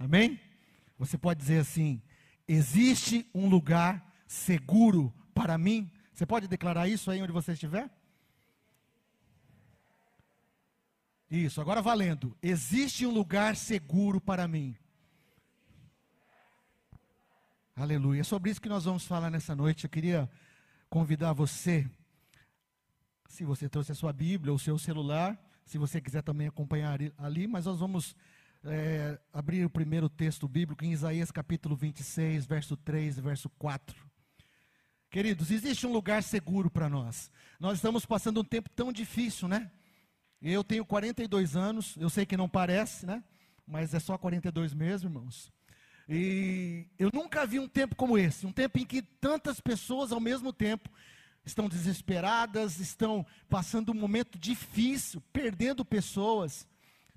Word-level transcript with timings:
Amém? 0.00 0.40
Você 0.98 1.18
pode 1.18 1.40
dizer 1.40 1.58
assim: 1.58 2.02
existe 2.48 3.28
um 3.34 3.50
lugar 3.50 4.10
seguro 4.26 5.12
para 5.34 5.58
mim? 5.58 5.92
Você 6.14 6.24
pode 6.24 6.48
declarar 6.48 6.88
isso 6.88 7.10
aí 7.10 7.20
onde 7.22 7.32
você 7.32 7.52
estiver? 7.52 7.90
Isso, 11.30 11.60
agora 11.60 11.82
valendo. 11.82 12.34
Existe 12.42 13.06
um 13.06 13.10
lugar 13.10 13.54
seguro 13.54 14.20
para 14.20 14.48
mim. 14.48 14.74
Aleluia. 17.76 18.22
É 18.22 18.24
sobre 18.24 18.50
isso 18.50 18.60
que 18.60 18.68
nós 18.68 18.84
vamos 18.84 19.04
falar 19.04 19.30
nessa 19.30 19.54
noite. 19.54 19.84
Eu 19.84 19.90
queria 19.90 20.30
convidar 20.88 21.34
você, 21.34 21.88
se 23.28 23.44
você 23.44 23.68
trouxe 23.68 23.92
a 23.92 23.94
sua 23.94 24.14
Bíblia 24.14 24.50
ou 24.50 24.58
seu 24.58 24.78
celular, 24.78 25.38
se 25.64 25.76
você 25.76 26.00
quiser 26.00 26.22
também 26.22 26.48
acompanhar 26.48 26.98
ali, 27.18 27.46
mas 27.46 27.66
nós 27.66 27.78
vamos 27.78 28.16
é, 28.64 29.18
abrir 29.32 29.64
o 29.64 29.70
primeiro 29.70 30.08
texto 30.08 30.46
bíblico 30.46 30.84
em 30.84 30.92
Isaías 30.92 31.30
capítulo 31.30 31.74
26, 31.76 32.46
verso 32.46 32.76
3 32.76 33.18
e 33.18 33.20
verso 33.20 33.48
4. 33.50 33.96
Queridos, 35.10 35.50
existe 35.50 35.86
um 35.86 35.92
lugar 35.92 36.22
seguro 36.22 36.70
para 36.70 36.88
nós. 36.88 37.30
Nós 37.58 37.78
estamos 37.78 38.06
passando 38.06 38.40
um 38.40 38.44
tempo 38.44 38.68
tão 38.70 38.92
difícil, 38.92 39.48
né? 39.48 39.70
Eu 40.40 40.62
tenho 40.62 40.84
42 40.84 41.56
anos, 41.56 41.96
eu 41.96 42.08
sei 42.08 42.24
que 42.24 42.36
não 42.36 42.48
parece, 42.48 43.04
né? 43.04 43.22
Mas 43.66 43.92
é 43.92 44.00
só 44.00 44.16
42 44.16 44.72
mesmo, 44.72 45.08
irmãos. 45.08 45.50
E 46.08 46.86
eu 46.98 47.10
nunca 47.12 47.46
vi 47.46 47.58
um 47.58 47.68
tempo 47.68 47.94
como 47.94 48.18
esse, 48.18 48.46
um 48.46 48.52
tempo 48.52 48.78
em 48.78 48.86
que 48.86 49.02
tantas 49.02 49.60
pessoas 49.60 50.12
ao 50.12 50.20
mesmo 50.20 50.52
tempo 50.52 50.88
estão 51.44 51.68
desesperadas, 51.68 52.78
estão 52.78 53.24
passando 53.48 53.92
um 53.92 53.94
momento 53.94 54.38
difícil, 54.38 55.22
perdendo 55.32 55.84
pessoas, 55.84 56.66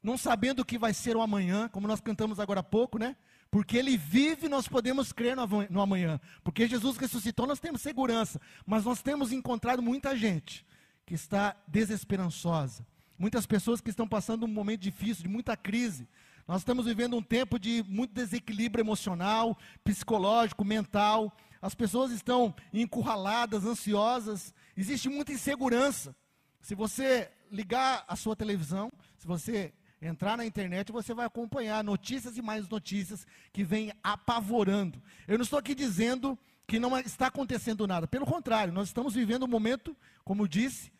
não 0.03 0.17
sabendo 0.17 0.59
o 0.59 0.65
que 0.65 0.77
vai 0.77 0.93
ser 0.93 1.15
o 1.15 1.21
amanhã, 1.21 1.69
como 1.69 1.87
nós 1.87 2.01
cantamos 2.01 2.39
agora 2.39 2.59
há 2.59 2.63
pouco, 2.63 2.99
né? 2.99 3.15
Porque 3.49 3.77
ele 3.77 3.95
vive, 3.95 4.49
nós 4.49 4.67
podemos 4.67 5.13
crer 5.13 5.35
no 5.69 5.81
amanhã. 5.81 6.19
Porque 6.43 6.67
Jesus 6.67 6.97
ressuscitou, 6.97 7.47
nós 7.47 7.59
temos 7.59 7.81
segurança. 7.81 8.41
Mas 8.65 8.83
nós 8.83 9.01
temos 9.01 9.31
encontrado 9.31 9.81
muita 9.81 10.17
gente 10.17 10.65
que 11.05 11.13
está 11.13 11.55
desesperançosa, 11.67 12.85
Muitas 13.17 13.45
pessoas 13.45 13.79
que 13.79 13.89
estão 13.89 14.07
passando 14.07 14.43
um 14.43 14.49
momento 14.49 14.81
difícil, 14.81 15.23
de 15.23 15.29
muita 15.29 15.55
crise. 15.55 16.07
Nós 16.47 16.61
estamos 16.61 16.85
vivendo 16.85 17.15
um 17.15 17.21
tempo 17.21 17.57
de 17.59 17.83
muito 17.87 18.13
desequilíbrio 18.13 18.81
emocional, 18.81 19.57
psicológico, 19.83 20.65
mental. 20.65 21.31
As 21.61 21.75
pessoas 21.75 22.11
estão 22.11 22.53
encurraladas, 22.73 23.65
ansiosas. 23.65 24.53
Existe 24.75 25.07
muita 25.07 25.31
insegurança. 25.31 26.15
Se 26.59 26.75
você 26.75 27.31
ligar 27.51 28.03
a 28.07 28.15
sua 28.15 28.35
televisão, 28.35 28.91
se 29.17 29.27
você 29.27 29.73
entrar 30.03 30.37
na 30.37 30.45
internet, 30.45 30.91
você 30.91 31.13
vai 31.13 31.25
acompanhar 31.25 31.83
notícias 31.83 32.37
e 32.37 32.41
mais 32.41 32.67
notícias 32.67 33.25
que 33.51 33.63
vêm 33.63 33.91
apavorando. 34.03 35.01
Eu 35.27 35.37
não 35.37 35.43
estou 35.43 35.57
aqui 35.57 35.73
dizendo 35.73 36.37
que 36.67 36.79
não 36.79 36.97
está 36.99 37.27
acontecendo 37.27 37.87
nada. 37.87 38.07
Pelo 38.07 38.25
contrário, 38.25 38.73
nós 38.73 38.89
estamos 38.89 39.13
vivendo 39.13 39.43
um 39.43 39.47
momento, 39.47 39.95
como 40.23 40.47
disse, 40.47 40.91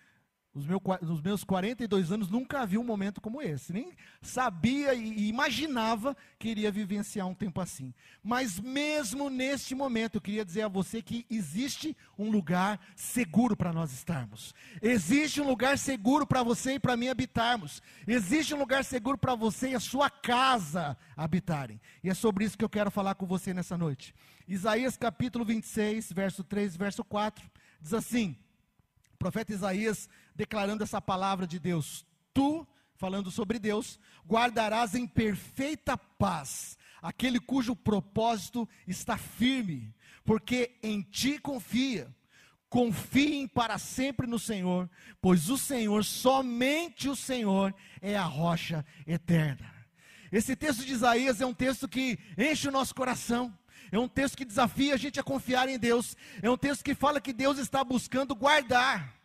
nos, 0.54 0.68
meu, 0.68 0.80
nos 1.02 1.20
meus 1.20 1.44
42 1.44 2.12
anos, 2.12 2.30
nunca 2.30 2.66
vi 2.66 2.78
um 2.78 2.84
momento 2.84 3.20
como 3.20 3.42
esse. 3.42 3.74
Nem 3.74 3.92
sabia 4.22 4.94
e 4.94 5.28
imaginava 5.28 6.16
que 6.38 6.50
iria 6.50 6.72
vivenciar 6.72 7.28
um 7.28 7.34
tempo 7.34 7.60
assim. 7.60 7.92
Mas 8.24 8.60
mesmo 8.60 9.32
neste 9.32 9.74
momento, 9.74 10.16
eu 10.16 10.22
queria 10.22 10.46
dizer 10.46 10.62
a 10.62 10.68
você 10.68 11.02
que 11.02 11.26
existe 11.30 11.98
um 12.18 12.30
lugar 12.30 12.80
seguro 12.96 13.58
para 13.58 13.74
nós 13.74 13.92
estarmos. 13.92 14.54
Existe 14.80 15.42
um 15.42 15.48
lugar 15.48 15.78
seguro 15.78 16.28
para 16.28 16.44
você 16.44 16.76
e 16.76 16.80
para 16.80 16.96
mim 16.96 17.08
habitarmos. 17.08 17.82
Existe 18.08 18.54
um 18.54 18.60
lugar 18.60 18.86
seguro 18.86 19.18
para 19.18 19.34
você 19.34 19.70
e 19.70 19.76
a 19.76 19.80
sua 19.80 20.10
casa 20.10 20.96
habitarem. 21.18 21.82
E 22.04 22.10
é 22.12 22.14
sobre 22.14 22.46
isso 22.46 22.58
que 22.58 22.64
eu 22.64 22.70
quero 22.70 22.92
falar 22.92 23.16
com 23.16 23.26
você 23.26 23.56
nessa 23.56 23.76
noite. 23.76 24.14
Isaías 24.48 24.98
capítulo 24.98 25.44
26, 25.46 26.12
verso 26.12 26.44
3 26.44 26.76
verso 26.76 27.04
4, 27.04 27.50
diz 27.82 27.94
assim: 27.94 28.38
profeta 29.24 29.54
Isaías 29.54 30.10
declarando 30.36 30.84
essa 30.84 31.02
palavra 31.02 31.48
de 31.48 31.58
Deus. 31.58 32.06
Tu, 32.34 32.68
falando 32.96 33.32
sobre 33.32 33.58
Deus, 33.58 33.98
guardarás 34.28 34.96
em 34.96 35.08
perfeita 35.08 35.98
paz 35.98 36.78
aquele 37.02 37.40
cujo 37.40 37.74
propósito 37.74 38.68
está 38.86 39.18
firme, 39.18 39.96
porque 40.26 40.78
em 40.84 41.02
ti 41.02 41.40
confia. 41.40 42.14
Confiem 42.68 43.48
para 43.48 43.78
sempre 43.78 44.28
no 44.28 44.40
Senhor, 44.40 44.90
pois 45.22 45.50
o 45.50 45.58
Senhor, 45.58 46.04
somente 46.04 47.08
o 47.08 47.16
Senhor, 47.16 47.74
é 48.02 48.18
a 48.18 48.26
rocha 48.26 48.84
eterna. 49.08 49.72
Esse 50.34 50.54
texto 50.54 50.84
de 50.84 50.92
Isaías 50.92 51.40
é 51.40 51.46
um 51.46 51.54
texto 51.54 51.88
que 51.88 52.20
enche 52.38 52.68
o 52.68 52.72
nosso 52.72 52.94
coração. 52.94 53.58
É 53.94 54.00
um 54.00 54.08
texto 54.08 54.36
que 54.36 54.44
desafia 54.44 54.94
a 54.94 54.98
gente 54.98 55.20
a 55.20 55.24
confiar 55.24 55.70
em 55.70 55.80
Deus. 55.80 56.18
É 56.42 56.50
um 56.50 56.58
texto 56.58 56.84
que 56.84 56.94
fala 56.94 57.22
que 57.22 57.32
Deus 57.32 57.58
está 57.58 57.82
buscando 57.84 58.36
guardar 58.36 59.24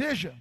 Veja, 0.00 0.34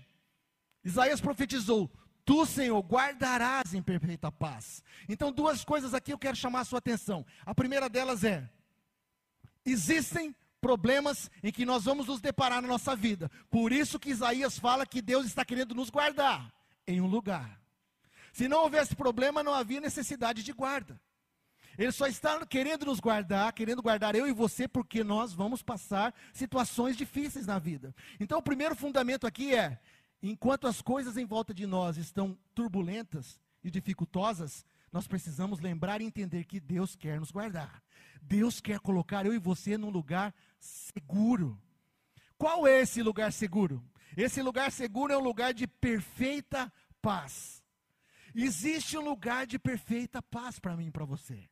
Isaías 0.86 1.20
profetizou: 1.20 1.92
Tu, 2.24 2.46
Senhor, 2.46 2.80
guardarás 2.82 3.74
em 3.74 3.82
perfeita 3.82 4.32
paz. 4.32 4.82
Então, 5.10 5.34
duas 5.34 5.66
coisas 5.66 5.94
aqui 5.94 6.14
eu 6.14 6.18
quero 6.18 6.38
chamar 6.38 6.62
a 6.62 6.64
sua 6.64 6.80
atenção. 6.80 7.26
A 7.46 7.54
primeira 7.54 7.90
delas 7.90 8.24
é: 8.24 8.50
existem 9.66 10.34
problemas 10.62 11.30
em 11.44 11.52
que 11.52 11.66
nós 11.66 11.84
vamos 11.84 12.08
nos 12.08 12.22
deparar 12.22 12.62
na 12.62 12.70
nossa 12.70 12.96
vida. 12.96 13.30
Por 13.50 13.74
isso 13.74 14.00
que 14.00 14.12
Isaías 14.12 14.58
fala 14.58 14.86
que 14.86 15.02
Deus 15.02 15.26
está 15.26 15.44
querendo 15.44 15.76
nos 15.76 15.90
guardar 15.90 16.50
em 16.88 17.02
um 17.02 17.08
lugar. 17.08 17.60
Se 18.32 18.48
não 18.48 18.64
houvesse 18.64 18.96
problema, 18.96 19.44
não 19.44 19.54
havia 19.54 19.82
necessidade 19.82 20.42
de 20.42 20.54
guarda. 20.54 20.98
Ele 21.80 21.94
só 21.94 22.08
está 22.08 22.46
querendo 22.46 22.86
nos 22.86 23.00
guardar, 23.00 23.54
querendo 23.54 23.82
guardar 23.82 24.14
eu 24.14 24.28
e 24.28 24.34
você, 24.34 24.68
porque 24.68 25.02
nós 25.02 25.32
vamos 25.32 25.64
passar 25.64 26.14
situações 26.34 26.98
difíceis 26.98 27.48
na 27.48 27.58
vida. 27.58 27.96
Então, 28.20 28.38
o 28.38 28.44
primeiro 28.44 28.76
fundamento 28.76 29.26
aqui 29.26 29.56
é: 29.56 29.80
enquanto 30.22 30.68
as 30.68 30.82
coisas 30.82 31.16
em 31.16 31.26
volta 31.26 31.54
de 31.54 31.66
nós 31.66 31.96
estão 31.96 32.38
turbulentas 32.54 33.40
e 33.64 33.72
dificultosas, 33.72 34.66
nós 34.92 35.08
precisamos 35.08 35.62
lembrar 35.62 36.02
e 36.02 36.04
entender 36.04 36.44
que 36.44 36.60
Deus 36.60 36.98
quer 36.98 37.18
nos 37.18 37.32
guardar. 37.32 37.82
Deus 38.22 38.60
quer 38.60 38.82
colocar 38.82 39.26
eu 39.26 39.34
e 39.34 39.40
você 39.40 39.78
num 39.78 39.90
lugar 39.90 40.36
seguro. 40.60 41.58
Qual 42.38 42.68
é 42.68 42.82
esse 42.82 43.02
lugar 43.02 43.32
seguro? 43.32 43.82
Esse 44.18 44.42
lugar 44.42 44.70
seguro 44.74 45.14
é 45.14 45.18
um 45.18 45.24
lugar 45.24 45.54
de 45.54 45.66
perfeita 45.66 46.70
paz. 47.02 47.64
Existe 48.36 48.98
um 48.98 49.02
lugar 49.02 49.48
de 49.48 49.58
perfeita 49.58 50.22
paz 50.22 50.60
para 50.60 50.76
mim 50.76 50.88
e 50.88 50.92
para 50.92 51.06
você. 51.06 51.48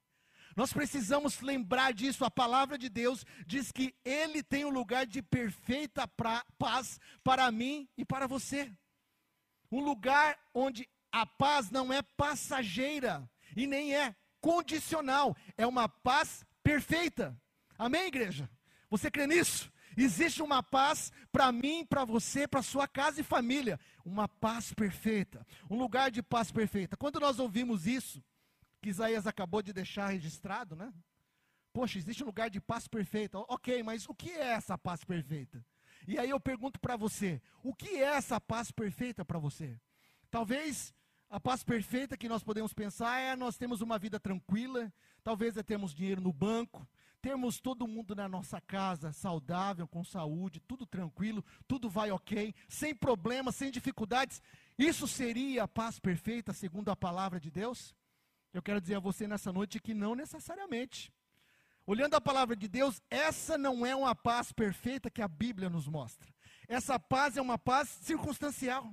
Nós 0.57 0.73
precisamos 0.73 1.39
lembrar 1.39 1.93
disso. 1.93 2.25
A 2.25 2.31
palavra 2.31 2.79
de 2.79 2.89
Deus 2.89 3.23
diz 3.45 3.71
que 3.71 3.93
Ele 4.03 4.41
tem 4.41 4.65
um 4.65 4.71
lugar 4.71 5.05
de 5.05 5.21
perfeita 5.21 6.07
pra, 6.07 6.43
paz 6.57 6.99
para 7.23 7.51
mim 7.51 7.87
e 7.95 8.03
para 8.03 8.25
você. 8.25 8.73
Um 9.71 9.81
lugar 9.81 10.35
onde 10.55 10.89
a 11.11 11.27
paz 11.27 11.69
não 11.69 11.93
é 11.93 12.01
passageira 12.01 13.29
e 13.55 13.67
nem 13.67 13.95
é 13.95 14.15
condicional, 14.41 15.37
é 15.55 15.67
uma 15.67 15.87
paz 15.87 16.43
perfeita. 16.63 17.39
Amém, 17.77 18.07
igreja? 18.07 18.49
Você 18.89 19.11
crê 19.11 19.27
nisso? 19.27 19.71
Existe 19.95 20.41
uma 20.41 20.63
paz 20.63 21.11
para 21.31 21.51
mim, 21.51 21.85
para 21.85 22.03
você, 22.03 22.47
para 22.47 22.63
sua 22.63 22.87
casa 22.87 23.21
e 23.21 23.23
família, 23.23 23.79
uma 24.03 24.27
paz 24.27 24.73
perfeita, 24.73 25.45
um 25.69 25.77
lugar 25.77 26.09
de 26.09 26.23
paz 26.23 26.51
perfeita. 26.51 26.97
Quando 26.97 27.19
nós 27.19 27.37
ouvimos 27.37 27.85
isso, 27.85 28.23
que 28.87 28.91
Isaías 28.91 29.27
acabou 29.27 29.61
de 29.61 29.73
deixar 29.73 30.07
registrado, 30.07 30.73
né? 30.73 30.93
Poxa, 31.73 31.97
existe 31.97 32.23
um 32.23 32.27
lugar 32.27 32.49
de 32.49 32.61
paz 32.61 32.87
perfeita. 32.87 33.37
Ok, 33.39 33.83
mas 33.83 34.07
o 34.07 34.15
que 34.15 34.29
é 34.29 34.53
essa 34.53 34.77
paz 34.77 35.03
perfeita? 35.03 35.63
E 36.07 36.17
aí 36.17 36.29
eu 36.29 36.39
pergunto 36.39 36.79
para 36.79 36.95
você: 36.95 37.41
o 37.61 37.75
que 37.75 37.97
é 37.97 38.15
essa 38.15 38.39
paz 38.39 38.71
perfeita 38.71 39.25
para 39.25 39.39
você? 39.39 39.77
Talvez 40.31 40.95
a 41.29 41.37
paz 41.37 41.65
perfeita 41.65 42.15
que 42.15 42.29
nós 42.29 42.45
podemos 42.45 42.73
pensar 42.73 43.19
é 43.19 43.35
nós 43.35 43.57
temos 43.57 43.81
uma 43.81 43.99
vida 43.99 44.21
tranquila, 44.21 44.89
talvez 45.21 45.57
é 45.57 45.63
termos 45.63 45.93
dinheiro 45.93 46.21
no 46.21 46.31
banco, 46.31 46.87
termos 47.21 47.59
todo 47.59 47.89
mundo 47.89 48.15
na 48.15 48.29
nossa 48.29 48.61
casa 48.61 49.11
saudável, 49.11 49.85
com 49.85 50.01
saúde, 50.01 50.61
tudo 50.61 50.85
tranquilo, 50.85 51.43
tudo 51.67 51.89
vai 51.89 52.09
ok, 52.09 52.55
sem 52.69 52.95
problemas, 52.95 53.57
sem 53.57 53.69
dificuldades. 53.69 54.41
Isso 54.77 55.09
seria 55.09 55.63
a 55.63 55.67
paz 55.67 55.99
perfeita 55.99 56.53
segundo 56.53 56.89
a 56.89 56.95
palavra 56.95 57.37
de 57.37 57.51
Deus? 57.51 57.96
Eu 58.57 58.63
quero 58.63 58.81
dizer 58.81 58.95
a 58.95 58.99
você 58.99 59.27
nessa 59.27 59.53
noite 59.53 59.79
que 59.79 59.93
não 59.93 60.15
necessariamente. 60.15 61.13
Olhando 61.85 62.15
a 62.15 62.19
palavra 62.19 62.55
de 62.55 62.67
Deus, 62.67 62.99
essa 63.07 63.55
não 63.55 63.85
é 63.85 63.95
uma 63.95 64.15
paz 64.15 64.51
perfeita 64.51 65.11
que 65.11 65.21
a 65.21 65.27
Bíblia 65.27 65.69
nos 65.69 65.87
mostra. 65.87 66.27
Essa 66.67 66.97
paz 66.97 67.37
é 67.37 67.41
uma 67.41 67.59
paz 67.59 67.87
circunstancial. 68.01 68.91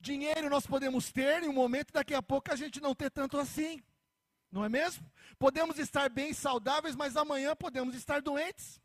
Dinheiro 0.00 0.48
nós 0.48 0.66
podemos 0.66 1.12
ter 1.12 1.42
em 1.42 1.48
um 1.50 1.52
momento, 1.52 1.92
daqui 1.92 2.14
a 2.14 2.22
pouco 2.22 2.50
a 2.50 2.56
gente 2.56 2.80
não 2.80 2.94
ter 2.94 3.10
tanto 3.10 3.36
assim. 3.36 3.82
Não 4.50 4.64
é 4.64 4.68
mesmo? 4.70 5.04
Podemos 5.38 5.78
estar 5.78 6.08
bem 6.08 6.32
saudáveis, 6.32 6.96
mas 6.96 7.18
amanhã 7.18 7.54
podemos 7.54 7.94
estar 7.94 8.22
doentes. 8.22 8.80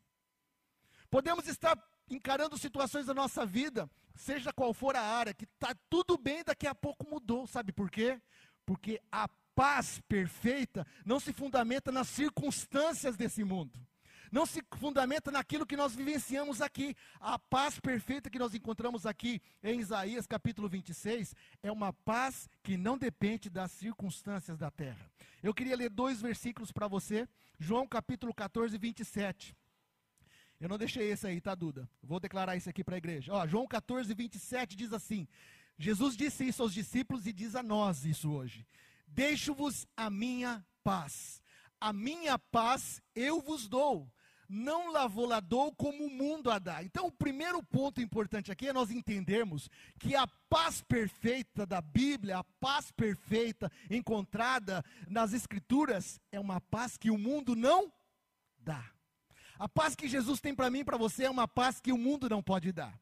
Podemos 1.09 1.47
estar 1.47 1.81
encarando 2.09 2.57
situações 2.57 3.05
da 3.05 3.13
nossa 3.13 3.45
vida, 3.45 3.89
seja 4.13 4.51
qual 4.51 4.73
for 4.73 4.93
a 4.97 5.01
área, 5.01 5.33
que 5.33 5.45
está 5.45 5.73
tudo 5.89 6.17
bem, 6.17 6.43
daqui 6.43 6.67
a 6.67 6.75
pouco 6.75 7.09
mudou. 7.09 7.47
Sabe 7.47 7.71
por 7.71 7.89
quê? 7.89 8.21
Porque 8.65 9.01
a 9.09 9.29
paz 9.55 10.01
perfeita 10.07 10.85
não 11.05 11.19
se 11.19 11.31
fundamenta 11.31 11.91
nas 11.91 12.07
circunstâncias 12.09 13.15
desse 13.15 13.43
mundo. 13.43 13.79
Não 14.31 14.45
se 14.45 14.61
fundamenta 14.77 15.31
naquilo 15.31 15.65
que 15.65 15.77
nós 15.77 15.95
vivenciamos 15.95 16.61
aqui. 16.61 16.95
A 17.21 17.39
paz 17.39 17.79
perfeita 17.79 18.29
que 18.29 18.39
nós 18.39 18.53
encontramos 18.53 19.05
aqui 19.05 19.41
em 19.63 19.79
Isaías 19.79 20.27
capítulo 20.27 20.67
26 20.67 21.33
é 21.63 21.71
uma 21.71 21.93
paz 21.93 22.49
que 22.61 22.75
não 22.75 22.97
depende 22.97 23.49
das 23.49 23.71
circunstâncias 23.71 24.57
da 24.57 24.69
terra. 24.69 25.09
Eu 25.41 25.53
queria 25.53 25.77
ler 25.77 25.89
dois 25.89 26.21
versículos 26.21 26.71
para 26.71 26.87
você. 26.87 27.27
João 27.57 27.87
capítulo 27.87 28.33
14, 28.33 28.77
27. 28.77 29.55
Eu 30.59 30.67
não 30.67 30.77
deixei 30.77 31.11
esse 31.11 31.27
aí, 31.27 31.39
tá, 31.39 31.53
Duda? 31.53 31.87
Vou 32.01 32.19
declarar 32.19 32.55
isso 32.55 32.69
aqui 32.69 32.83
para 32.83 32.95
a 32.95 32.97
igreja. 32.97 33.31
Ó, 33.33 33.47
João 33.47 33.67
14, 33.67 34.13
27 34.13 34.75
diz 34.75 34.91
assim: 34.91 35.27
Jesus 35.77 36.15
disse 36.15 36.47
isso 36.47 36.61
aos 36.61 36.73
discípulos 36.73 37.27
e 37.27 37.33
diz 37.33 37.55
a 37.55 37.63
nós 37.63 38.05
isso 38.05 38.31
hoje: 38.31 38.65
Deixo-vos 39.07 39.87
a 39.95 40.09
minha 40.09 40.65
paz. 40.83 41.41
A 41.79 41.91
minha 41.93 42.37
paz 42.37 43.01
eu 43.13 43.41
vos 43.41 43.67
dou. 43.67 44.11
Não 44.47 44.91
la 44.91 45.07
vou 45.07 45.25
lá 45.25 45.39
dou 45.39 45.73
como 45.73 46.05
o 46.05 46.09
mundo 46.09 46.51
a 46.51 46.59
dá. 46.59 46.83
Então, 46.83 47.07
o 47.07 47.11
primeiro 47.11 47.63
ponto 47.63 47.99
importante 47.99 48.51
aqui 48.51 48.67
é 48.67 48.73
nós 48.73 48.91
entendermos 48.91 49.69
que 49.99 50.15
a 50.15 50.27
paz 50.49 50.81
perfeita 50.81 51.65
da 51.65 51.81
Bíblia, 51.81 52.37
a 52.37 52.43
paz 52.43 52.91
perfeita 52.91 53.71
encontrada 53.89 54.83
nas 55.07 55.33
Escrituras, 55.33 56.19
é 56.31 56.39
uma 56.39 56.61
paz 56.61 56.95
que 56.95 57.09
o 57.09 57.17
mundo 57.17 57.55
não 57.55 57.91
dá. 58.59 58.91
A 59.57 59.67
paz 59.67 59.95
que 59.95 60.07
Jesus 60.07 60.39
tem 60.39 60.53
para 60.53 60.69
mim 60.69 60.79
e 60.79 60.85
para 60.85 60.97
você 60.97 61.23
é 61.23 61.29
uma 61.29 61.47
paz 61.47 61.79
que 61.79 61.91
o 61.91 61.97
mundo 61.97 62.29
não 62.29 62.43
pode 62.43 62.71
dar. 62.71 62.99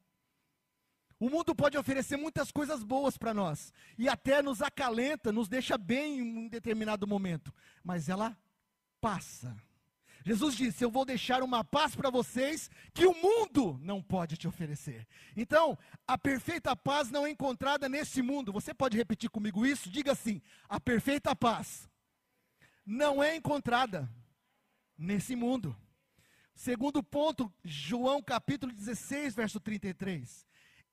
O 1.18 1.30
mundo 1.30 1.54
pode 1.54 1.78
oferecer 1.78 2.16
muitas 2.16 2.50
coisas 2.50 2.82
boas 2.82 3.16
para 3.16 3.32
nós 3.32 3.72
e 3.96 4.08
até 4.08 4.42
nos 4.42 4.60
acalenta, 4.60 5.32
nos 5.32 5.48
deixa 5.48 5.78
bem 5.78 6.18
em 6.18 6.38
um 6.38 6.48
determinado 6.48 7.06
momento, 7.06 7.52
mas 7.82 8.08
ela 8.08 8.36
passa. 9.00 9.56
Jesus 10.24 10.56
disse: 10.56 10.82
Eu 10.82 10.90
vou 10.90 11.04
deixar 11.04 11.42
uma 11.42 11.62
paz 11.62 11.94
para 11.94 12.08
vocês 12.08 12.70
que 12.94 13.06
o 13.06 13.14
mundo 13.14 13.78
não 13.82 14.02
pode 14.02 14.36
te 14.36 14.48
oferecer. 14.48 15.06
Então, 15.36 15.78
a 16.06 16.16
perfeita 16.16 16.74
paz 16.74 17.10
não 17.10 17.26
é 17.26 17.30
encontrada 17.30 17.88
nesse 17.88 18.22
mundo. 18.22 18.52
Você 18.52 18.72
pode 18.72 18.96
repetir 18.96 19.28
comigo 19.28 19.66
isso? 19.66 19.90
Diga 19.90 20.12
assim: 20.12 20.40
A 20.68 20.80
perfeita 20.80 21.36
paz 21.36 21.88
não 22.86 23.22
é 23.22 23.36
encontrada 23.36 24.10
nesse 24.96 25.36
mundo. 25.36 25.76
Segundo 26.54 27.02
ponto, 27.02 27.52
João 27.62 28.22
capítulo 28.22 28.72
16, 28.72 29.34
verso 29.34 29.60
33. 29.60 30.46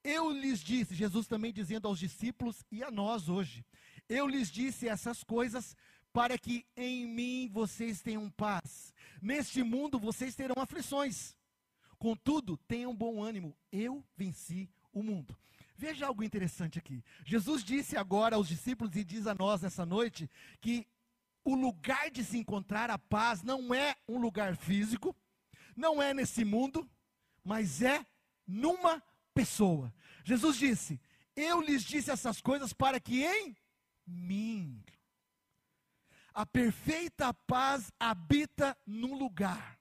Eu 0.03 0.31
lhes 0.31 0.59
disse, 0.59 0.95
Jesus 0.95 1.27
também 1.27 1.53
dizendo 1.53 1.87
aos 1.87 1.99
discípulos 1.99 2.63
e 2.71 2.83
a 2.83 2.89
nós 2.89 3.29
hoje, 3.29 3.63
eu 4.09 4.27
lhes 4.27 4.49
disse 4.49 4.87
essas 4.87 5.23
coisas 5.23 5.75
para 6.11 6.37
que 6.37 6.65
em 6.75 7.05
mim 7.05 7.49
vocês 7.51 8.01
tenham 8.01 8.29
paz. 8.29 8.93
Neste 9.21 9.63
mundo 9.63 9.99
vocês 9.99 10.35
terão 10.35 10.55
aflições. 10.57 11.35
Contudo, 11.97 12.57
tenham 12.67 12.95
bom 12.95 13.23
ânimo, 13.23 13.55
eu 13.71 14.03
venci 14.17 14.69
o 14.91 15.03
mundo. 15.03 15.37
Veja 15.77 16.07
algo 16.07 16.23
interessante 16.23 16.79
aqui. 16.79 17.03
Jesus 17.23 17.63
disse 17.63 17.95
agora 17.95 18.35
aos 18.35 18.47
discípulos 18.47 18.95
e 18.95 19.03
diz 19.03 19.27
a 19.27 19.35
nós 19.35 19.61
nessa 19.61 19.85
noite 19.85 20.29
que 20.59 20.87
o 21.43 21.55
lugar 21.55 22.09
de 22.11 22.23
se 22.23 22.37
encontrar 22.37 22.89
a 22.89 22.97
paz 22.97 23.41
não 23.41 23.73
é 23.73 23.95
um 24.07 24.19
lugar 24.19 24.55
físico, 24.55 25.15
não 25.75 26.01
é 26.01 26.13
nesse 26.13 26.43
mundo, 26.43 26.87
mas 27.43 27.81
é 27.81 28.05
numa 28.47 29.01
pessoa. 29.33 29.93
Jesus 30.23 30.57
disse: 30.57 30.99
Eu 31.35 31.61
lhes 31.61 31.83
disse 31.83 32.11
essas 32.11 32.41
coisas 32.41 32.73
para 32.73 32.99
que 32.99 33.23
em 33.23 33.55
mim 34.05 34.83
a 36.33 36.45
perfeita 36.45 37.33
paz 37.33 37.91
habita 37.99 38.77
num 38.85 39.17
lugar. 39.17 39.79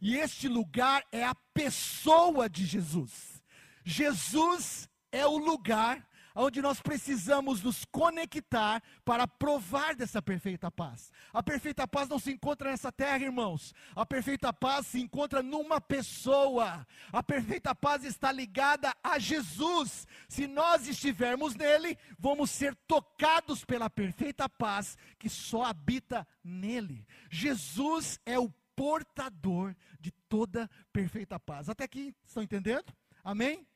E 0.00 0.16
este 0.16 0.48
lugar 0.48 1.04
é 1.12 1.24
a 1.24 1.34
pessoa 1.34 2.48
de 2.48 2.64
Jesus. 2.64 3.42
Jesus 3.84 4.88
é 5.12 5.26
o 5.26 5.36
lugar 5.36 6.08
onde 6.34 6.62
nós 6.62 6.80
precisamos 6.80 7.62
nos 7.62 7.84
conectar 7.84 8.82
para 9.04 9.26
provar 9.26 9.94
dessa 9.94 10.20
perfeita 10.20 10.70
paz. 10.70 11.12
A 11.32 11.42
perfeita 11.42 11.86
paz 11.86 12.08
não 12.08 12.18
se 12.18 12.30
encontra 12.30 12.70
nessa 12.70 12.92
terra, 12.92 13.24
irmãos. 13.24 13.74
A 13.94 14.04
perfeita 14.06 14.52
paz 14.52 14.86
se 14.86 15.00
encontra 15.00 15.42
numa 15.42 15.80
pessoa. 15.80 16.86
A 17.12 17.22
perfeita 17.22 17.74
paz 17.74 18.04
está 18.04 18.30
ligada 18.32 18.94
a 19.02 19.18
Jesus. 19.18 20.06
Se 20.28 20.46
nós 20.46 20.86
estivermos 20.86 21.54
nele, 21.54 21.98
vamos 22.18 22.50
ser 22.50 22.74
tocados 22.86 23.64
pela 23.64 23.90
perfeita 23.90 24.48
paz 24.48 24.96
que 25.18 25.28
só 25.28 25.64
habita 25.64 26.26
nele. 26.42 27.06
Jesus 27.30 28.20
é 28.24 28.38
o 28.38 28.52
portador 28.74 29.76
de 30.00 30.10
toda 30.28 30.70
perfeita 30.92 31.38
paz. 31.38 31.68
Até 31.68 31.84
aqui, 31.84 32.14
estão 32.24 32.42
entendendo? 32.42 32.92
Amém? 33.22 33.66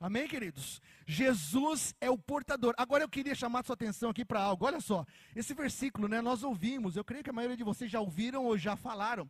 Amém, 0.00 0.28
queridos? 0.28 0.80
Jesus 1.06 1.92
é 2.00 2.08
o 2.08 2.16
portador. 2.16 2.72
Agora 2.78 3.02
eu 3.02 3.08
queria 3.08 3.34
chamar 3.34 3.64
sua 3.64 3.74
atenção 3.74 4.10
aqui 4.10 4.24
para 4.24 4.40
algo. 4.40 4.64
Olha 4.64 4.80
só, 4.80 5.04
esse 5.34 5.54
versículo, 5.54 6.06
né, 6.06 6.20
nós 6.20 6.44
ouvimos, 6.44 6.96
eu 6.96 7.04
creio 7.04 7.24
que 7.24 7.30
a 7.30 7.32
maioria 7.32 7.56
de 7.56 7.64
vocês 7.64 7.90
já 7.90 8.00
ouviram 8.00 8.44
ou 8.44 8.56
já 8.56 8.76
falaram. 8.76 9.28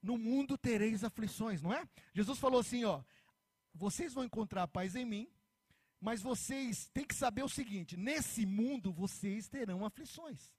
No 0.00 0.16
mundo 0.16 0.56
tereis 0.56 1.02
aflições, 1.02 1.60
não 1.60 1.72
é? 1.72 1.84
Jesus 2.14 2.38
falou 2.38 2.60
assim, 2.60 2.84
ó: 2.84 3.02
Vocês 3.74 4.14
vão 4.14 4.24
encontrar 4.24 4.68
paz 4.68 4.94
em 4.94 5.04
mim, 5.04 5.28
mas 6.00 6.22
vocês 6.22 6.88
têm 6.94 7.04
que 7.04 7.14
saber 7.14 7.42
o 7.42 7.48
seguinte: 7.48 7.96
nesse 7.96 8.46
mundo 8.46 8.92
vocês 8.92 9.48
terão 9.48 9.84
aflições. 9.84 10.54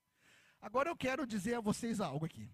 Agora 0.61 0.89
eu 0.89 0.95
quero 0.95 1.25
dizer 1.25 1.55
a 1.55 1.61
vocês 1.61 1.99
algo 1.99 2.25
aqui. 2.25 2.47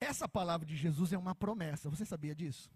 Essa 0.00 0.28
palavra 0.28 0.66
de 0.66 0.76
Jesus 0.76 1.12
é 1.12 1.18
uma 1.18 1.34
promessa. 1.34 1.88
Você 1.88 2.04
sabia 2.04 2.34
disso? 2.34 2.70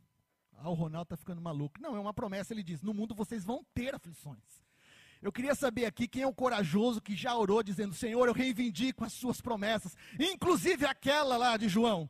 Ah, 0.63 0.71
o 0.71 0.75
Ronaldo 0.75 1.07
está 1.07 1.17
ficando 1.17 1.41
maluco. 1.41 1.81
Não, 1.81 1.97
é 1.97 2.01
uma 2.01 2.15
promessa, 2.15 2.55
ele 2.55 2.63
diz: 2.63 2.83
no 2.83 2.95
mundo 2.95 3.15
vocês 3.15 3.45
vão 3.45 3.65
ter 3.75 3.95
aflições. 3.95 4.63
Eu 5.21 5.33
queria 5.33 5.55
saber 5.55 5.87
aqui 5.87 6.07
quem 6.07 6.23
é 6.23 6.27
o 6.27 6.33
corajoso 6.33 7.01
que 7.01 7.17
já 7.17 7.37
orou 7.37 7.63
dizendo: 7.63 7.95
Senhor, 7.95 8.29
eu 8.29 8.33
reivindico 8.33 9.05
as 9.05 9.13
suas 9.13 9.41
promessas, 9.41 9.97
inclusive 10.19 10.87
aquela 10.87 11.37
lá 11.37 11.57
de 11.57 11.69
João. 11.69 12.09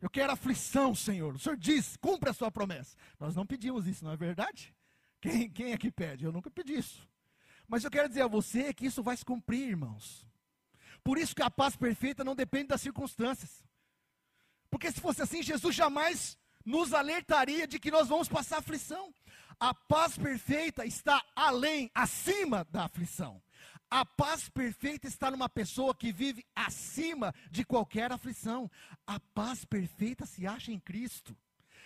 Eu 0.00 0.08
quero 0.08 0.32
aflição, 0.32 0.94
Senhor. 0.94 1.34
O 1.34 1.38
Senhor 1.40 1.56
diz: 1.56 1.96
cumpre 1.96 2.30
a 2.30 2.32
sua 2.32 2.52
promessa. 2.52 2.96
Nós 3.18 3.34
não 3.34 3.44
pedimos 3.44 3.86
isso, 3.86 4.04
não 4.04 4.12
é 4.12 4.16
verdade? 4.16 4.72
Quem, 5.20 5.50
quem 5.50 5.72
é 5.72 5.78
que 5.78 5.90
pede? 5.90 6.24
Eu 6.24 6.32
nunca 6.32 6.50
pedi 6.50 6.74
isso. 6.74 7.08
Mas 7.66 7.82
eu 7.82 7.90
quero 7.90 8.08
dizer 8.08 8.22
a 8.22 8.28
você 8.28 8.72
que 8.72 8.86
isso 8.86 9.02
vai 9.02 9.16
se 9.16 9.24
cumprir, 9.24 9.68
irmãos. 9.68 10.26
Por 11.02 11.18
isso 11.18 11.34
que 11.34 11.42
a 11.42 11.50
paz 11.50 11.74
perfeita 11.74 12.22
não 12.22 12.36
depende 12.36 12.68
das 12.68 12.80
circunstâncias. 12.80 13.64
Porque 14.70 14.90
se 14.90 15.00
fosse 15.00 15.20
assim, 15.22 15.42
Jesus 15.42 15.74
jamais 15.74 16.38
nos 16.64 16.92
alertaria 16.92 17.66
de 17.66 17.78
que 17.78 17.90
nós 17.90 18.08
vamos 18.08 18.28
passar 18.28 18.58
aflição. 18.58 19.12
A 19.58 19.72
paz 19.72 20.16
perfeita 20.16 20.84
está 20.84 21.22
além, 21.36 21.90
acima 21.94 22.66
da 22.70 22.84
aflição. 22.84 23.40
A 23.90 24.06
paz 24.06 24.48
perfeita 24.48 25.06
está 25.06 25.30
numa 25.30 25.48
pessoa 25.48 25.94
que 25.94 26.10
vive 26.10 26.44
acima 26.56 27.34
de 27.50 27.64
qualquer 27.64 28.10
aflição. 28.10 28.70
A 29.06 29.20
paz 29.20 29.64
perfeita 29.64 30.24
se 30.24 30.46
acha 30.46 30.72
em 30.72 30.80
Cristo. 30.80 31.36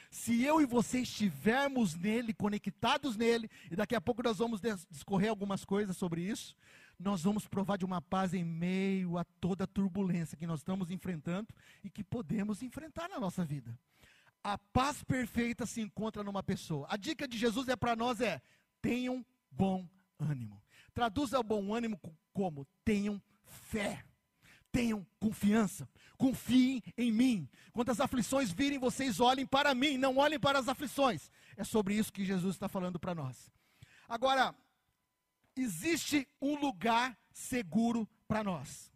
Se 0.09 0.43
eu 0.45 0.61
e 0.61 0.67
você 0.67 1.01
estivermos 1.01 1.95
nele, 1.95 2.33
conectados 2.33 3.17
nele, 3.17 3.51
e 3.71 3.77
daqui 3.77 3.95
a 3.95 4.01
pouco 4.01 4.23
nós 4.23 4.39
vamos 4.39 4.61
discorrer 4.89 5.31
algumas 5.31 5.65
coisas 5.65 5.97
sobre 5.97 6.23
isso, 6.23 6.57
nós 6.99 7.23
vamos 7.23 7.47
provar 7.47 7.77
de 7.77 7.85
uma 7.85 8.01
paz 8.01 8.33
em 8.33 8.45
meio 8.45 9.19
a 9.19 9.25
toda 9.25 9.65
a 9.65 9.67
turbulência 9.67 10.39
que 10.39 10.47
nós 10.47 10.61
estamos 10.61 10.91
enfrentando 10.91 11.49
e 11.85 11.91
que 11.91 12.03
podemos 12.03 12.63
enfrentar 12.63 13.09
na 13.09 13.21
nossa 13.21 13.45
vida. 13.45 13.79
A 14.47 14.57
paz 14.57 15.03
perfeita 15.03 15.67
se 15.67 15.81
encontra 15.81 16.23
numa 16.23 16.41
pessoa. 16.41 16.87
A 16.89 16.97
dica 16.97 17.27
de 17.27 17.37
Jesus 17.37 17.67
é 17.67 17.75
para 17.75 17.97
nós 17.97 18.21
é: 18.21 18.41
tenham 18.81 19.27
bom 19.51 19.85
ânimo. 20.21 20.63
Traduza 20.95 21.41
o 21.41 21.43
bom 21.43 21.75
ânimo 21.75 22.01
como 22.33 22.65
tenham 22.85 23.21
fé. 23.45 24.05
Tenham 24.71 25.05
confiança, 25.19 25.89
confiem 26.17 26.81
em 26.97 27.11
mim. 27.11 27.49
Quando 27.73 27.91
as 27.91 27.99
aflições 27.99 28.53
virem, 28.53 28.79
vocês 28.79 29.19
olhem 29.19 29.45
para 29.45 29.75
mim, 29.75 29.99
não 29.99 30.19
olhem 30.19 30.39
para 30.39 30.61
as 30.61 30.69
aflições. 30.69 31.29
É 31.57 31.65
sobre 31.65 31.95
isso 31.95 32.13
que 32.13 32.25
Jesus 32.25 32.55
está 32.55 32.69
falando 32.69 33.01
para 33.01 33.17
nós. 33.17 33.51
Agora, 34.09 34.55
existe 35.57 36.29
um 36.41 36.55
lugar 36.55 37.19
seguro 37.33 38.09
para 38.29 38.45
nós. 38.45 38.93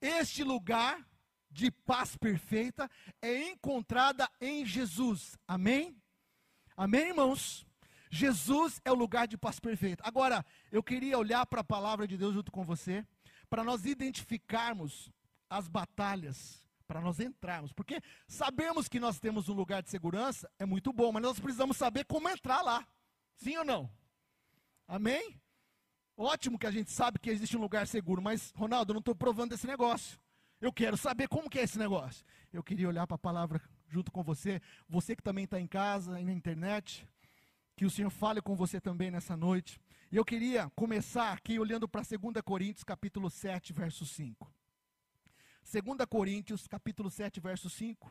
Este 0.00 0.42
lugar 0.42 1.06
de 1.54 1.70
paz 1.70 2.16
perfeita 2.16 2.90
é 3.22 3.50
encontrada 3.50 4.28
em 4.40 4.66
Jesus. 4.66 5.38
Amém? 5.46 5.96
Amém, 6.76 7.08
irmãos? 7.08 7.64
Jesus 8.10 8.80
é 8.84 8.90
o 8.90 8.94
lugar 8.94 9.28
de 9.28 9.38
paz 9.38 9.60
perfeita. 9.60 10.02
Agora, 10.04 10.44
eu 10.70 10.82
queria 10.82 11.16
olhar 11.16 11.46
para 11.46 11.60
a 11.60 11.64
palavra 11.64 12.06
de 12.06 12.16
Deus 12.16 12.34
junto 12.34 12.50
com 12.50 12.64
você, 12.64 13.06
para 13.48 13.62
nós 13.62 13.84
identificarmos 13.86 15.10
as 15.48 15.68
batalhas, 15.68 16.60
para 16.88 17.00
nós 17.00 17.20
entrarmos. 17.20 17.72
Porque 17.72 18.02
sabemos 18.26 18.88
que 18.88 18.98
nós 18.98 19.20
temos 19.20 19.48
um 19.48 19.54
lugar 19.54 19.82
de 19.82 19.90
segurança, 19.90 20.50
é 20.58 20.66
muito 20.66 20.92
bom, 20.92 21.12
mas 21.12 21.22
nós 21.22 21.38
precisamos 21.38 21.76
saber 21.76 22.04
como 22.04 22.28
entrar 22.28 22.62
lá. 22.62 22.86
Sim 23.36 23.56
ou 23.58 23.64
não? 23.64 23.90
Amém? 24.88 25.40
Ótimo 26.16 26.58
que 26.58 26.66
a 26.66 26.70
gente 26.70 26.90
sabe 26.90 27.18
que 27.18 27.30
existe 27.30 27.56
um 27.56 27.60
lugar 27.60 27.86
seguro, 27.86 28.20
mas, 28.20 28.52
Ronaldo, 28.56 28.90
eu 28.90 28.94
não 28.94 29.00
estou 29.00 29.14
provando 29.14 29.52
esse 29.52 29.66
negócio. 29.66 30.23
Eu 30.64 30.72
quero 30.72 30.96
saber 30.96 31.28
como 31.28 31.50
que 31.50 31.58
é 31.58 31.62
esse 31.62 31.78
negócio. 31.78 32.24
Eu 32.50 32.62
queria 32.62 32.88
olhar 32.88 33.06
para 33.06 33.16
a 33.16 33.18
palavra 33.18 33.60
junto 33.86 34.10
com 34.10 34.22
você, 34.22 34.62
você 34.88 35.14
que 35.14 35.22
também 35.22 35.44
está 35.44 35.60
em 35.60 35.66
casa 35.66 36.12
na 36.12 36.32
internet, 36.32 37.06
que 37.76 37.84
o 37.84 37.90
Senhor 37.90 38.08
fale 38.08 38.40
com 38.40 38.56
você 38.56 38.80
também 38.80 39.10
nessa 39.10 39.36
noite. 39.36 39.78
E 40.10 40.16
eu 40.16 40.24
queria 40.24 40.70
começar 40.70 41.34
aqui 41.34 41.58
olhando 41.58 41.86
para 41.86 42.00
2 42.00 42.40
Coríntios, 42.42 42.82
capítulo 42.82 43.28
7, 43.28 43.74
verso 43.74 44.06
5. 44.06 44.50
2 45.70 46.06
Coríntios, 46.08 46.66
capítulo 46.66 47.10
7, 47.10 47.40
verso 47.40 47.68
5. 47.68 48.10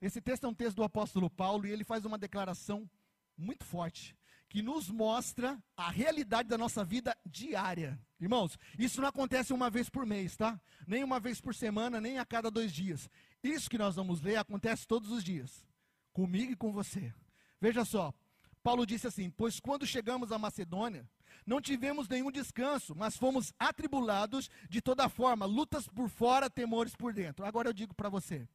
Esse 0.00 0.20
texto 0.20 0.44
é 0.44 0.48
um 0.48 0.54
texto 0.54 0.76
do 0.76 0.84
apóstolo 0.84 1.28
Paulo 1.28 1.66
e 1.66 1.72
ele 1.72 1.82
faz 1.82 2.04
uma 2.04 2.16
declaração 2.16 2.88
muito 3.36 3.64
forte, 3.64 4.16
que 4.50 4.62
nos 4.62 4.90
mostra 4.90 5.62
a 5.76 5.90
realidade 5.90 6.48
da 6.48 6.58
nossa 6.58 6.84
vida 6.84 7.16
diária. 7.24 7.98
Irmãos, 8.20 8.58
isso 8.76 9.00
não 9.00 9.08
acontece 9.08 9.52
uma 9.52 9.70
vez 9.70 9.88
por 9.88 10.04
mês, 10.04 10.36
tá? 10.36 10.60
Nem 10.84 11.04
uma 11.04 11.20
vez 11.20 11.40
por 11.40 11.54
semana, 11.54 12.00
nem 12.00 12.18
a 12.18 12.26
cada 12.26 12.50
dois 12.50 12.72
dias. 12.72 13.08
Isso 13.44 13.70
que 13.70 13.78
nós 13.78 13.94
vamos 13.94 14.20
ler 14.20 14.36
acontece 14.36 14.88
todos 14.88 15.12
os 15.12 15.22
dias, 15.22 15.64
comigo 16.12 16.52
e 16.52 16.56
com 16.56 16.72
você. 16.72 17.14
Veja 17.60 17.84
só, 17.84 18.12
Paulo 18.60 18.84
disse 18.84 19.06
assim: 19.06 19.30
Pois 19.30 19.60
quando 19.60 19.86
chegamos 19.86 20.32
à 20.32 20.38
Macedônia, 20.38 21.08
não 21.46 21.60
tivemos 21.60 22.08
nenhum 22.08 22.32
descanso, 22.32 22.92
mas 22.96 23.16
fomos 23.16 23.54
atribulados 23.56 24.50
de 24.68 24.82
toda 24.82 25.08
forma, 25.08 25.46
lutas 25.46 25.86
por 25.86 26.08
fora, 26.08 26.50
temores 26.50 26.96
por 26.96 27.14
dentro. 27.14 27.46
Agora 27.46 27.68
eu 27.68 27.72
digo 27.72 27.94
para 27.94 28.08
você: 28.08 28.48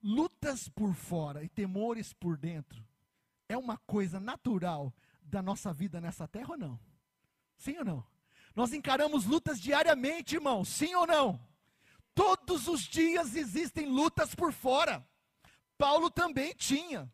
lutas 0.00 0.68
por 0.68 0.94
fora 0.94 1.42
e 1.42 1.48
temores 1.48 2.12
por 2.12 2.38
dentro 2.38 2.86
é 3.52 3.56
uma 3.56 3.76
coisa 3.78 4.18
natural 4.18 4.92
da 5.22 5.42
nossa 5.42 5.72
vida 5.72 6.00
nessa 6.00 6.26
terra 6.26 6.52
ou 6.52 6.58
não? 6.58 6.80
Sim 7.56 7.78
ou 7.78 7.84
não? 7.84 8.06
Nós 8.54 8.72
encaramos 8.72 9.24
lutas 9.24 9.60
diariamente, 9.60 10.34
irmão, 10.34 10.64
sim 10.64 10.94
ou 10.94 11.06
não? 11.06 11.40
Todos 12.14 12.68
os 12.68 12.82
dias 12.82 13.34
existem 13.34 13.86
lutas 13.86 14.34
por 14.34 14.52
fora. 14.52 15.06
Paulo 15.78 16.10
também 16.10 16.54
tinha. 16.54 17.10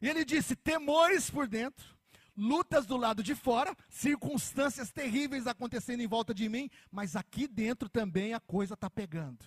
E 0.00 0.08
ele 0.08 0.24
disse: 0.24 0.56
temores 0.56 1.30
por 1.30 1.46
dentro, 1.46 1.96
lutas 2.36 2.86
do 2.86 2.96
lado 2.96 3.22
de 3.22 3.34
fora, 3.34 3.76
circunstâncias 3.88 4.90
terríveis 4.90 5.46
acontecendo 5.46 6.00
em 6.00 6.06
volta 6.06 6.34
de 6.34 6.48
mim, 6.48 6.68
mas 6.90 7.14
aqui 7.14 7.46
dentro 7.46 7.88
também 7.88 8.34
a 8.34 8.40
coisa 8.40 8.74
está 8.74 8.90
pegando. 8.90 9.44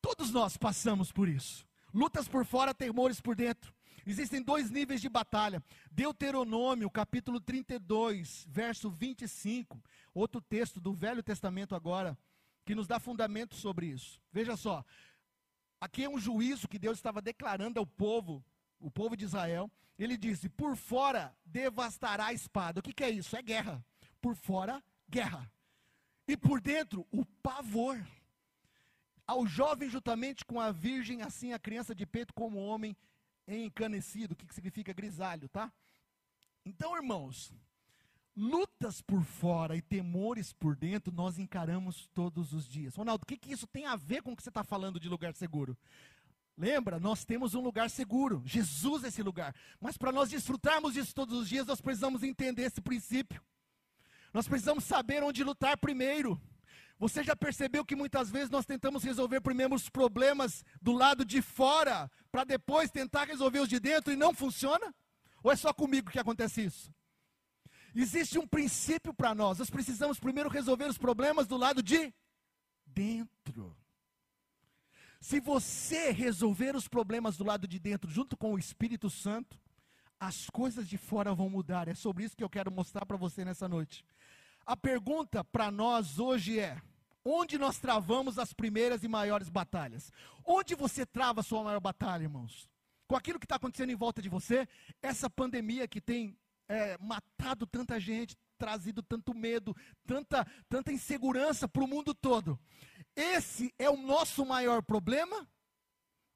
Todos 0.00 0.30
nós 0.30 0.56
passamos 0.56 1.12
por 1.12 1.28
isso. 1.28 1.66
Lutas 1.92 2.26
por 2.26 2.44
fora, 2.44 2.74
temores 2.74 3.20
por 3.20 3.36
dentro. 3.36 3.74
Existem 4.06 4.42
dois 4.42 4.70
níveis 4.70 5.00
de 5.00 5.08
batalha. 5.08 5.62
Deuteronômio, 5.90 6.90
capítulo 6.90 7.40
32, 7.40 8.46
verso 8.48 8.90
25. 8.90 9.80
Outro 10.14 10.40
texto 10.40 10.80
do 10.80 10.92
Velho 10.92 11.22
Testamento 11.22 11.74
agora, 11.74 12.18
que 12.64 12.74
nos 12.74 12.86
dá 12.86 12.98
fundamento 12.98 13.54
sobre 13.54 13.86
isso. 13.86 14.20
Veja 14.32 14.56
só. 14.56 14.84
Aqui 15.80 16.04
é 16.04 16.08
um 16.08 16.18
juízo 16.18 16.68
que 16.68 16.78
Deus 16.78 16.98
estava 16.98 17.20
declarando 17.20 17.78
ao 17.78 17.86
povo, 17.86 18.44
o 18.78 18.90
povo 18.90 19.16
de 19.16 19.24
Israel. 19.24 19.70
Ele 19.98 20.16
disse: 20.16 20.48
Por 20.48 20.76
fora 20.76 21.36
devastará 21.44 22.26
a 22.26 22.32
espada. 22.32 22.80
O 22.80 22.82
que, 22.82 22.92
que 22.92 23.04
é 23.04 23.10
isso? 23.10 23.36
É 23.36 23.42
guerra. 23.42 23.84
Por 24.20 24.34
fora, 24.34 24.82
guerra. 25.08 25.50
E 26.26 26.36
por 26.36 26.60
dentro, 26.60 27.06
o 27.10 27.24
pavor. 27.24 28.00
Ao 29.26 29.46
jovem, 29.46 29.88
juntamente 29.88 30.44
com 30.44 30.60
a 30.60 30.70
virgem, 30.72 31.22
assim 31.22 31.52
a 31.52 31.58
criança 31.58 31.94
de 31.94 32.04
peito 32.04 32.34
como 32.34 32.58
homem 32.58 32.96
encanecido, 33.46 34.36
que 34.36 34.52
significa 34.54 34.92
grisalho, 34.92 35.48
tá? 35.48 35.72
Então, 36.64 36.96
irmãos, 36.96 37.52
lutas 38.36 39.00
por 39.00 39.22
fora 39.22 39.76
e 39.76 39.82
temores 39.82 40.52
por 40.52 40.76
dentro 40.76 41.12
nós 41.12 41.38
encaramos 41.38 42.08
todos 42.14 42.52
os 42.52 42.66
dias. 42.66 42.94
Ronaldo, 42.94 43.24
o 43.24 43.26
que, 43.26 43.36
que 43.36 43.52
isso 43.52 43.66
tem 43.66 43.86
a 43.86 43.96
ver 43.96 44.22
com 44.22 44.32
o 44.32 44.36
que 44.36 44.42
você 44.42 44.48
está 44.48 44.64
falando 44.64 45.00
de 45.00 45.08
lugar 45.08 45.34
seguro? 45.34 45.76
Lembra, 46.56 47.00
nós 47.00 47.24
temos 47.24 47.54
um 47.54 47.60
lugar 47.60 47.88
seguro, 47.90 48.42
Jesus 48.44 49.04
é 49.04 49.08
esse 49.08 49.22
lugar. 49.22 49.54
Mas 49.80 49.96
para 49.96 50.12
nós 50.12 50.28
desfrutarmos 50.28 50.94
disso 50.94 51.14
todos 51.14 51.38
os 51.38 51.48
dias, 51.48 51.66
nós 51.66 51.80
precisamos 51.80 52.22
entender 52.22 52.62
esse 52.62 52.80
princípio. 52.80 53.42
Nós 54.32 54.46
precisamos 54.46 54.84
saber 54.84 55.22
onde 55.22 55.42
lutar 55.44 55.76
primeiro. 55.76 56.40
Você 57.02 57.24
já 57.24 57.34
percebeu 57.34 57.84
que 57.84 57.96
muitas 57.96 58.30
vezes 58.30 58.48
nós 58.48 58.64
tentamos 58.64 59.02
resolver 59.02 59.40
primeiro 59.40 59.74
os 59.74 59.88
problemas 59.88 60.64
do 60.80 60.92
lado 60.92 61.24
de 61.24 61.42
fora, 61.42 62.08
para 62.30 62.44
depois 62.44 62.92
tentar 62.92 63.24
resolver 63.24 63.58
os 63.58 63.68
de 63.68 63.80
dentro 63.80 64.12
e 64.12 64.16
não 64.16 64.32
funciona? 64.32 64.94
Ou 65.42 65.50
é 65.50 65.56
só 65.56 65.72
comigo 65.72 66.12
que 66.12 66.20
acontece 66.20 66.64
isso? 66.64 66.94
Existe 67.92 68.38
um 68.38 68.46
princípio 68.46 69.12
para 69.12 69.34
nós. 69.34 69.58
Nós 69.58 69.68
precisamos 69.68 70.20
primeiro 70.20 70.48
resolver 70.48 70.84
os 70.84 70.96
problemas 70.96 71.48
do 71.48 71.56
lado 71.56 71.82
de 71.82 72.14
dentro. 72.86 73.76
Se 75.20 75.40
você 75.40 76.12
resolver 76.12 76.76
os 76.76 76.86
problemas 76.86 77.36
do 77.36 77.42
lado 77.42 77.66
de 77.66 77.80
dentro, 77.80 78.08
junto 78.08 78.36
com 78.36 78.54
o 78.54 78.58
Espírito 78.60 79.10
Santo, 79.10 79.58
as 80.20 80.48
coisas 80.48 80.88
de 80.88 80.96
fora 80.96 81.34
vão 81.34 81.50
mudar. 81.50 81.88
É 81.88 81.94
sobre 81.94 82.22
isso 82.22 82.36
que 82.36 82.44
eu 82.44 82.48
quero 82.48 82.70
mostrar 82.70 83.04
para 83.04 83.16
você 83.16 83.44
nessa 83.44 83.68
noite. 83.68 84.04
A 84.64 84.76
pergunta 84.76 85.42
para 85.42 85.68
nós 85.68 86.20
hoje 86.20 86.60
é: 86.60 86.80
onde 87.24 87.58
nós 87.58 87.78
travamos 87.78 88.38
as 88.38 88.52
primeiras 88.52 89.02
e 89.04 89.08
maiores 89.08 89.48
batalhas? 89.48 90.10
Onde 90.44 90.74
você 90.74 91.06
trava 91.06 91.40
a 91.40 91.44
sua 91.44 91.62
maior 91.62 91.80
batalha, 91.80 92.24
irmãos? 92.24 92.68
Com 93.06 93.16
aquilo 93.16 93.38
que 93.38 93.44
está 93.44 93.56
acontecendo 93.56 93.90
em 93.90 93.96
volta 93.96 94.22
de 94.22 94.28
você, 94.28 94.66
essa 95.00 95.28
pandemia 95.28 95.86
que 95.86 96.00
tem 96.00 96.36
é, 96.68 96.96
matado 96.98 97.66
tanta 97.66 98.00
gente, 98.00 98.36
trazido 98.58 99.02
tanto 99.02 99.34
medo, 99.34 99.76
tanta, 100.06 100.46
tanta 100.68 100.92
insegurança 100.92 101.68
para 101.68 101.82
o 101.82 101.88
mundo 101.88 102.14
todo. 102.14 102.58
Esse 103.14 103.74
é 103.78 103.90
o 103.90 103.96
nosso 103.96 104.46
maior 104.46 104.82
problema? 104.82 105.48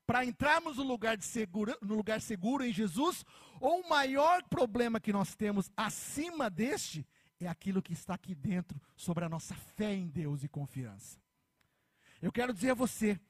Para 0.06 0.24
entrarmos 0.24 0.76
no 0.76 0.84
lugar, 0.84 1.16
de 1.16 1.24
segura, 1.24 1.76
no 1.80 1.94
lugar 1.94 2.20
seguro 2.20 2.64
em 2.64 2.72
Jesus? 2.72 3.24
Ou 3.60 3.80
o 3.80 3.88
maior 3.88 4.42
problema 4.44 5.00
que 5.00 5.12
nós 5.12 5.34
temos 5.34 5.70
acima 5.76 6.50
deste 6.50 7.06
é 7.40 7.48
aquilo 7.48 7.82
que 7.82 7.92
está 7.92 8.14
aqui 8.14 8.34
dentro 8.34 8.80
sobre 8.96 9.24
a 9.24 9.28
nossa 9.28 9.54
fé 9.54 9.94
em 9.94 10.08
Deus 10.08 10.42
e 10.42 10.48
confiança? 10.48 11.18
Eu 12.20 12.32
quero 12.32 12.52
dizer 12.52 12.70
a 12.70 12.74
você, 12.74 13.20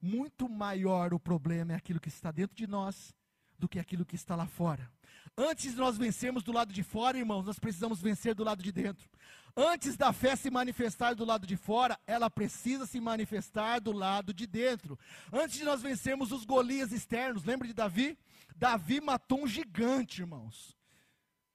muito 0.00 0.48
maior 0.48 1.14
o 1.14 1.20
problema 1.20 1.72
é 1.72 1.76
aquilo 1.76 2.00
que 2.00 2.08
está 2.08 2.30
dentro 2.30 2.56
de 2.56 2.66
nós 2.66 3.14
do 3.58 3.68
que 3.68 3.78
aquilo 3.78 4.04
que 4.04 4.16
está 4.16 4.34
lá 4.34 4.46
fora. 4.46 4.90
Antes 5.36 5.72
de 5.72 5.78
nós 5.78 5.96
vencermos 5.96 6.42
do 6.42 6.52
lado 6.52 6.72
de 6.72 6.82
fora, 6.82 7.18
irmãos, 7.18 7.46
nós 7.46 7.58
precisamos 7.58 8.00
vencer 8.00 8.34
do 8.34 8.44
lado 8.44 8.62
de 8.62 8.70
dentro. 8.70 9.08
Antes 9.56 9.96
da 9.96 10.12
fé 10.12 10.34
se 10.34 10.50
manifestar 10.50 11.14
do 11.14 11.24
lado 11.24 11.46
de 11.46 11.56
fora, 11.56 11.98
ela 12.06 12.28
precisa 12.28 12.86
se 12.86 13.00
manifestar 13.00 13.80
do 13.80 13.92
lado 13.92 14.34
de 14.34 14.46
dentro. 14.46 14.98
Antes 15.32 15.58
de 15.58 15.64
nós 15.64 15.80
vencermos 15.80 16.32
os 16.32 16.44
Golias 16.44 16.92
externos, 16.92 17.44
lembra 17.44 17.66
de 17.66 17.74
Davi? 17.74 18.18
Davi 18.56 19.00
matou 19.00 19.42
um 19.42 19.46
gigante, 19.46 20.22
irmãos. 20.22 20.76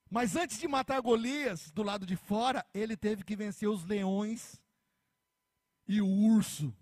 Mas 0.09 0.35
antes 0.35 0.57
de 0.59 0.67
matar 0.67 0.99
Golias 1.01 1.69
do 1.71 1.83
lado 1.83 2.05
de 2.05 2.15
fora, 2.15 2.65
ele 2.73 2.97
teve 2.97 3.23
que 3.23 3.35
vencer 3.35 3.69
os 3.69 3.83
leões 3.83 4.59
e 5.87 6.01
o 6.01 6.07
urso 6.07 6.75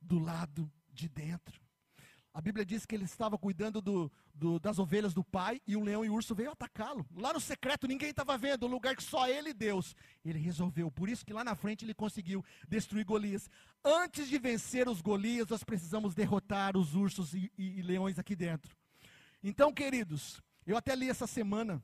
do 0.00 0.18
lado 0.18 0.70
de 0.90 1.08
dentro. 1.08 1.60
A 2.32 2.40
Bíblia 2.40 2.64
diz 2.64 2.86
que 2.86 2.94
ele 2.94 3.04
estava 3.04 3.36
cuidando 3.36 3.82
do, 3.82 4.12
do, 4.32 4.60
das 4.60 4.78
ovelhas 4.78 5.12
do 5.12 5.24
pai 5.24 5.60
e 5.66 5.76
o 5.76 5.82
leão 5.82 6.04
e 6.04 6.08
o 6.08 6.14
urso 6.14 6.34
veio 6.34 6.52
atacá-lo. 6.52 7.04
Lá 7.16 7.32
no 7.32 7.40
secreto 7.40 7.86
ninguém 7.86 8.10
estava 8.10 8.38
vendo, 8.38 8.64
um 8.64 8.70
lugar 8.70 8.94
que 8.94 9.02
só 9.02 9.28
ele 9.28 9.50
e 9.50 9.54
Deus. 9.54 9.94
Ele 10.24 10.38
resolveu, 10.38 10.90
por 10.90 11.08
isso 11.08 11.26
que 11.26 11.32
lá 11.32 11.42
na 11.42 11.56
frente 11.56 11.84
ele 11.84 11.94
conseguiu 11.94 12.44
destruir 12.68 13.04
Golias. 13.04 13.50
Antes 13.84 14.28
de 14.28 14.38
vencer 14.38 14.88
os 14.88 15.00
Golias, 15.00 15.48
nós 15.48 15.64
precisamos 15.64 16.14
derrotar 16.14 16.76
os 16.76 16.94
ursos 16.94 17.34
e, 17.34 17.50
e, 17.58 17.80
e 17.80 17.82
leões 17.82 18.18
aqui 18.18 18.36
dentro. 18.36 18.76
Então, 19.42 19.72
queridos, 19.72 20.40
eu 20.64 20.76
até 20.76 20.94
li 20.94 21.10
essa 21.10 21.26
semana. 21.26 21.82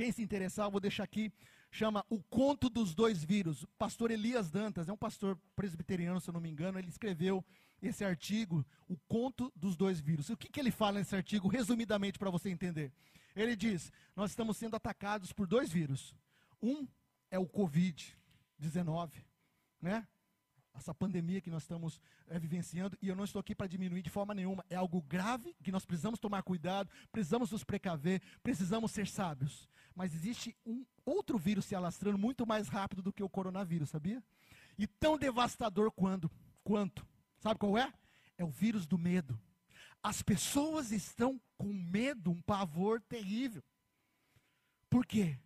Quem 0.00 0.10
se 0.10 0.22
interessar, 0.22 0.64
eu 0.64 0.70
vou 0.70 0.80
deixar 0.80 1.04
aqui. 1.04 1.30
Chama 1.70 2.06
O 2.08 2.22
Conto 2.22 2.70
dos 2.70 2.94
Dois 2.94 3.22
Vírus. 3.22 3.64
O 3.64 3.68
pastor 3.76 4.10
Elias 4.10 4.50
Dantas, 4.50 4.88
é 4.88 4.92
um 4.94 4.96
pastor 4.96 5.38
presbiteriano, 5.54 6.18
se 6.22 6.30
eu 6.30 6.32
não 6.32 6.40
me 6.40 6.48
engano, 6.48 6.78
ele 6.78 6.88
escreveu 6.88 7.44
esse 7.82 8.02
artigo, 8.02 8.64
o 8.88 8.96
conto 9.06 9.52
dos 9.54 9.76
dois 9.76 10.00
vírus. 10.00 10.30
O 10.30 10.38
que, 10.38 10.48
que 10.48 10.58
ele 10.58 10.70
fala 10.70 11.00
nesse 11.00 11.14
artigo, 11.14 11.48
resumidamente, 11.48 12.18
para 12.18 12.30
você 12.30 12.48
entender? 12.48 12.90
Ele 13.36 13.54
diz: 13.54 13.92
nós 14.16 14.30
estamos 14.30 14.56
sendo 14.56 14.74
atacados 14.74 15.34
por 15.34 15.46
dois 15.46 15.70
vírus. 15.70 16.14
Um 16.62 16.88
é 17.30 17.38
o 17.38 17.46
Covid-19, 17.46 19.10
né? 19.82 20.08
Essa 20.74 20.94
pandemia 20.94 21.40
que 21.40 21.50
nós 21.50 21.62
estamos 21.62 22.00
é, 22.28 22.38
vivenciando, 22.38 22.96
e 23.02 23.08
eu 23.08 23.16
não 23.16 23.24
estou 23.24 23.40
aqui 23.40 23.54
para 23.54 23.66
diminuir 23.66 24.02
de 24.02 24.10
forma 24.10 24.34
nenhuma, 24.34 24.64
é 24.70 24.76
algo 24.76 25.02
grave 25.02 25.54
que 25.62 25.72
nós 25.72 25.84
precisamos 25.84 26.18
tomar 26.18 26.42
cuidado, 26.42 26.90
precisamos 27.12 27.50
nos 27.50 27.64
precaver, 27.64 28.22
precisamos 28.42 28.90
ser 28.90 29.06
sábios. 29.06 29.68
Mas 29.94 30.14
existe 30.14 30.56
um 30.64 30.84
outro 31.04 31.36
vírus 31.36 31.64
se 31.64 31.74
alastrando 31.74 32.16
muito 32.16 32.46
mais 32.46 32.68
rápido 32.68 33.02
do 33.02 33.12
que 33.12 33.22
o 33.22 33.28
coronavírus, 33.28 33.90
sabia? 33.90 34.22
E 34.78 34.86
tão 34.86 35.18
devastador 35.18 35.90
quando, 35.90 36.30
quanto 36.64 37.04
Sabe 37.40 37.58
qual 37.58 37.76
é? 37.76 37.92
É 38.36 38.44
o 38.44 38.50
vírus 38.50 38.86
do 38.86 38.98
medo. 38.98 39.38
As 40.02 40.22
pessoas 40.22 40.92
estão 40.92 41.40
com 41.56 41.72
medo, 41.72 42.30
um 42.30 42.40
pavor 42.40 43.00
terrível. 43.02 43.62
Por 44.88 45.06
quê? 45.06 45.38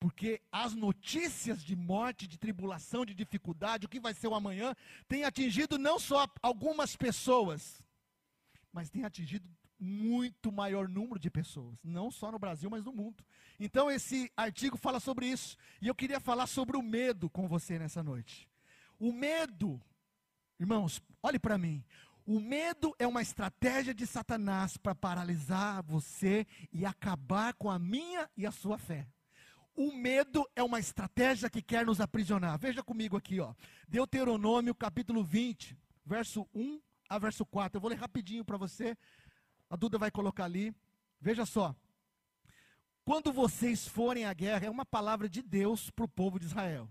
Porque 0.00 0.40
as 0.52 0.74
notícias 0.74 1.62
de 1.62 1.74
morte, 1.74 2.28
de 2.28 2.38
tribulação, 2.38 3.04
de 3.04 3.14
dificuldade, 3.14 3.86
o 3.86 3.88
que 3.88 3.98
vai 3.98 4.14
ser 4.14 4.28
o 4.28 4.34
amanhã, 4.34 4.74
tem 5.08 5.24
atingido 5.24 5.76
não 5.76 5.98
só 5.98 6.26
algumas 6.40 6.94
pessoas, 6.94 7.82
mas 8.72 8.90
tem 8.90 9.04
atingido 9.04 9.48
muito 9.78 10.50
maior 10.50 10.88
número 10.88 11.18
de 11.18 11.30
pessoas, 11.30 11.78
não 11.84 12.10
só 12.10 12.30
no 12.30 12.38
Brasil, 12.38 12.70
mas 12.70 12.84
no 12.84 12.92
mundo. 12.92 13.24
Então 13.58 13.90
esse 13.90 14.30
artigo 14.36 14.76
fala 14.76 15.00
sobre 15.00 15.26
isso, 15.26 15.56
e 15.80 15.88
eu 15.88 15.94
queria 15.94 16.20
falar 16.20 16.46
sobre 16.46 16.76
o 16.76 16.82
medo 16.82 17.28
com 17.28 17.48
você 17.48 17.78
nessa 17.78 18.02
noite. 18.02 18.48
O 18.98 19.12
medo, 19.12 19.80
irmãos, 20.58 21.02
olhe 21.22 21.38
para 21.38 21.58
mim. 21.58 21.84
O 22.26 22.40
medo 22.40 22.94
é 22.98 23.06
uma 23.06 23.22
estratégia 23.22 23.94
de 23.94 24.06
Satanás 24.06 24.76
para 24.76 24.94
paralisar 24.94 25.82
você 25.82 26.46
e 26.72 26.84
acabar 26.84 27.54
com 27.54 27.70
a 27.70 27.78
minha 27.78 28.28
e 28.36 28.46
a 28.46 28.50
sua 28.52 28.76
fé. 28.76 29.08
O 29.80 29.92
medo 29.92 30.44
é 30.56 30.62
uma 30.64 30.80
estratégia 30.80 31.48
que 31.48 31.62
quer 31.62 31.86
nos 31.86 32.00
aprisionar. 32.00 32.58
Veja 32.58 32.82
comigo 32.82 33.16
aqui, 33.16 33.38
ó. 33.38 33.54
Deuteronômio 33.86 34.74
capítulo 34.74 35.22
20, 35.22 35.78
verso 36.04 36.48
1 36.52 36.82
a 37.08 37.16
verso 37.16 37.46
4. 37.46 37.76
Eu 37.76 37.80
vou 37.80 37.88
ler 37.88 37.94
rapidinho 37.94 38.44
para 38.44 38.56
você. 38.56 38.98
A 39.70 39.76
Duda 39.76 39.96
vai 39.96 40.10
colocar 40.10 40.46
ali. 40.46 40.74
Veja 41.20 41.46
só. 41.46 41.76
Quando 43.04 43.32
vocês 43.32 43.86
forem 43.86 44.24
à 44.24 44.32
guerra, 44.32 44.66
é 44.66 44.70
uma 44.70 44.84
palavra 44.84 45.28
de 45.28 45.42
Deus 45.42 45.90
para 45.90 46.06
o 46.06 46.08
povo 46.08 46.40
de 46.40 46.46
Israel. 46.46 46.90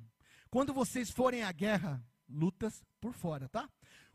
Quando 0.50 0.74
vocês 0.74 1.12
forem 1.12 1.44
à 1.44 1.52
guerra, 1.52 2.02
lutas 2.30 2.82
por 3.02 3.12
fora, 3.12 3.50
tá? 3.50 3.70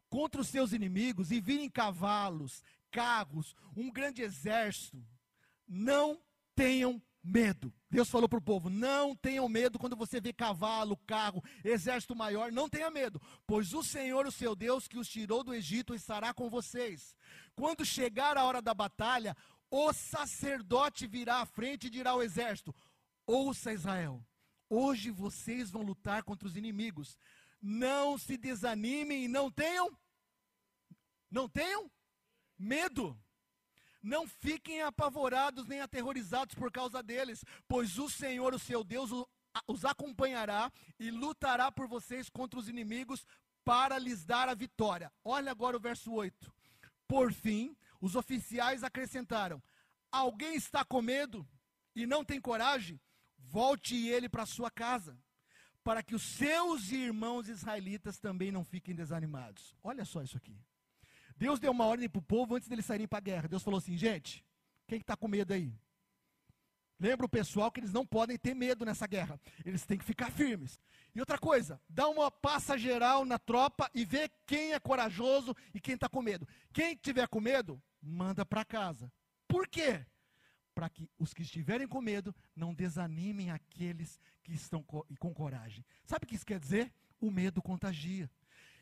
Contra 0.08 0.40
os 0.40 0.48
seus 0.48 0.72
inimigos 0.72 1.30
e 1.30 1.42
virem 1.42 1.68
cavalos, 1.68 2.64
carros, 2.90 3.54
um 3.76 3.92
grande 3.92 4.22
exército, 4.22 5.06
não 5.68 6.18
tenham 6.54 7.02
medo. 7.22 7.72
Deus 7.88 8.10
falou 8.10 8.28
para 8.28 8.38
o 8.38 8.42
povo: 8.42 8.68
não 8.68 9.14
tenham 9.14 9.48
medo 9.48 9.78
quando 9.78 9.96
você 9.96 10.20
vê 10.20 10.32
cavalo, 10.32 10.96
carro, 11.06 11.42
exército 11.64 12.16
maior, 12.16 12.50
não 12.50 12.68
tenha 12.68 12.90
medo, 12.90 13.20
pois 13.46 13.72
o 13.72 13.82
Senhor, 13.82 14.26
o 14.26 14.32
seu 14.32 14.56
Deus, 14.56 14.88
que 14.88 14.98
os 14.98 15.08
tirou 15.08 15.44
do 15.44 15.54
Egito, 15.54 15.94
estará 15.94 16.34
com 16.34 16.50
vocês. 16.50 17.14
Quando 17.54 17.84
chegar 17.84 18.36
a 18.36 18.44
hora 18.44 18.60
da 18.60 18.74
batalha, 18.74 19.36
o 19.70 19.92
sacerdote 19.92 21.06
virá 21.06 21.40
à 21.40 21.46
frente 21.46 21.86
e 21.86 21.90
dirá 21.90 22.10
ao 22.10 22.22
exército: 22.22 22.74
Ouça 23.26 23.72
Israel, 23.72 24.24
hoje 24.68 25.10
vocês 25.10 25.70
vão 25.70 25.82
lutar 25.82 26.24
contra 26.24 26.48
os 26.48 26.56
inimigos. 26.56 27.16
Não 27.60 28.18
se 28.18 28.36
desanimem 28.36 29.24
e 29.24 29.28
não 29.28 29.48
tenham, 29.48 29.96
não 31.30 31.48
tenham 31.48 31.88
medo. 32.58 33.16
Não 34.02 34.26
fiquem 34.26 34.82
apavorados 34.82 35.66
nem 35.66 35.80
aterrorizados 35.80 36.54
por 36.54 36.72
causa 36.72 37.02
deles, 37.02 37.44
pois 37.68 37.98
o 37.98 38.10
Senhor, 38.10 38.52
o 38.52 38.58
seu 38.58 38.82
Deus, 38.82 39.10
os 39.66 39.84
acompanhará 39.84 40.72
e 40.98 41.10
lutará 41.10 41.70
por 41.70 41.86
vocês 41.86 42.28
contra 42.28 42.58
os 42.58 42.68
inimigos 42.68 43.24
para 43.64 43.98
lhes 43.98 44.24
dar 44.24 44.48
a 44.48 44.54
vitória. 44.54 45.12
Olha 45.24 45.52
agora 45.52 45.76
o 45.76 45.80
verso 45.80 46.12
8. 46.12 46.52
Por 47.06 47.32
fim, 47.32 47.76
os 48.00 48.16
oficiais 48.16 48.82
acrescentaram: 48.82 49.62
Alguém 50.10 50.56
está 50.56 50.84
com 50.84 51.00
medo 51.00 51.46
e 51.94 52.06
não 52.06 52.24
tem 52.24 52.40
coragem? 52.40 53.00
Volte 53.38 54.08
ele 54.08 54.28
para 54.28 54.46
sua 54.46 54.70
casa, 54.70 55.16
para 55.84 56.02
que 56.02 56.14
os 56.14 56.22
seus 56.22 56.90
irmãos 56.90 57.48
israelitas 57.48 58.18
também 58.18 58.50
não 58.50 58.64
fiquem 58.64 58.94
desanimados. 58.94 59.76
Olha 59.82 60.04
só 60.04 60.22
isso 60.22 60.36
aqui. 60.36 60.58
Deus 61.36 61.58
deu 61.58 61.70
uma 61.72 61.86
ordem 61.86 62.08
para 62.08 62.18
o 62.18 62.22
povo 62.22 62.54
antes 62.54 62.68
deles 62.68 62.84
saírem 62.84 63.08
para 63.08 63.18
a 63.18 63.22
guerra. 63.22 63.48
Deus 63.48 63.62
falou 63.62 63.78
assim: 63.78 63.96
gente, 63.96 64.44
quem 64.86 64.98
está 64.98 65.16
com 65.16 65.28
medo 65.28 65.52
aí? 65.52 65.74
Lembra 67.02 67.26
o 67.26 67.28
pessoal 67.28 67.72
que 67.72 67.80
eles 67.80 67.92
não 67.92 68.06
podem 68.06 68.38
ter 68.38 68.54
medo 68.54 68.84
nessa 68.84 69.08
guerra. 69.08 69.40
Eles 69.64 69.84
têm 69.84 69.98
que 69.98 70.04
ficar 70.04 70.30
firmes. 70.30 70.78
E 71.12 71.18
outra 71.18 71.36
coisa, 71.36 71.80
dá 71.88 72.08
uma 72.08 72.30
passa 72.30 72.78
geral 72.78 73.24
na 73.24 73.40
tropa 73.40 73.90
e 73.92 74.04
vê 74.04 74.30
quem 74.46 74.72
é 74.72 74.78
corajoso 74.78 75.52
e 75.74 75.80
quem 75.80 75.94
está 75.94 76.08
com 76.08 76.22
medo. 76.22 76.46
Quem 76.72 76.94
tiver 76.94 77.26
com 77.26 77.40
medo, 77.40 77.82
manda 78.00 78.46
para 78.46 78.64
casa. 78.64 79.12
Por 79.48 79.66
quê? 79.66 80.06
Para 80.74 80.88
que 80.88 81.10
os 81.18 81.34
que 81.34 81.42
estiverem 81.42 81.88
com 81.88 82.00
medo 82.00 82.32
não 82.54 82.72
desanimem 82.72 83.50
aqueles 83.50 84.20
que 84.42 84.52
estão 84.52 84.82
com 84.82 85.34
coragem. 85.34 85.84
Sabe 86.06 86.24
o 86.24 86.28
que 86.28 86.36
isso 86.36 86.46
quer 86.46 86.60
dizer? 86.60 86.92
O 87.20 87.32
medo 87.32 87.60
contagia. 87.60 88.30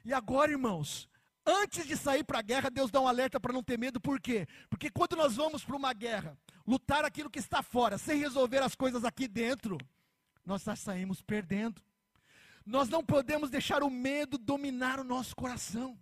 E 0.05 0.13
agora, 0.13 0.53
irmãos, 0.53 1.09
Antes 1.47 1.87
de 1.87 1.97
sair 1.97 2.23
para 2.23 2.39
a 2.39 2.43
guerra, 2.43 2.71
Deus 2.71 2.91
dá 2.91 3.01
um 3.01 3.09
alerta 3.09 3.41
para 3.41 3.53
não 3.53 3.63
ter 3.63 3.79
medo, 3.79 4.01
por 4.01 4.21
quê? 4.21 4.47
Porque 4.69 4.91
quando 4.91 5.17
nós 5.17 5.37
vamos 5.37 5.65
para 5.65 5.77
uma 5.77 5.93
guerra, 5.93 6.37
lutar 6.67 7.05
aquilo 7.05 7.31
que 7.31 7.39
está 7.39 7.63
fora, 7.63 7.97
sem 7.97 8.19
resolver 8.19 8.59
as 8.59 8.75
coisas 8.75 9.05
aqui 9.05 9.27
dentro, 9.27 9.79
nós 10.45 10.63
já 10.63 10.77
saímos 10.77 11.23
perdendo. 11.23 11.83
Nós 12.65 12.89
não 12.89 13.05
podemos 13.05 13.51
deixar 13.51 13.83
o 13.83 13.91
medo 13.91 14.37
dominar 14.37 15.01
o 15.01 15.05
nosso 15.05 15.35
coração. 15.35 15.99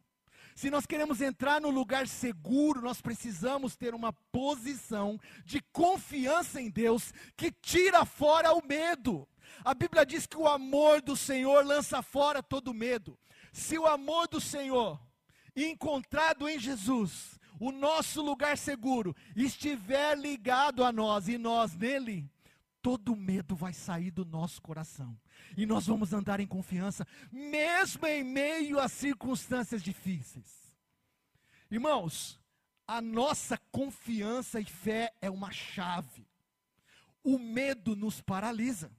Se 0.57 0.70
nós 0.70 0.87
queremos 0.87 1.20
entrar 1.20 1.61
no 1.61 1.70
lugar 1.70 2.09
seguro, 2.09 2.83
nós 2.83 3.01
precisamos 3.01 3.77
ter 3.77 3.94
uma 3.94 4.12
posição 4.12 5.16
de 5.44 5.61
confiança 5.72 6.61
em 6.61 6.68
Deus 6.68 7.14
que 7.37 7.53
tira 7.53 8.05
fora 8.05 8.53
o 8.53 8.66
medo. 8.66 9.27
A 9.64 9.72
Bíblia 9.72 10.05
diz 10.05 10.27
que 10.27 10.37
o 10.37 10.48
amor 10.48 11.01
do 11.01 11.16
Senhor 11.16 11.64
lança 11.64 12.03
fora 12.03 12.42
todo 12.42 12.74
medo. 12.74 13.16
Se 13.53 13.79
o 13.79 13.87
amor 13.87 14.27
do 14.27 14.40
Senhor 14.40 15.01
encontrado 15.56 16.48
em 16.48 16.58
Jesus, 16.58 17.38
o 17.58 17.72
nosso 17.72 18.22
lugar 18.22 18.56
seguro, 18.56 19.14
estiver 19.34 20.16
ligado 20.16 20.84
a 20.84 20.92
nós 20.92 21.28
e 21.28 21.37
nós 21.37 21.74
nele, 21.74 22.30
todo 22.80 23.16
medo 23.16 23.56
vai 23.56 23.72
sair 23.72 24.11
do 24.11 24.24
nosso 24.24 24.62
coração. 24.62 25.18
E 25.56 25.66
nós 25.66 25.87
vamos 25.87 26.12
andar 26.12 26.40
em 26.40 26.46
confiança, 26.46 27.06
mesmo 27.30 28.06
em 28.06 28.22
meio 28.22 28.78
a 28.78 28.88
circunstâncias 28.88 29.82
difíceis. 29.82 30.74
Irmãos, 31.70 32.40
a 32.87 33.02
nossa 33.02 33.58
confiança 33.70 34.61
e 34.61 34.64
fé 34.64 35.12
é 35.20 35.28
uma 35.28 35.50
chave. 35.50 36.26
O 37.22 37.38
medo 37.38 37.94
nos 37.94 38.20
paralisa. 38.22 38.90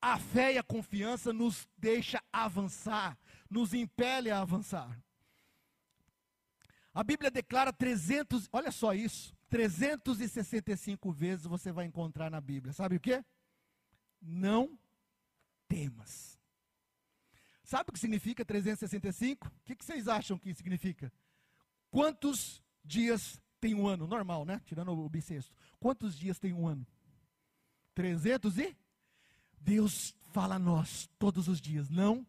A 0.00 0.18
fé 0.18 0.52
e 0.52 0.58
a 0.58 0.62
confiança 0.62 1.32
nos 1.32 1.66
deixa 1.78 2.22
avançar, 2.32 3.18
nos 3.50 3.72
impele 3.72 4.30
a 4.30 4.40
avançar. 4.40 5.02
A 6.94 7.02
Bíblia 7.02 7.28
declara 7.28 7.72
300, 7.72 8.48
olha 8.52 8.70
só 8.70 8.94
isso, 8.94 9.36
365 9.50 11.10
vezes 11.10 11.44
você 11.44 11.72
vai 11.72 11.86
encontrar 11.86 12.30
na 12.30 12.40
Bíblia. 12.40 12.72
Sabe 12.72 12.96
o 12.96 13.00
que? 13.00 13.22
Não 14.22 14.78
temas. 15.66 16.38
Sabe 17.64 17.90
o 17.90 17.92
que 17.92 17.98
significa 17.98 18.44
365? 18.44 19.48
O 19.48 19.50
que, 19.64 19.74
que 19.74 19.84
vocês 19.84 20.06
acham 20.06 20.38
que 20.38 20.54
significa? 20.54 21.12
Quantos 21.90 22.62
dias 22.84 23.42
tem 23.60 23.74
um 23.74 23.88
ano? 23.88 24.06
Normal, 24.06 24.44
né? 24.44 24.60
Tirando 24.64 24.92
o 24.92 25.08
bissexto. 25.08 25.52
Quantos 25.80 26.16
dias 26.16 26.38
tem 26.38 26.52
um 26.52 26.68
ano? 26.68 26.86
300 27.94 28.58
e? 28.58 28.76
Deus 29.58 30.14
fala 30.32 30.56
a 30.56 30.58
nós 30.58 31.08
todos 31.18 31.48
os 31.48 31.60
dias: 31.60 31.88
não 31.88 32.24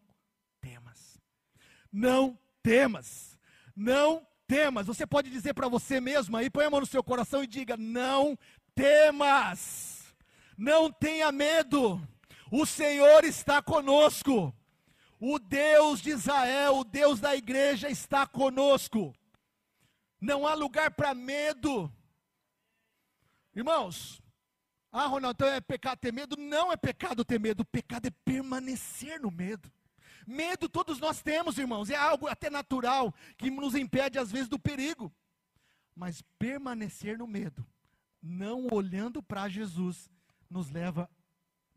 temas. 0.60 1.20
Não 1.92 2.36
temas. 2.62 3.38
Não 3.76 4.26
temas. 4.46 4.86
Você 4.86 5.06
pode 5.06 5.30
dizer 5.30 5.54
para 5.54 5.68
você 5.68 6.00
mesmo 6.00 6.36
aí, 6.36 6.48
põe 6.48 6.64
a 6.64 6.70
mão 6.70 6.80
no 6.80 6.86
seu 6.86 7.02
coração 7.02 7.42
e 7.42 7.46
diga: 7.46 7.76
Não 7.76 8.38
temas, 8.74 10.14
não 10.56 10.90
tenha 10.90 11.32
medo, 11.32 12.00
o 12.50 12.64
Senhor 12.64 13.24
está 13.24 13.60
conosco. 13.60 14.54
O 15.18 15.38
Deus 15.38 16.02
de 16.02 16.10
Israel, 16.10 16.76
o 16.76 16.84
Deus 16.84 17.20
da 17.20 17.34
igreja 17.34 17.88
está 17.88 18.26
conosco. 18.26 19.14
Não 20.20 20.46
há 20.46 20.54
lugar 20.54 20.90
para 20.90 21.14
medo. 21.14 21.90
Irmãos, 23.54 24.20
ah, 24.92 25.06
Ronaldo, 25.06 25.44
então 25.44 25.54
é 25.54 25.60
pecado 25.60 25.98
ter 25.98 26.12
medo? 26.12 26.36
Não 26.36 26.70
é 26.70 26.76
pecado 26.76 27.24
ter 27.24 27.40
medo, 27.40 27.60
o 27.60 27.66
pecado 27.66 28.06
é 28.06 28.10
permanecer 28.24 29.20
no 29.20 29.30
medo. 29.30 29.70
Medo 30.26 30.68
todos 30.68 30.98
nós 30.98 31.22
temos, 31.22 31.56
irmãos, 31.56 31.88
é 31.88 31.94
algo 31.94 32.26
até 32.26 32.50
natural 32.50 33.14
que 33.36 33.48
nos 33.48 33.76
impede 33.76 34.18
às 34.18 34.32
vezes 34.32 34.48
do 34.48 34.58
perigo. 34.58 35.12
Mas 35.94 36.20
permanecer 36.38 37.16
no 37.16 37.26
medo, 37.26 37.64
não 38.20 38.66
olhando 38.72 39.22
para 39.22 39.48
Jesus, 39.48 40.10
nos 40.50 40.70
leva 40.70 41.08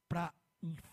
para 0.08 0.34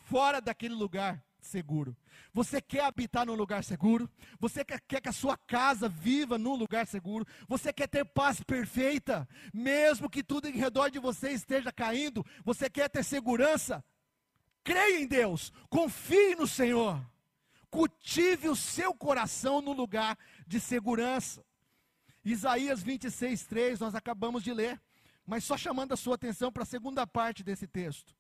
fora 0.05 0.41
daquele 0.41 0.75
lugar 0.75 1.25
seguro. 1.41 1.97
Você 2.33 2.61
quer 2.61 2.85
habitar 2.85 3.25
num 3.25 3.35
lugar 3.35 3.65
seguro? 3.65 4.11
Você 4.39 4.65
quer, 4.65 4.81
quer, 4.81 5.01
que 5.01 5.09
a 5.09 5.13
sua 5.13 5.37
casa 5.37 5.89
viva 5.89 6.37
num 6.37 6.55
lugar 6.55 6.87
seguro? 6.87 7.27
Você 7.49 7.73
quer 7.73 7.89
ter 7.89 8.05
paz 8.05 8.43
perfeita? 8.43 9.27
Mesmo 9.53 10.11
que 10.11 10.23
tudo 10.23 10.49
em 10.49 10.57
redor 10.57 10.91
de 10.91 10.99
você 10.99 11.31
esteja 11.31 11.73
caindo, 11.73 12.25
você 12.45 12.69
quer 12.69 12.91
ter 12.91 13.03
segurança? 13.03 13.83
Creia 14.63 15.01
em 15.01 15.07
Deus, 15.07 15.53
confie 15.71 16.35
no 16.35 16.47
Senhor 16.47 17.01
cultive 17.71 18.49
o 18.49 18.57
seu 18.57 18.95
coração 18.95 19.61
no 19.61 19.73
lugar 19.73 20.19
de 20.47 20.59
segurança. 20.61 21.45
Isaías 22.25 22.83
26, 22.83 23.45
3, 23.45 23.81
nós 23.81 23.95
acabamos 23.95 24.43
de 24.43 24.53
ler, 24.53 24.81
mas 25.25 25.45
só 25.45 25.57
chamando 25.57 25.93
a 25.93 25.97
sua 25.97 26.17
atenção 26.17 26.53
para 26.53 26.65
a 26.65 26.67
segunda 26.67 27.07
parte 27.07 27.45
desse 27.45 27.67
texto. 27.67 28.15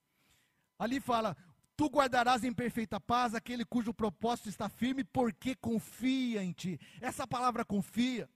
Ali 0.78 1.00
fala: 1.00 1.36
Tu 1.76 1.86
guardarás 1.86 2.42
em 2.42 2.52
perfeita 2.52 2.98
paz 2.98 3.34
aquele 3.34 3.64
cujo 3.64 3.92
propósito 3.92 4.48
está 4.48 4.68
firme, 4.68 5.04
porque 5.04 5.54
confia 5.54 6.42
em 6.42 6.52
ti. 6.52 6.80
Essa 7.00 7.26
palavra 7.26 7.64
confia, 7.64 8.28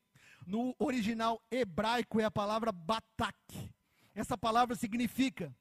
no 0.46 0.75
original 0.79 1.42
hebraico, 1.51 2.20
é 2.20 2.25
a 2.25 2.31
palavra 2.31 2.70
batak. 2.70 3.73
Essa 4.14 4.37
palavra 4.37 4.77
significa 4.77 5.55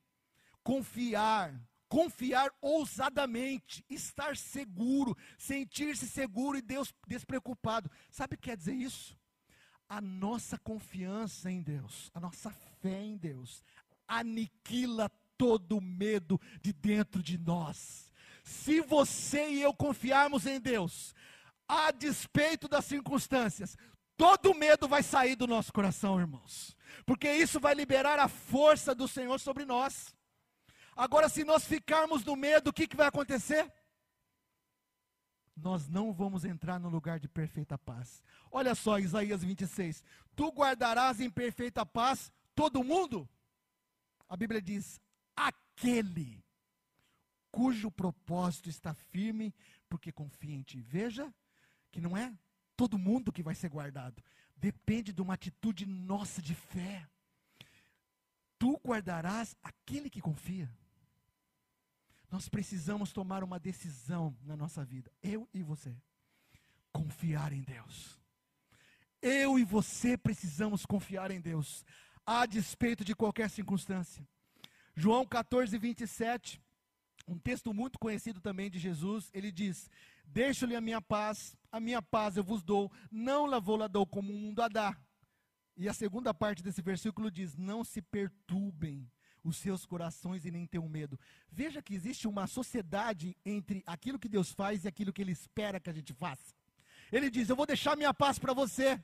confiar, 0.64 1.54
confiar 1.90 2.54
ousadamente, 2.62 3.84
estar 3.90 4.38
seguro, 4.38 5.18
sentir-se 5.38 6.08
seguro 6.08 6.58
e 6.58 6.62
Deus 6.62 6.94
despreocupado. 7.08 7.90
Sabe 8.12 8.36
o 8.36 8.38
que 8.38 8.50
quer 8.50 8.56
dizer 8.56 8.76
isso? 8.76 9.18
A 9.90 10.00
nossa 10.00 10.58
confiança 10.60 11.52
em 11.52 11.62
Deus, 11.64 12.12
a 12.14 12.20
nossa 12.20 12.52
fé 12.80 13.04
em 13.04 13.18
Deus, 13.18 13.64
aniquila 14.08 15.10
todo 15.36 15.82
medo 15.82 16.40
de 16.62 16.72
dentro 16.72 17.24
de 17.24 17.40
nós. 17.40 18.12
Se 18.44 18.82
você 18.82 19.50
e 19.50 19.62
eu 19.62 19.74
confiarmos 19.74 20.46
em 20.46 20.60
Deus, 20.60 21.16
a 21.68 21.92
despeito 21.92 22.68
das 22.68 22.86
circunstâncias, 22.86 23.76
todo 24.16 24.54
medo 24.54 24.88
vai 24.88 25.02
sair 25.02 25.36
do 25.36 25.48
nosso 25.48 25.74
coração, 25.74 26.20
irmãos, 26.20 26.76
porque 27.06 27.32
isso 27.32 27.60
vai 27.60 27.74
liberar 27.74 28.20
a 28.20 28.28
força 28.28 28.94
do 28.94 29.08
Senhor 29.08 29.40
sobre 29.40 29.66
nós. 29.66 30.14
Agora, 31.00 31.30
se 31.30 31.46
nós 31.46 31.64
ficarmos 31.64 32.26
no 32.26 32.36
medo, 32.36 32.72
o 32.72 32.74
que, 32.74 32.86
que 32.86 32.98
vai 32.98 33.08
acontecer? 33.08 33.72
Nós 35.56 35.88
não 35.88 36.12
vamos 36.12 36.44
entrar 36.44 36.78
no 36.78 36.90
lugar 36.90 37.22
de 37.22 37.30
perfeita 37.30 37.78
paz. 37.78 38.22
Olha 38.52 38.76
só, 38.76 39.00
Isaías 39.00 39.42
26. 39.42 40.04
Tu 40.36 40.50
guardarás 40.52 41.22
em 41.22 41.30
perfeita 41.30 41.86
paz 41.86 42.30
todo 42.54 42.84
mundo? 42.84 43.30
A 44.28 44.36
Bíblia 44.36 44.62
diz: 44.62 45.00
aquele 45.34 46.44
cujo 47.50 47.90
propósito 47.90 48.68
está 48.68 48.94
firme, 48.94 49.56
porque 49.88 50.12
confia 50.12 50.54
em 50.54 50.64
ti. 50.64 50.82
Veja 50.82 51.34
que 51.94 52.02
não 52.02 52.18
é 52.18 52.38
todo 52.76 53.00
mundo 53.00 53.32
que 53.32 53.42
vai 53.42 53.56
ser 53.56 53.70
guardado. 53.70 54.22
Depende 54.54 55.14
de 55.14 55.22
uma 55.22 55.36
atitude 55.36 55.86
nossa 55.86 56.42
de 56.42 56.54
fé. 56.54 57.08
Tu 58.58 58.78
guardarás 58.86 59.56
aquele 59.64 60.10
que 60.10 60.20
confia. 60.20 60.70
Nós 62.32 62.48
precisamos 62.48 63.12
tomar 63.12 63.44
uma 63.44 63.60
decisão 63.60 64.38
na 64.44 64.56
nossa 64.56 64.86
vida, 64.86 65.12
eu 65.22 65.50
e 65.54 65.64
você. 65.64 65.96
Confiar 66.92 67.52
em 67.54 67.62
Deus. 67.62 68.20
Eu 69.22 69.58
e 69.58 69.64
você 69.64 70.18
precisamos 70.18 70.86
confiar 70.86 71.32
em 71.32 71.42
Deus, 71.42 71.84
a 72.26 72.46
despeito 72.46 73.04
de 73.04 73.16
qualquer 73.16 73.50
circunstância. 73.50 74.26
João 74.96 75.26
14, 75.26 75.78
27, 75.78 76.62
um 77.28 77.38
texto 77.38 77.74
muito 77.74 78.00
conhecido 78.00 78.40
também 78.40 78.70
de 78.70 78.80
Jesus, 78.80 79.30
ele 79.34 79.52
diz: 79.52 79.90
Deixo-lhe 80.26 80.76
a 80.76 80.82
minha 80.82 81.02
paz, 81.02 81.58
a 81.72 81.80
minha 81.80 82.02
paz 82.02 82.38
eu 82.38 82.44
vos 82.44 82.64
dou, 82.64 82.92
não 83.12 83.46
la 83.46 83.60
vou 83.60 83.76
la 83.76 83.88
dou 83.88 84.06
como 84.06 84.32
o 84.32 84.38
mundo 84.38 84.62
a 84.62 84.68
dá. 84.68 84.98
E 85.76 85.88
a 85.88 85.94
segunda 85.94 86.34
parte 86.34 86.62
desse 86.62 86.82
versículo 86.82 87.32
diz: 87.32 87.56
Não 87.56 87.84
se 87.84 88.02
perturbem 88.02 89.10
os 89.44 89.58
seus 89.58 89.86
corações 89.86 90.46
e 90.46 90.52
nem 90.52 90.66
tenham 90.66 90.88
medo. 90.88 91.20
Veja 91.52 91.82
que 91.82 91.94
existe 91.94 92.28
uma 92.28 92.48
sociedade 92.48 93.36
entre 93.46 93.84
aquilo 93.86 94.20
que 94.20 94.30
Deus 94.30 94.52
faz 94.52 94.84
e 94.84 94.88
aquilo 94.88 95.14
que 95.14 95.22
Ele 95.22 95.32
espera 95.32 95.80
que 95.80 95.90
a 95.90 95.94
gente 95.94 96.14
faça. 96.14 96.54
Ele 97.12 97.30
diz: 97.30 97.50
Eu 97.50 97.56
vou 97.56 97.66
deixar 97.66 97.96
minha 97.96 98.14
paz 98.14 98.38
para 98.38 98.54
você. 98.54 99.02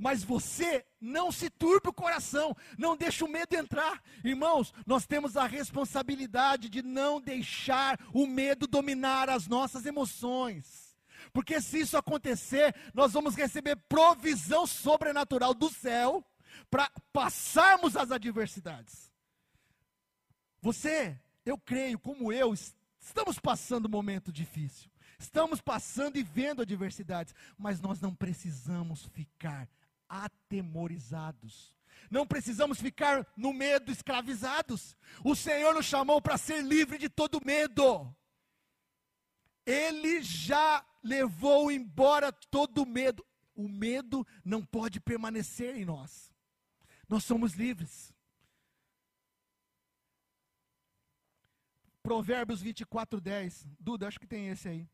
Mas 0.00 0.22
você 0.22 0.86
não 1.00 1.32
se 1.32 1.50
turbe 1.50 1.88
o 1.88 1.92
coração, 1.92 2.56
não 2.78 2.96
deixa 2.96 3.24
o 3.24 3.28
medo 3.28 3.56
entrar. 3.56 4.00
Irmãos, 4.22 4.72
nós 4.86 5.04
temos 5.04 5.36
a 5.36 5.44
responsabilidade 5.44 6.68
de 6.68 6.82
não 6.82 7.20
deixar 7.20 7.98
o 8.14 8.24
medo 8.24 8.68
dominar 8.68 9.28
as 9.28 9.48
nossas 9.48 9.84
emoções. 9.86 10.96
Porque 11.32 11.60
se 11.60 11.80
isso 11.80 11.96
acontecer, 11.96 12.72
nós 12.94 13.12
vamos 13.12 13.34
receber 13.34 13.74
provisão 13.74 14.68
sobrenatural 14.68 15.52
do 15.52 15.68
céu 15.68 16.24
para 16.70 16.90
passarmos 17.12 17.96
as 17.96 18.10
adversidades. 18.10 19.12
Você, 20.60 21.18
eu 21.44 21.58
creio, 21.58 21.98
como 21.98 22.32
eu, 22.32 22.52
estamos 23.00 23.38
passando 23.38 23.86
um 23.86 23.90
momento 23.90 24.32
difícil. 24.32 24.90
Estamos 25.18 25.60
passando 25.60 26.16
e 26.16 26.22
vendo 26.22 26.62
adversidades, 26.62 27.34
mas 27.56 27.80
nós 27.80 28.00
não 28.00 28.14
precisamos 28.14 29.04
ficar 29.06 29.68
atemorizados. 30.08 31.74
Não 32.10 32.26
precisamos 32.26 32.80
ficar 32.80 33.26
no 33.36 33.52
medo 33.52 33.90
escravizados. 33.90 34.96
O 35.24 35.34
Senhor 35.34 35.74
nos 35.74 35.86
chamou 35.86 36.22
para 36.22 36.38
ser 36.38 36.62
livre 36.62 36.98
de 36.98 37.08
todo 37.08 37.44
medo. 37.44 38.14
Ele 39.66 40.22
já 40.22 40.84
levou 41.02 41.70
embora 41.70 42.32
todo 42.32 42.86
medo. 42.86 43.24
O 43.54 43.68
medo 43.68 44.26
não 44.44 44.64
pode 44.64 45.00
permanecer 45.00 45.76
em 45.76 45.84
nós. 45.84 46.32
Nós 47.08 47.24
somos 47.24 47.54
livres. 47.54 48.14
Provérbios 52.02 52.60
24, 52.60 53.20
10. 53.20 53.66
Duda, 53.80 54.06
acho 54.06 54.20
que 54.20 54.26
tem 54.26 54.48
esse 54.48 54.68
aí. 54.68 54.88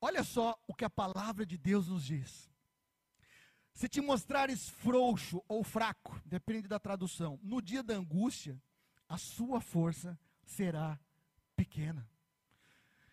Olha 0.00 0.22
só 0.22 0.58
o 0.66 0.74
que 0.74 0.84
a 0.84 0.90
palavra 0.90 1.46
de 1.46 1.56
Deus 1.56 1.88
nos 1.88 2.04
diz. 2.04 2.50
Se 3.72 3.88
te 3.88 4.00
mostrares 4.00 4.68
frouxo 4.68 5.42
ou 5.48 5.64
fraco, 5.64 6.20
depende 6.24 6.68
da 6.68 6.78
tradução, 6.78 7.40
no 7.42 7.60
dia 7.60 7.82
da 7.82 7.94
angústia, 7.94 8.60
a 9.08 9.18
sua 9.18 9.60
força 9.60 10.18
será 10.44 10.98
pequena. 11.56 12.08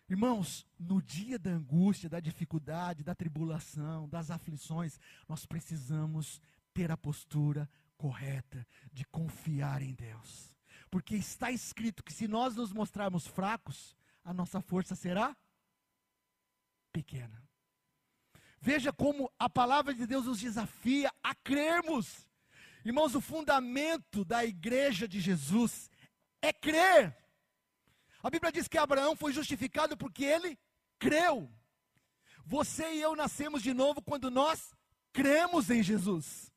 Irmãos, 0.08 0.66
no 0.78 1.00
dia 1.00 1.38
da 1.38 1.50
angústia, 1.50 2.08
da 2.08 2.20
dificuldade, 2.20 3.02
da 3.02 3.14
tribulação, 3.14 4.08
das 4.08 4.30
aflições, 4.30 5.00
nós 5.26 5.46
precisamos 5.46 6.40
ter 6.72 6.90
a 6.90 6.96
postura 6.96 7.68
correta 7.96 8.66
de 8.92 9.04
confiar 9.06 9.82
em 9.82 9.94
Deus. 9.94 10.56
Porque 10.90 11.16
está 11.16 11.50
escrito 11.50 12.02
que 12.02 12.12
se 12.12 12.28
nós 12.28 12.54
nos 12.54 12.72
mostrarmos 12.72 13.26
fracos, 13.26 13.96
a 14.24 14.32
nossa 14.32 14.60
força 14.60 14.94
será 14.94 15.36
pequena. 16.92 17.42
Veja 18.60 18.92
como 18.92 19.32
a 19.38 19.48
palavra 19.48 19.94
de 19.94 20.06
Deus 20.06 20.26
nos 20.26 20.40
desafia 20.40 21.12
a 21.22 21.34
crermos. 21.34 22.28
Irmãos, 22.84 23.14
o 23.14 23.20
fundamento 23.20 24.24
da 24.24 24.44
igreja 24.44 25.08
de 25.08 25.20
Jesus 25.20 25.90
é 26.40 26.52
crer. 26.52 27.16
A 28.22 28.30
Bíblia 28.30 28.52
diz 28.52 28.68
que 28.68 28.78
Abraão 28.78 29.16
foi 29.16 29.32
justificado 29.32 29.96
porque 29.96 30.24
ele 30.24 30.58
creu. 30.98 31.50
Você 32.44 32.94
e 32.94 33.00
eu 33.00 33.16
nascemos 33.16 33.62
de 33.62 33.72
novo 33.72 34.02
quando 34.02 34.30
nós 34.30 34.72
cremos 35.12 35.70
em 35.70 35.82
Jesus. 35.82 36.51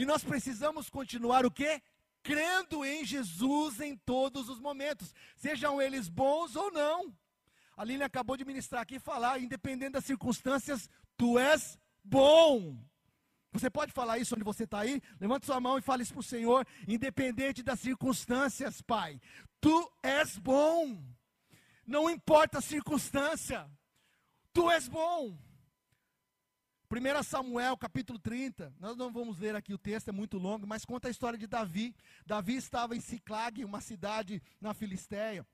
E 0.00 0.06
nós 0.06 0.24
precisamos 0.24 0.88
continuar 0.88 1.44
o 1.44 1.50
quê? 1.50 1.82
Crendo 2.22 2.86
em 2.86 3.04
Jesus 3.04 3.80
em 3.80 3.94
todos 3.98 4.48
os 4.48 4.58
momentos, 4.58 5.14
sejam 5.36 5.80
eles 5.80 6.08
bons 6.08 6.56
ou 6.56 6.72
não. 6.72 7.14
A 7.76 7.84
Lília 7.84 8.06
acabou 8.06 8.34
de 8.34 8.46
ministrar 8.46 8.80
aqui 8.80 8.94
e 8.94 8.98
falar, 8.98 9.38
independente 9.42 9.92
das 9.92 10.06
circunstâncias, 10.06 10.88
tu 11.18 11.38
és 11.38 11.78
bom. 12.02 12.82
Você 13.52 13.68
pode 13.68 13.92
falar 13.92 14.16
isso 14.16 14.34
onde 14.34 14.42
você 14.42 14.64
está 14.64 14.78
aí? 14.78 15.02
Levante 15.20 15.44
sua 15.44 15.60
mão 15.60 15.76
e 15.76 15.82
fale 15.82 16.02
isso 16.02 16.14
para 16.14 16.20
o 16.20 16.22
Senhor, 16.22 16.66
independente 16.88 17.62
das 17.62 17.78
circunstâncias, 17.80 18.80
Pai. 18.80 19.20
Tu 19.60 19.92
és 20.02 20.38
bom. 20.38 20.98
Não 21.86 22.08
importa 22.08 22.56
a 22.56 22.62
circunstância, 22.62 23.70
tu 24.50 24.70
és 24.70 24.88
bom. 24.88 25.36
1 26.92 27.22
Samuel 27.22 27.76
capítulo 27.76 28.18
30, 28.18 28.74
nós 28.80 28.96
não 28.96 29.12
vamos 29.12 29.38
ler 29.38 29.54
aqui 29.54 29.72
o 29.72 29.78
texto, 29.78 30.08
é 30.08 30.12
muito 30.12 30.36
longo, 30.38 30.66
mas 30.66 30.84
conta 30.84 31.06
a 31.06 31.10
história 31.10 31.38
de 31.38 31.46
Davi. 31.46 31.94
Davi 32.26 32.56
estava 32.56 32.96
em 32.96 33.00
Ciclag, 33.00 33.64
uma 33.64 33.80
cidade 33.80 34.42
na 34.60 34.74
Filisteia, 34.74 35.46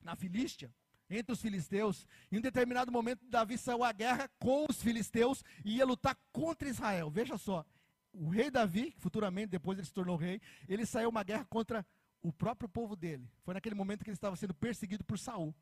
na 0.00 0.16
Filístia, 0.16 0.72
entre 1.10 1.30
os 1.30 1.42
filisteus. 1.42 2.06
Em 2.30 2.38
um 2.38 2.40
determinado 2.40 2.90
momento, 2.90 3.22
Davi 3.28 3.58
saiu 3.58 3.84
à 3.84 3.92
guerra 3.92 4.30
com 4.38 4.64
os 4.66 4.82
filisteus 4.82 5.44
e 5.62 5.76
ia 5.76 5.84
lutar 5.84 6.16
contra 6.32 6.66
Israel. 6.66 7.10
Veja 7.10 7.36
só, 7.36 7.66
o 8.10 8.30
rei 8.30 8.50
Davi, 8.50 8.94
futuramente 8.96 9.48
depois 9.48 9.76
ele 9.76 9.86
se 9.86 9.92
tornou 9.92 10.16
rei, 10.16 10.40
ele 10.66 10.86
saiu 10.86 11.10
uma 11.10 11.22
guerra 11.22 11.44
contra 11.50 11.84
o 12.22 12.32
próprio 12.32 12.66
povo 12.66 12.96
dele. 12.96 13.28
Foi 13.42 13.52
naquele 13.52 13.74
momento 13.74 14.04
que 14.04 14.08
ele 14.08 14.16
estava 14.16 14.36
sendo 14.36 14.54
perseguido 14.54 15.04
por 15.04 15.18
Saul. 15.18 15.54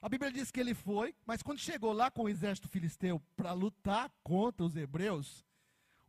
A 0.00 0.08
Bíblia 0.08 0.30
diz 0.30 0.50
que 0.50 0.60
ele 0.60 0.74
foi, 0.74 1.14
mas 1.26 1.42
quando 1.42 1.58
chegou 1.58 1.92
lá 1.92 2.10
com 2.10 2.24
o 2.24 2.28
exército 2.28 2.68
filisteu 2.68 3.20
para 3.36 3.52
lutar 3.52 4.10
contra 4.22 4.64
os 4.64 4.76
hebreus, 4.76 5.44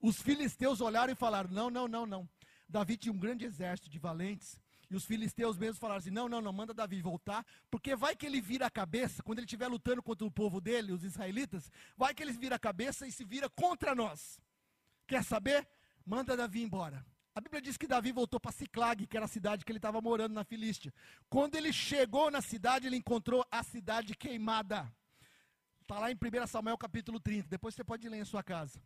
os 0.02 0.22
filisteus 0.22 0.80
olharam 0.80 1.12
e 1.12 1.16
falaram: 1.16 1.50
não, 1.50 1.70
não, 1.70 1.88
não, 1.88 2.06
não. 2.06 2.30
Davi 2.68 2.98
tinha 2.98 3.12
um 3.12 3.18
grande 3.18 3.46
exército 3.46 3.90
de 3.90 3.98
valentes. 3.98 4.60
E 4.90 4.96
os 4.96 5.06
filisteus 5.06 5.58
mesmos 5.58 5.78
falaram 5.78 6.00
assim: 6.00 6.10
não, 6.10 6.28
não, 6.28 6.42
não, 6.42 6.54
manda 6.54 6.74
Davi 6.74 7.02
voltar, 7.02 7.46
porque 7.70 7.96
vai 7.96 8.16
que 8.16 8.26
ele 8.26 8.42
vira 8.42 8.66
a 8.66 8.72
cabeça, 8.72 9.22
quando 9.22 9.40
ele 9.40 9.46
estiver 9.46 9.68
lutando 9.68 10.02
contra 10.02 10.26
o 10.26 10.32
povo 10.32 10.60
dele, 10.60 10.92
os 10.92 11.04
israelitas, 11.04 11.72
vai 11.96 12.14
que 12.14 12.24
ele 12.24 12.32
vira 12.32 12.56
a 12.56 12.60
cabeça 12.60 13.08
e 13.08 13.12
se 13.12 13.24
vira 13.24 13.50
contra 13.50 13.94
nós. 13.94 14.40
Quer 15.06 15.24
saber? 15.24 15.68
Manda 16.06 16.36
Davi 16.36 16.64
embora. 16.64 17.06
A 17.40 17.42
Bíblia 17.42 17.62
diz 17.62 17.78
que 17.78 17.88
Davi 17.88 18.12
voltou 18.12 18.38
para 18.38 18.52
Ciclag, 18.52 19.08
que 19.08 19.16
era 19.16 19.26
a 19.26 19.30
cidade 19.30 19.64
que 19.64 19.72
ele 19.72 19.80
estava 19.80 20.02
morando 20.02 20.34
na 20.34 20.44
Filístia. 20.44 20.94
Quando 21.30 21.56
ele 21.56 21.72
chegou 21.72 22.30
na 22.30 22.42
cidade, 22.42 22.86
ele 22.86 22.98
encontrou 22.98 23.46
a 23.50 23.64
cidade 23.64 24.14
queimada. 24.14 24.94
Está 25.82 26.00
lá 26.00 26.12
em 26.12 26.16
1 26.16 26.48
Samuel 26.48 26.78
capítulo 26.78 27.18
30. 27.18 27.48
Depois 27.48 27.74
você 27.74 27.82
pode 27.82 28.10
ler 28.10 28.18
em 28.18 28.26
sua 28.26 28.44
casa. 28.44 28.82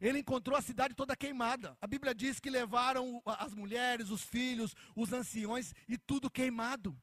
Ele 0.00 0.18
encontrou 0.18 0.58
a 0.58 0.60
cidade 0.60 0.96
toda 0.96 1.14
queimada. 1.14 1.78
A 1.80 1.86
Bíblia 1.86 2.12
diz 2.12 2.40
que 2.40 2.50
levaram 2.50 3.22
as 3.24 3.54
mulheres, 3.54 4.10
os 4.10 4.24
filhos, 4.24 4.74
os 4.96 5.12
anciões 5.12 5.72
e 5.88 5.96
tudo 5.96 6.28
queimado. 6.28 7.00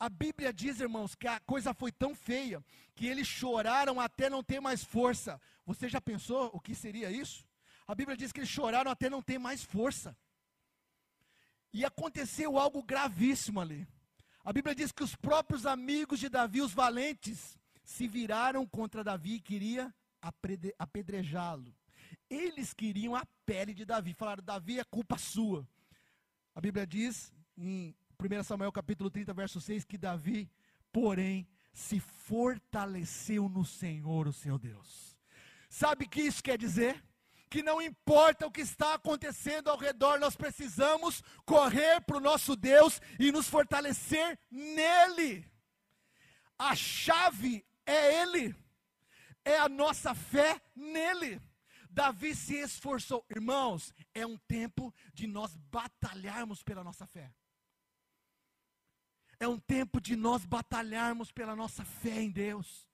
A 0.00 0.08
Bíblia 0.08 0.50
diz, 0.50 0.80
irmãos, 0.80 1.14
que 1.14 1.28
a 1.28 1.38
coisa 1.40 1.74
foi 1.74 1.92
tão 1.92 2.14
feia 2.14 2.64
que 2.94 3.06
eles 3.06 3.28
choraram 3.28 4.00
até 4.00 4.30
não 4.30 4.42
ter 4.42 4.60
mais 4.60 4.82
força. 4.82 5.38
Você 5.66 5.90
já 5.90 6.00
pensou 6.00 6.50
o 6.54 6.58
que 6.58 6.74
seria 6.74 7.10
isso? 7.10 7.46
A 7.86 7.94
Bíblia 7.94 8.16
diz 8.16 8.32
que 8.32 8.40
eles 8.40 8.48
choraram 8.48 8.90
até 8.90 9.10
não 9.10 9.20
ter 9.20 9.38
mais 9.38 9.62
força. 9.62 10.16
E 11.72 11.84
aconteceu 11.84 12.58
algo 12.58 12.82
gravíssimo 12.82 13.60
ali. 13.60 13.86
A 14.44 14.52
Bíblia 14.52 14.74
diz 14.74 14.90
que 14.92 15.02
os 15.02 15.14
próprios 15.14 15.66
amigos 15.66 16.18
de 16.18 16.28
Davi, 16.28 16.62
os 16.62 16.72
valentes, 16.72 17.58
se 17.84 18.08
viraram 18.08 18.66
contra 18.66 19.04
Davi 19.04 19.34
e 19.34 19.40
queriam 19.40 19.92
apedrejá-lo. 20.78 21.74
Eles 22.28 22.72
queriam 22.72 23.14
a 23.14 23.26
pele 23.44 23.74
de 23.74 23.84
Davi. 23.84 24.14
Falaram: 24.14 24.42
Davi 24.42 24.78
é 24.78 24.84
culpa 24.84 25.18
sua. 25.18 25.68
A 26.54 26.60
Bíblia 26.60 26.86
diz 26.86 27.32
em 27.56 27.94
1 28.18 28.42
Samuel 28.42 28.72
capítulo 28.72 29.10
30, 29.10 29.32
verso 29.32 29.60
6, 29.60 29.84
que 29.84 29.96
Davi, 29.96 30.50
porém, 30.92 31.46
se 31.72 32.00
fortaleceu 32.00 33.48
no 33.48 33.64
Senhor, 33.64 34.26
o 34.26 34.32
seu 34.32 34.58
Deus. 34.58 35.16
Sabe 35.68 36.04
o 36.04 36.08
que 36.08 36.22
isso 36.22 36.42
quer 36.42 36.58
dizer? 36.58 37.02
Que 37.50 37.62
não 37.62 37.80
importa 37.80 38.46
o 38.46 38.50
que 38.50 38.60
está 38.60 38.94
acontecendo 38.94 39.68
ao 39.68 39.78
redor, 39.78 40.18
nós 40.18 40.36
precisamos 40.36 41.22
correr 41.44 42.00
para 42.02 42.16
o 42.18 42.20
nosso 42.20 42.54
Deus 42.54 43.00
e 43.18 43.32
nos 43.32 43.48
fortalecer 43.48 44.38
nele. 44.50 45.50
A 46.58 46.74
chave 46.74 47.64
é 47.86 48.22
Ele, 48.22 48.54
é 49.44 49.58
a 49.58 49.68
nossa 49.68 50.14
fé 50.14 50.60
nele. 50.74 51.40
Davi 51.90 52.34
se 52.34 52.54
esforçou. 52.56 53.24
Irmãos, 53.30 53.92
é 54.14 54.26
um 54.26 54.36
tempo 54.36 54.94
de 55.14 55.26
nós 55.26 55.56
batalharmos 55.56 56.62
pela 56.62 56.84
nossa 56.84 57.06
fé. 57.06 57.32
É 59.40 59.48
um 59.48 59.58
tempo 59.58 60.00
de 60.00 60.16
nós 60.16 60.44
batalharmos 60.44 61.32
pela 61.32 61.56
nossa 61.56 61.84
fé 61.84 62.20
em 62.20 62.30
Deus. 62.30 62.88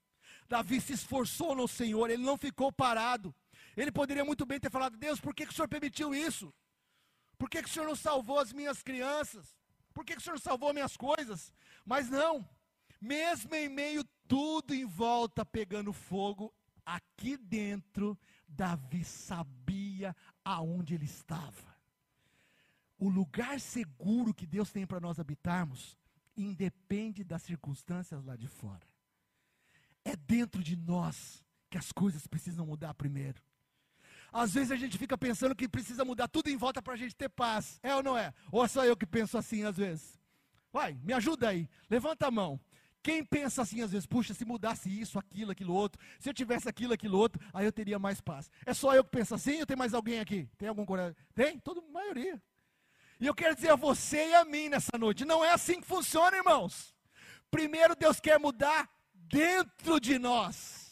Davi 0.46 0.80
se 0.80 0.92
esforçou 0.92 1.54
no 1.54 1.66
Senhor, 1.66 2.10
ele 2.10 2.22
não 2.22 2.36
ficou 2.36 2.70
parado. 2.70 3.34
Ele 3.76 3.92
poderia 3.92 4.24
muito 4.24 4.46
bem 4.46 4.60
ter 4.60 4.70
falado: 4.70 4.96
Deus, 4.96 5.20
por 5.20 5.34
que, 5.34 5.46
que 5.46 5.52
o 5.52 5.54
Senhor 5.54 5.68
permitiu 5.68 6.14
isso? 6.14 6.52
Por 7.38 7.48
que, 7.50 7.62
que 7.62 7.68
o 7.68 7.72
Senhor 7.72 7.86
não 7.86 7.96
salvou 7.96 8.38
as 8.38 8.52
minhas 8.52 8.82
crianças? 8.82 9.56
Por 9.92 10.04
que, 10.04 10.14
que 10.14 10.20
o 10.20 10.22
Senhor 10.22 10.34
não 10.34 10.42
salvou 10.42 10.68
as 10.68 10.74
minhas 10.74 10.96
coisas? 10.96 11.52
Mas 11.84 12.08
não, 12.08 12.48
mesmo 13.00 13.54
em 13.54 13.68
meio 13.68 14.04
tudo 14.26 14.74
em 14.74 14.84
volta 14.84 15.44
pegando 15.44 15.92
fogo, 15.92 16.54
aqui 16.84 17.36
dentro, 17.36 18.18
Davi 18.48 19.04
sabia 19.04 20.14
aonde 20.44 20.94
ele 20.94 21.04
estava. 21.04 21.74
O 22.98 23.08
lugar 23.08 23.60
seguro 23.60 24.32
que 24.32 24.46
Deus 24.46 24.70
tem 24.70 24.86
para 24.86 25.00
nós 25.00 25.18
habitarmos 25.18 25.98
independe 26.36 27.22
das 27.22 27.42
circunstâncias 27.42 28.24
lá 28.24 28.36
de 28.36 28.48
fora. 28.48 28.86
É 30.04 30.16
dentro 30.16 30.62
de 30.62 30.76
nós 30.76 31.44
que 31.70 31.78
as 31.78 31.92
coisas 31.92 32.26
precisam 32.26 32.66
mudar 32.66 32.94
primeiro. 32.94 33.42
Às 34.34 34.52
vezes 34.52 34.72
a 34.72 34.76
gente 34.76 34.98
fica 34.98 35.16
pensando 35.16 35.54
que 35.54 35.68
precisa 35.68 36.04
mudar 36.04 36.26
tudo 36.26 36.50
em 36.50 36.56
volta 36.56 36.82
para 36.82 36.94
a 36.94 36.96
gente 36.96 37.14
ter 37.14 37.28
paz. 37.28 37.78
É 37.84 37.94
ou 37.94 38.02
não 38.02 38.18
é? 38.18 38.34
Ou 38.50 38.64
é 38.64 38.66
só 38.66 38.84
eu 38.84 38.96
que 38.96 39.06
penso 39.06 39.38
assim 39.38 39.62
às 39.62 39.76
vezes? 39.76 40.18
Vai, 40.72 40.98
me 41.04 41.12
ajuda 41.12 41.50
aí. 41.50 41.68
Levanta 41.88 42.26
a 42.26 42.32
mão. 42.32 42.58
Quem 43.00 43.24
pensa 43.24 43.62
assim 43.62 43.80
às 43.80 43.92
vezes, 43.92 44.06
puxa, 44.06 44.34
se 44.34 44.44
mudasse 44.44 44.88
isso, 44.90 45.20
aquilo, 45.20 45.52
aquilo 45.52 45.72
outro, 45.72 46.02
se 46.18 46.28
eu 46.28 46.34
tivesse 46.34 46.68
aquilo, 46.68 46.92
aquilo 46.92 47.16
outro, 47.16 47.40
aí 47.52 47.64
eu 47.64 47.70
teria 47.70 47.96
mais 47.96 48.20
paz. 48.20 48.50
É 48.66 48.74
só 48.74 48.92
eu 48.92 49.04
que 49.04 49.10
penso 49.10 49.36
assim 49.36 49.60
ou 49.60 49.66
tem 49.66 49.76
mais 49.76 49.94
alguém 49.94 50.18
aqui? 50.18 50.48
Tem 50.58 50.68
algum 50.68 50.84
colega? 50.84 51.16
Tem? 51.32 51.60
Toda 51.60 51.80
maioria. 51.92 52.42
E 53.20 53.26
eu 53.28 53.34
quero 53.36 53.54
dizer 53.54 53.70
a 53.70 53.76
você 53.76 54.30
e 54.30 54.34
a 54.34 54.44
mim 54.44 54.68
nessa 54.68 54.98
noite: 54.98 55.24
não 55.24 55.44
é 55.44 55.52
assim 55.52 55.80
que 55.80 55.86
funciona, 55.86 56.36
irmãos. 56.36 56.92
Primeiro, 57.52 57.94
Deus 57.94 58.18
quer 58.18 58.40
mudar 58.40 58.90
dentro 59.14 60.00
de 60.00 60.18
nós. 60.18 60.83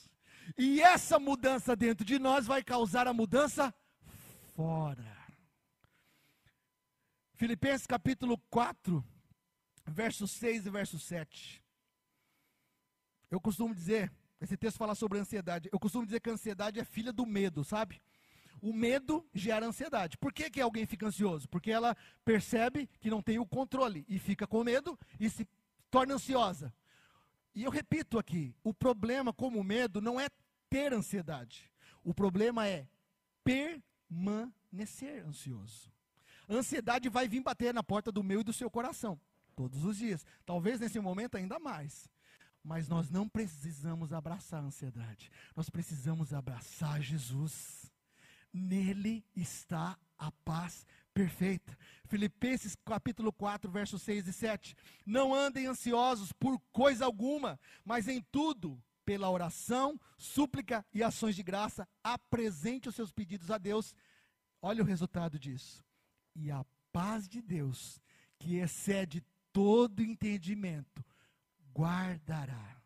E 0.57 0.81
essa 0.81 1.19
mudança 1.19 1.75
dentro 1.75 2.05
de 2.05 2.19
nós 2.19 2.47
vai 2.47 2.63
causar 2.63 3.07
a 3.07 3.13
mudança 3.13 3.75
fora. 4.55 5.17
Filipenses 7.35 7.87
capítulo 7.87 8.39
4, 8.51 9.05
verso 9.87 10.29
6 10.29 10.67
e 10.67 10.71
verso 10.71 10.99
7. 10.99 11.63
Eu 13.31 13.41
costumo 13.41 13.75
dizer, 13.75 14.13
esse 14.41 14.57
texto 14.57 14.77
fala 14.77 14.95
sobre 14.95 15.19
ansiedade. 15.19 15.69
Eu 15.73 15.81
costumo 15.81 16.05
dizer 16.05 16.21
que 16.21 16.31
a 16.31 16.35
ansiedade 16.35 16.79
é 16.79 16.85
filha 16.85 17.13
do 17.13 17.25
medo, 17.25 17.65
sabe? 17.65 18.01
O 18.61 18.73
medo 18.73 19.27
gera 19.35 19.67
ansiedade. 19.67 20.17
Por 20.19 20.33
que, 20.33 20.51
que 20.51 20.61
alguém 20.61 20.87
fica 20.87 21.07
ansioso? 21.07 21.49
Porque 21.49 21.71
ela 21.71 21.97
percebe 22.25 22.89
que 23.01 23.11
não 23.11 23.23
tem 23.23 23.39
o 23.39 23.47
controle 23.47 24.05
e 24.09 24.19
fica 24.19 24.47
com 24.47 24.63
medo 24.63 24.99
e 25.19 25.29
se 25.29 25.49
torna 25.91 26.15
ansiosa. 26.15 26.73
E 27.55 27.63
eu 27.65 27.71
repito 27.71 28.19
aqui: 28.19 28.55
o 28.63 28.73
problema 28.73 29.33
como 29.33 29.63
medo 29.63 30.01
não 30.01 30.21
é 30.21 30.29
ter 30.71 30.93
ansiedade. 30.93 31.71
O 32.03 32.15
problema 32.15 32.67
é 32.67 32.89
permanecer 33.45 35.25
ansioso. 35.25 35.93
A 36.49 36.55
ansiedade 36.55 37.09
vai 37.09 37.29
vir 37.29 37.43
bater 37.43 37.73
na 37.73 37.83
porta 37.83 38.11
do 38.11 38.23
meu 38.23 38.41
e 38.41 38.45
do 38.45 38.53
seu 38.53 38.71
coração 38.71 39.21
todos 39.55 39.85
os 39.85 39.97
dias. 39.97 40.25
Talvez 40.45 40.81
nesse 40.81 40.99
momento 40.99 41.37
ainda 41.37 41.59
mais. 41.59 42.09
Mas 42.65 42.89
nós 42.89 43.11
não 43.11 43.29
precisamos 43.29 44.13
abraçar 44.13 44.63
a 44.63 44.67
ansiedade. 44.67 45.31
Nós 45.55 45.69
precisamos 45.69 46.33
abraçar 46.33 47.01
Jesus. 47.01 47.91
Nele 48.53 49.25
está 49.35 49.99
a 50.19 50.31
paz 50.31 50.87
perfeita. 51.13 51.77
Filipenses 52.07 52.77
capítulo 52.85 53.33
4, 53.33 53.71
versos 53.71 54.03
6 54.03 54.29
e 54.29 54.33
7. 54.33 54.77
Não 55.07 55.35
andem 55.35 55.67
ansiosos 55.67 56.33
por 56.33 56.61
coisa 56.73 57.05
alguma, 57.05 57.59
mas 57.85 58.09
em 58.09 58.21
tudo, 58.31 58.83
pela 59.05 59.31
oração, 59.31 59.99
súplica 60.19 60.85
e 60.93 61.03
ações 61.03 61.37
de 61.37 61.43
graça, 61.43 61.89
apresente 62.03 62.89
os 62.89 62.95
seus 62.95 63.13
pedidos 63.13 63.51
a 63.51 63.59
Deus. 63.59 63.95
Olha 64.61 64.83
o 64.83 64.87
resultado 64.87 65.39
disso. 65.39 65.85
E 66.35 66.51
a 66.51 66.65
paz 66.93 67.29
de 67.29 67.41
Deus, 67.41 68.01
que 68.39 68.57
excede 68.57 69.25
todo 69.53 70.03
entendimento, 70.03 71.05
guardará. 71.75 72.81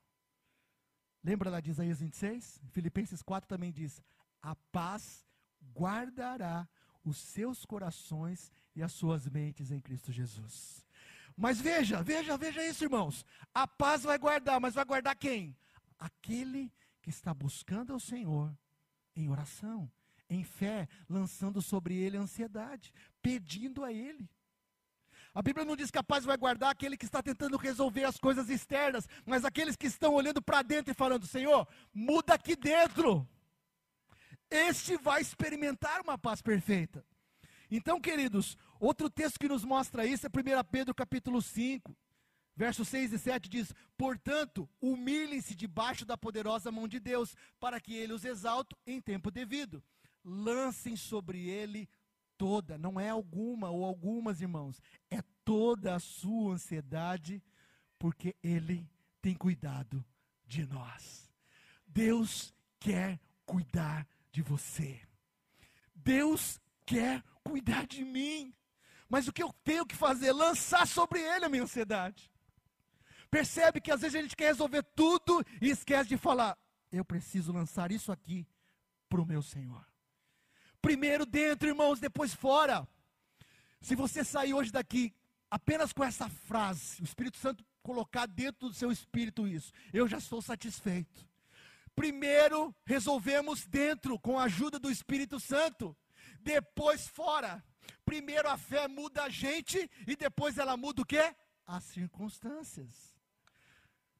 Lembra 1.23 1.51
lá 1.51 1.61
de 1.61 1.71
Isaías 1.71 2.01
26? 2.01 2.61
Filipenses 2.71 3.23
4 3.23 3.49
também 3.49 3.73
diz: 3.73 4.01
a 4.41 4.55
paz 4.71 5.27
guardará 5.75 6.69
os 7.07 7.17
seus 7.17 7.65
corações 7.65 8.51
e 8.75 8.83
as 8.83 8.93
suas 8.93 9.29
mentes 9.29 9.71
em 9.71 9.81
Cristo 9.81 10.11
Jesus. 10.11 10.85
Mas 11.37 11.61
veja, 11.61 12.03
veja, 12.03 12.37
veja 12.37 12.67
isso, 12.67 12.85
irmãos. 12.85 13.25
A 13.55 13.67
paz 13.67 14.03
vai 14.03 14.19
guardar, 14.19 14.61
mas 14.61 14.75
vai 14.75 14.85
guardar 14.85 15.15
quem? 15.15 15.57
Aquele 15.99 16.73
que 17.01 17.11
está 17.11 17.33
buscando 17.33 17.93
ao 17.93 18.01
Senhor 18.01 18.53
em 19.15 19.29
oração, 19.29 19.91
em 20.29 20.43
fé, 20.43 20.89
lançando 21.09 21.63
sobre 21.63 21.95
ele 21.95 22.17
ansiedade, 22.17 22.93
pedindo 23.23 23.85
a 23.85 23.93
ele. 23.93 24.29
A 25.33 25.43
Bíblia 25.43 25.65
não 25.65 25.77
diz 25.77 25.91
que 25.91 25.99
a 25.99 26.03
paz 26.03 26.25
vai 26.25 26.37
guardar 26.37 26.71
aquele 26.71 26.97
que 26.97 27.05
está 27.05 27.23
tentando 27.23 27.57
resolver 27.59 28.05
as 28.05 28.19
coisas 28.19 28.49
externas, 28.49 29.07
mas 29.25 29.45
aqueles 29.45 29.77
que 29.77 29.87
estão 29.87 30.15
olhando 30.15 30.43
para 30.43 30.63
dentro 30.63 30.91
e 30.91 30.95
falando: 30.95 31.27
Senhor, 31.27 31.69
muda 31.95 32.35
aqui 32.35 32.57
dentro 32.57 33.29
este 34.51 34.97
vai 34.97 35.21
experimentar 35.21 36.01
uma 36.01 36.17
paz 36.19 36.41
perfeita. 36.41 37.05
Então, 37.71 38.01
queridos, 38.01 38.57
outro 38.79 39.11
texto 39.11 39.39
que 39.39 39.49
nos 39.49 39.65
mostra 39.65 40.07
isso 40.07 40.27
é 40.27 40.29
1 40.29 40.65
Pedro 40.71 40.95
capítulo 40.95 41.43
5, 41.43 41.97
versos 42.55 42.89
6 42.89 43.13
e 43.13 43.19
7 43.19 43.49
diz: 43.49 43.73
Portanto, 43.97 44.69
humilhem-se 44.81 45.55
debaixo 45.55 46.05
da 46.05 46.17
poderosa 46.17 46.71
mão 46.71 46.87
de 46.87 47.01
Deus, 47.01 47.35
para 47.59 47.81
que 47.81 47.95
ele 47.95 48.13
os 48.13 48.25
exalte 48.25 48.77
em 48.87 49.01
tempo 49.01 49.31
devido. 49.31 49.83
Lancem 50.25 50.97
sobre 50.97 51.49
ele 51.49 51.89
toda, 52.37 52.79
não 52.79 53.01
é 53.01 53.09
alguma 53.09 53.71
ou 53.71 53.85
algumas, 53.85 54.41
irmãos, 54.41 54.81
é 55.11 55.23
toda 55.45 55.95
a 55.95 56.01
sua 56.01 56.55
ansiedade, 56.55 57.43
porque 57.99 58.37
ele 58.43 58.89
tem 59.21 59.35
cuidado 59.35 60.05
de 60.47 60.65
nós. 60.67 61.31
Deus 61.87 62.55
quer 62.79 63.19
cuidar 63.45 64.07
de 64.37 64.43
você. 64.43 65.01
Deus 65.95 66.61
quer 66.85 67.25
cuidar 67.43 67.87
de 67.87 68.05
mim. 68.05 68.53
Mas 69.09 69.27
o 69.27 69.33
que 69.33 69.43
eu 69.43 69.51
tenho 69.65 69.87
que 69.87 69.97
fazer? 69.97 70.31
Lançar 70.31 70.87
sobre 70.87 71.21
ele 71.21 71.47
a 71.47 71.49
minha 71.49 71.63
ansiedade. 71.63 72.31
Percebe 73.31 73.81
que 73.81 73.91
às 73.91 74.03
vezes 74.03 74.15
a 74.15 74.23
gente 74.23 74.37
quer 74.37 74.49
resolver 74.49 74.83
tudo 74.95 75.43
e 75.61 75.71
esquece 75.71 76.11
de 76.11 76.19
falar: 76.19 76.57
eu 76.93 77.05
preciso 77.05 77.51
lançar 77.51 77.91
isso 77.91 78.13
aqui 78.13 78.47
para 79.09 79.23
o 79.23 79.27
meu 79.27 79.41
Senhor. 79.41 79.87
Primeiro 80.83 81.25
dentro, 81.25 81.67
irmãos, 81.67 81.99
depois 81.99 82.35
fora. 82.35 82.87
Se 83.81 83.95
você 83.95 84.23
sair 84.23 84.53
hoje 84.53 84.71
daqui 84.71 85.15
apenas 85.51 85.95
com 85.95 86.05
essa 86.05 86.29
frase, 86.29 87.01
o 87.01 87.05
Espírito 87.05 87.39
Santo 87.39 87.65
colocar 87.83 88.27
dentro 88.27 88.69
do 88.69 88.75
seu 88.75 88.93
espírito 88.93 89.47
isso, 89.47 89.73
eu 89.93 90.07
já 90.07 90.19
estou 90.19 90.43
satisfeito. 90.43 91.27
Primeiro 91.97 92.77
resolvemos 92.85 93.67
dentro, 93.67 94.19
com 94.21 94.39
a 94.39 94.45
ajuda 94.45 94.79
do 94.79 94.91
Espírito 94.91 95.41
Santo, 95.41 95.97
depois 96.41 97.09
fora. 97.09 97.65
Primeiro 98.05 98.49
a 98.49 98.59
fé 98.59 98.87
muda 98.87 99.25
a 99.25 99.29
gente 99.31 99.91
e 100.07 100.15
depois 100.15 100.59
ela 100.59 100.77
muda 100.77 101.03
o 101.03 101.07
quê? 101.07 101.35
As 101.67 101.83
circunstâncias. 101.85 103.17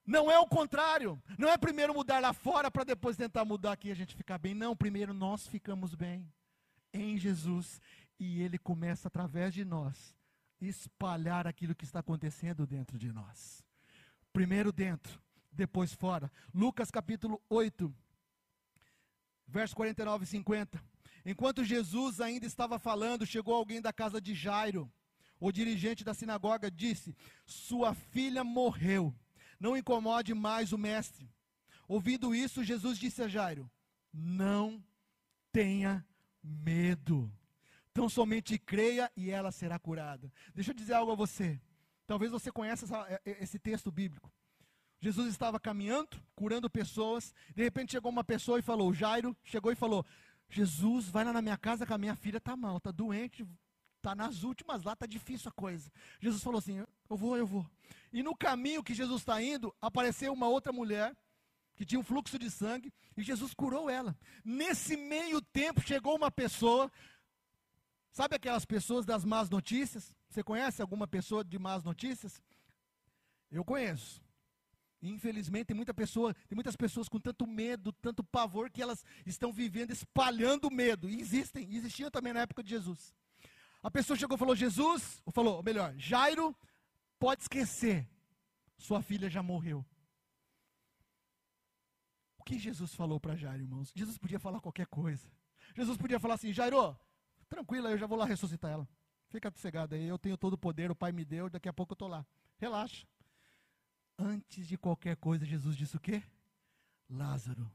Não 0.05 0.31
é 0.31 0.39
o 0.39 0.47
contrário. 0.47 1.23
Não 1.39 1.49
é 1.49 1.59
primeiro 1.59 1.93
mudar 1.93 2.21
lá 2.21 2.33
fora 2.33 2.71
para 2.71 2.85
depois 2.85 3.17
tentar 3.17 3.45
mudar 3.45 3.73
aqui 3.73 3.89
e 3.89 3.93
a 3.93 3.95
gente 3.95 4.17
ficar 4.17 4.39
bem. 4.39 4.55
Não, 4.55 4.75
primeiro 4.75 5.13
nós 5.13 5.47
ficamos 5.47 5.95
bem 5.95 6.33
em 6.93 7.19
Jesus 7.19 7.81
e 8.19 8.41
ele 8.41 8.57
começa 8.59 9.09
através 9.09 9.53
de 9.53 9.65
nós 9.65 10.17
espalhar 10.61 11.47
aquilo 11.47 11.75
que 11.75 11.85
está 11.85 11.99
acontecendo 12.01 12.67
dentro 12.67 12.99
de 12.99 13.13
nós. 13.13 13.63
Primeiro 14.33 14.73
dentro, 14.73 15.21
depois 15.57 15.93
fora. 15.93 16.31
Lucas 16.55 16.91
capítulo 16.91 17.43
8, 17.49 17.93
verso 19.47 19.75
49 19.75 20.25
e 20.25 20.27
50. 20.27 20.85
Enquanto 21.25 21.65
Jesus 21.65 22.21
ainda 22.21 22.47
estava 22.47 22.79
falando, 22.79 23.27
chegou 23.27 23.55
alguém 23.55 23.81
da 23.81 23.93
casa 23.93 24.21
de 24.21 24.35
Jairo. 24.35 24.91
O 25.41 25.51
dirigente 25.51 26.05
da 26.05 26.15
sinagoga 26.15 26.71
disse: 26.71 27.17
Sua 27.45 27.95
filha 27.95 28.45
morreu 28.45 29.15
não 29.59 29.77
incomode 29.77 30.35
mais 30.35 30.73
o 30.73 30.79
mestre. 30.79 31.29
Ouvindo 31.89 32.35
isso, 32.35 32.65
Jesus 32.65 32.99
disse 32.99 33.23
a 33.23 33.29
Jairo: 33.29 33.71
Não 34.13 34.83
tenha 35.51 36.07
medo. 36.43 37.33
Então 37.91 38.09
somente 38.09 38.59
creia 38.59 39.11
e 39.17 39.31
ela 39.31 39.51
será 39.51 39.79
curada. 39.79 40.33
Deixa 40.55 40.71
eu 40.71 40.75
dizer 40.75 40.95
algo 40.95 41.13
a 41.13 41.17
você. 41.17 41.61
Talvez 42.07 42.31
você 42.31 42.53
conheça 42.53 42.85
essa, 42.85 43.21
é, 43.25 43.43
esse 43.43 43.59
texto 43.59 43.91
bíblico. 43.91 44.31
Jesus 45.01 45.29
estava 45.29 45.61
caminhando, 45.61 46.21
curando 46.35 46.71
pessoas. 46.71 47.35
De 47.55 47.63
repente 47.63 47.93
chegou 47.93 48.11
uma 48.11 48.25
pessoa 48.25 48.59
e 48.59 48.63
falou: 48.63 48.93
Jairo 48.93 49.37
chegou 49.45 49.71
e 49.71 49.77
falou: 49.77 50.05
Jesus, 50.49 51.09
vai 51.09 51.25
lá 51.25 51.33
na 51.33 51.43
minha 51.43 51.57
casa 51.57 51.87
que 51.87 51.93
a 51.93 51.99
minha 51.99 52.15
filha 52.15 52.39
está 52.39 52.57
mal, 52.57 52.79
está 52.79 52.91
doente, 52.91 53.47
está 53.97 54.15
nas 54.15 54.43
últimas 54.43 54.83
lá, 54.85 54.93
está 54.93 55.07
difícil 55.07 55.49
a 55.49 55.53
coisa. 55.53 55.91
Jesus 56.21 56.43
falou 56.43 56.59
assim: 56.59 56.79
Eu 56.79 57.17
vou, 57.17 57.37
eu 57.37 57.47
vou. 57.47 57.69
E 58.13 58.23
no 58.23 58.37
caminho 58.37 58.83
que 58.83 58.95
Jesus 58.95 59.23
está 59.23 59.43
indo, 59.43 59.75
apareceu 59.81 60.33
uma 60.33 60.49
outra 60.49 60.73
mulher 60.73 61.15
que 61.75 61.85
tinha 61.85 62.01
um 62.01 62.05
fluxo 62.05 62.39
de 62.39 62.51
sangue 62.51 62.93
e 63.17 63.23
Jesus 63.23 63.53
curou 63.53 63.91
ela. 63.91 64.17
Nesse 64.45 64.97
meio 64.97 65.43
tempo 65.43 65.83
chegou 65.83 66.17
uma 66.17 66.31
pessoa, 66.31 66.91
sabe 68.11 68.37
aquelas 68.37 68.65
pessoas 68.65 69.05
das 69.05 69.25
más 69.25 69.51
notícias? 69.51 70.15
Você 70.29 70.43
conhece 70.43 70.81
alguma 70.81 71.07
pessoa 71.07 71.45
de 71.45 71.59
más 71.59 71.85
notícias? 71.85 72.43
Eu 73.51 73.65
conheço. 73.65 74.26
Infelizmente, 75.09 75.67
tem, 75.67 75.77
muita 75.77 75.95
pessoa, 75.95 76.35
tem 76.49 76.55
muitas 76.55 76.77
pessoas 76.77 77.09
com 77.09 77.19
tanto 77.19 77.47
medo, 77.47 77.93
tanto 77.93 78.23
pavor, 78.25 78.71
que 78.71 78.83
elas 78.83 79.05
estão 79.25 79.53
vivendo 79.53 79.91
espalhando 79.91 80.71
medo. 80.71 81.09
E 81.09 81.21
existem, 81.21 81.75
existiam 81.75 82.11
também 82.11 82.33
na 82.33 82.41
época 82.41 82.63
de 82.63 82.71
Jesus. 82.71 83.15
A 83.83 83.91
pessoa 83.91 84.17
chegou 84.17 84.37
e 84.37 84.39
falou: 84.39 84.57
Jesus, 84.57 85.23
ou 85.25 85.33
falou, 85.33 85.63
melhor, 85.63 85.95
Jairo, 85.97 86.57
pode 87.19 87.43
esquecer, 87.43 88.09
sua 88.77 89.03
filha 89.03 89.31
já 89.31 89.43
morreu. 89.43 89.85
O 92.39 92.45
que 92.45 92.59
Jesus 92.59 92.95
falou 92.95 93.19
para 93.21 93.37
Jairo, 93.37 93.63
irmãos? 93.63 93.93
Jesus 93.95 94.19
podia 94.19 94.39
falar 94.39 94.61
qualquer 94.61 94.87
coisa. 94.87 95.31
Jesus 95.75 95.97
podia 95.97 96.19
falar 96.19 96.35
assim: 96.35 96.53
Jairo, 96.53 96.97
tranquila, 97.49 97.91
eu 97.91 97.99
já 97.99 98.07
vou 98.07 98.19
lá 98.19 98.25
ressuscitar 98.25 98.71
ela. 98.71 98.89
Fica 99.29 99.51
sossegado 99.51 99.95
aí, 99.95 100.07
eu 100.07 100.19
tenho 100.19 100.37
todo 100.37 100.55
o 100.55 100.59
poder, 100.59 100.91
o 100.91 100.95
Pai 100.95 101.13
me 101.13 101.25
deu, 101.25 101.51
daqui 101.51 101.69
a 101.69 101.73
pouco 101.73 101.93
eu 101.93 101.95
estou 101.95 102.09
lá. 102.09 102.25
Relaxa. 102.59 103.07
Antes 104.19 104.67
de 104.67 104.79
qualquer 104.79 105.17
coisa, 105.17 105.45
Jesus 105.45 105.77
disse 105.77 105.97
o 105.97 106.01
quê? 106.01 106.23
Lázaro, 107.09 107.71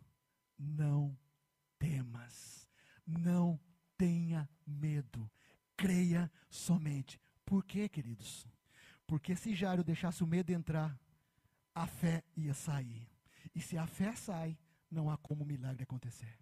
não 0.58 1.18
temas, 1.78 2.68
não 3.06 3.60
tenha 3.98 4.50
medo, 4.66 5.30
creia 5.78 6.32
somente. 6.50 7.20
Por 7.46 7.64
quê, 7.64 7.88
queridos? 7.88 8.48
Porque 9.06 9.36
se 9.36 9.54
Jairo 9.54 9.84
deixasse 9.84 10.24
o 10.24 10.28
medo 10.28 10.52
entrar, 10.52 10.98
a 11.76 11.86
fé 11.86 12.24
ia 12.36 12.54
sair. 12.54 13.08
E 13.54 13.62
se 13.62 13.78
a 13.78 13.86
fé 13.86 14.16
sai, 14.16 14.58
não 14.90 15.10
há 15.10 15.18
como 15.18 15.44
o 15.44 15.48
milagre 15.48 15.84
acontecer. 15.84 16.38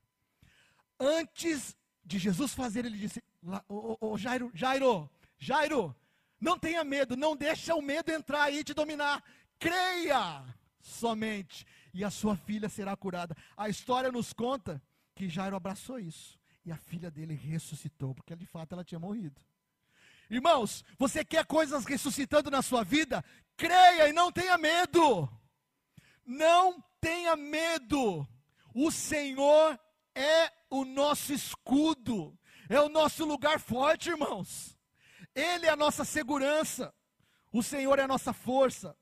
Antes 1.00 1.76
de 2.04 2.18
Jesus 2.18 2.54
fazer, 2.54 2.86
ele 2.86 2.98
disse: 2.98 3.24
ô, 3.68 3.98
ô, 4.00 4.18
Jairo, 4.18 4.52
Jairo, 4.54 5.10
Jairo, 5.38 5.96
não 6.40 6.58
tenha 6.58 6.84
medo, 6.84 7.16
não 7.16 7.36
deixa 7.36 7.76
o 7.76 7.82
medo 7.82 8.12
entrar 8.12 8.52
e 8.52 8.64
te 8.64 8.74
dominar. 8.74 9.24
Creia 9.60 10.44
somente, 10.80 11.66
e 11.94 12.04
a 12.04 12.10
sua 12.10 12.36
filha 12.36 12.70
será 12.70 12.96
curada. 12.96 13.36
A 13.58 13.70
história 13.70 14.12
nos 14.12 14.34
conta 14.34 14.82
que 15.14 15.30
Jairo 15.30 15.56
abraçou 15.56 16.00
isso, 16.00 16.40
e 16.66 16.72
a 16.72 16.78
filha 16.78 17.12
dele 17.12 17.36
ressuscitou, 17.36 18.16
porque 18.16 18.36
de 18.36 18.46
fato 18.46 18.74
ela 18.74 18.84
tinha 18.84 19.00
morrido. 19.00 19.42
Irmãos, 20.30 20.86
você 20.98 21.26
quer 21.26 21.46
coisas 21.46 21.86
ressuscitando 21.86 22.50
na 22.50 22.62
sua 22.62 22.84
vida? 22.84 23.24
Creia 23.58 24.08
e 24.08 24.14
não 24.14 24.32
tenha 24.32 24.58
medo. 24.58 25.30
Não 26.26 26.82
tenha 27.02 27.36
medo. 27.36 28.28
O 28.74 28.92
Senhor 28.92 29.80
é 30.14 30.52
o 30.70 30.86
nosso 30.86 31.34
escudo, 31.34 32.38
é 32.70 32.80
o 32.80 32.90
nosso 32.90 33.26
lugar 33.26 33.60
forte, 33.60 34.10
irmãos. 34.10 34.78
Ele 35.34 35.66
é 35.66 35.70
a 35.70 35.76
nossa 35.76 36.06
segurança. 36.06 36.94
O 37.52 37.64
Senhor 37.64 37.98
é 37.98 38.04
a 38.04 38.08
nossa 38.08 38.32
força. 38.32 38.96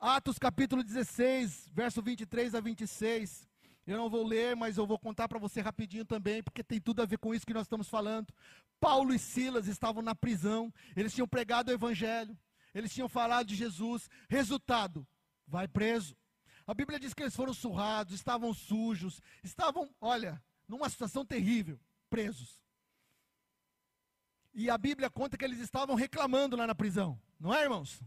Atos 0.00 0.38
capítulo 0.38 0.82
16, 0.82 1.68
verso 1.74 2.00
23 2.00 2.54
a 2.54 2.60
26. 2.60 3.46
Eu 3.86 3.98
não 3.98 4.08
vou 4.08 4.26
ler, 4.26 4.56
mas 4.56 4.78
eu 4.78 4.86
vou 4.86 4.98
contar 4.98 5.28
para 5.28 5.38
você 5.38 5.60
rapidinho 5.60 6.06
também, 6.06 6.42
porque 6.42 6.64
tem 6.64 6.80
tudo 6.80 7.02
a 7.02 7.04
ver 7.04 7.18
com 7.18 7.34
isso 7.34 7.44
que 7.44 7.52
nós 7.52 7.64
estamos 7.64 7.86
falando. 7.86 8.32
Paulo 8.80 9.12
e 9.12 9.18
Silas 9.18 9.66
estavam 9.66 10.02
na 10.02 10.14
prisão, 10.14 10.72
eles 10.96 11.12
tinham 11.12 11.28
pregado 11.28 11.70
o 11.70 11.74
evangelho, 11.74 12.34
eles 12.74 12.94
tinham 12.94 13.10
falado 13.10 13.48
de 13.48 13.54
Jesus. 13.54 14.08
Resultado, 14.26 15.06
vai 15.46 15.68
preso. 15.68 16.16
A 16.66 16.72
Bíblia 16.72 16.98
diz 16.98 17.12
que 17.12 17.22
eles 17.22 17.36
foram 17.36 17.52
surrados, 17.52 18.14
estavam 18.14 18.54
sujos, 18.54 19.20
estavam, 19.44 19.94
olha, 20.00 20.42
numa 20.66 20.88
situação 20.88 21.26
terrível, 21.26 21.78
presos. 22.08 22.58
E 24.54 24.70
a 24.70 24.78
Bíblia 24.78 25.10
conta 25.10 25.36
que 25.36 25.44
eles 25.44 25.58
estavam 25.58 25.94
reclamando 25.94 26.56
lá 26.56 26.66
na 26.66 26.74
prisão, 26.74 27.20
não 27.38 27.54
é, 27.54 27.64
irmãos? 27.64 28.00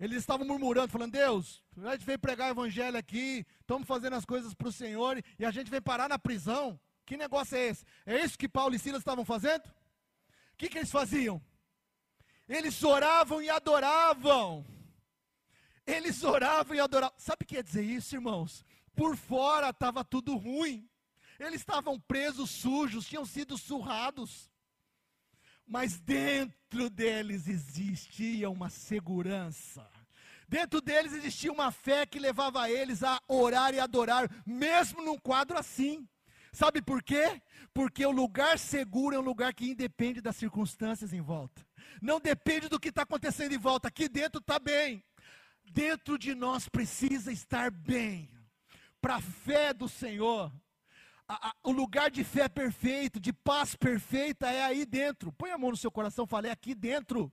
Eles 0.00 0.16
estavam 0.18 0.46
murmurando, 0.46 0.90
falando: 0.90 1.12
Deus, 1.12 1.62
a 1.84 1.92
gente 1.92 2.06
veio 2.06 2.18
pregar 2.18 2.48
o 2.48 2.52
evangelho 2.52 2.96
aqui, 2.96 3.46
estamos 3.60 3.86
fazendo 3.86 4.16
as 4.16 4.24
coisas 4.24 4.54
para 4.54 4.68
o 4.68 4.72
Senhor 4.72 5.22
e 5.38 5.44
a 5.44 5.50
gente 5.50 5.70
vem 5.70 5.80
parar 5.80 6.08
na 6.08 6.18
prisão. 6.18 6.80
Que 7.04 7.18
negócio 7.18 7.56
é 7.56 7.66
esse? 7.66 7.84
É 8.06 8.24
isso 8.24 8.38
que 8.38 8.48
Paulo 8.48 8.74
e 8.74 8.78
Silas 8.78 9.00
estavam 9.00 9.24
fazendo? 9.24 9.66
O 9.66 10.56
que, 10.56 10.70
que 10.70 10.78
eles 10.78 10.90
faziam? 10.90 11.42
Eles 12.48 12.82
oravam 12.82 13.42
e 13.42 13.50
adoravam. 13.50 14.66
Eles 15.86 16.24
oravam 16.24 16.74
e 16.74 16.80
adoravam. 16.80 17.14
Sabe 17.18 17.44
o 17.44 17.46
que 17.46 17.56
quer 17.56 17.62
dizer 17.62 17.82
isso, 17.82 18.14
irmãos? 18.14 18.64
Por 18.94 19.16
fora 19.16 19.68
estava 19.70 20.04
tudo 20.04 20.36
ruim. 20.36 20.88
Eles 21.38 21.60
estavam 21.60 22.00
presos, 22.00 22.50
sujos, 22.50 23.06
tinham 23.06 23.26
sido 23.26 23.58
surrados. 23.58 24.49
Mas 25.70 26.00
dentro 26.00 26.90
deles 26.90 27.46
existia 27.46 28.50
uma 28.50 28.68
segurança. 28.68 29.88
Dentro 30.48 30.80
deles 30.80 31.12
existia 31.12 31.52
uma 31.52 31.70
fé 31.70 32.04
que 32.04 32.18
levava 32.18 32.68
eles 32.68 33.04
a 33.04 33.22
orar 33.28 33.72
e 33.72 33.78
adorar, 33.78 34.28
mesmo 34.44 35.00
num 35.00 35.16
quadro 35.16 35.56
assim. 35.56 36.08
Sabe 36.52 36.82
por 36.82 37.00
quê? 37.04 37.40
Porque 37.72 38.04
o 38.04 38.10
lugar 38.10 38.58
seguro 38.58 39.14
é 39.14 39.18
um 39.20 39.22
lugar 39.22 39.54
que 39.54 39.70
independe 39.70 40.20
das 40.20 40.34
circunstâncias 40.34 41.12
em 41.12 41.20
volta. 41.20 41.64
Não 42.02 42.18
depende 42.18 42.68
do 42.68 42.80
que 42.80 42.88
está 42.88 43.02
acontecendo 43.02 43.52
em 43.52 43.58
volta. 43.58 43.86
Aqui 43.86 44.08
dentro 44.08 44.40
está 44.40 44.58
bem. 44.58 45.04
Dentro 45.70 46.18
de 46.18 46.34
nós 46.34 46.68
precisa 46.68 47.30
estar 47.30 47.70
bem. 47.70 48.28
Para 49.00 49.14
a 49.16 49.20
fé 49.20 49.72
do 49.72 49.88
Senhor. 49.88 50.52
A, 51.32 51.50
a, 51.50 51.54
o 51.62 51.70
lugar 51.70 52.10
de 52.10 52.24
fé 52.24 52.48
perfeito, 52.48 53.20
de 53.20 53.32
paz 53.32 53.76
perfeita 53.76 54.50
é 54.50 54.64
aí 54.64 54.84
dentro. 54.84 55.30
Põe 55.30 55.52
a 55.52 55.58
mão 55.58 55.70
no 55.70 55.76
seu 55.76 55.88
coração, 55.88 56.26
falei 56.26 56.50
aqui 56.50 56.74
dentro. 56.74 57.32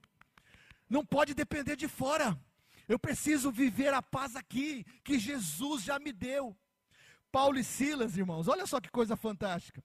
Não 0.87 1.03
pode 1.03 1.33
depender 1.33 1.75
de 1.75 1.87
fora. 1.87 2.39
Eu 2.87 2.99
preciso 2.99 3.51
viver 3.51 3.91
a 3.95 4.01
paz 4.03 4.35
aqui 4.35 4.85
que 5.03 5.17
Jesus 5.17 5.81
já 5.81 5.97
me 5.97 6.13
deu. 6.13 6.55
Paulo 7.31 7.57
e 7.57 7.63
Silas, 7.63 8.15
irmãos, 8.15 8.47
olha 8.47 8.67
só 8.67 8.79
que 8.79 8.91
coisa 8.91 9.17
fantástica. 9.17 9.83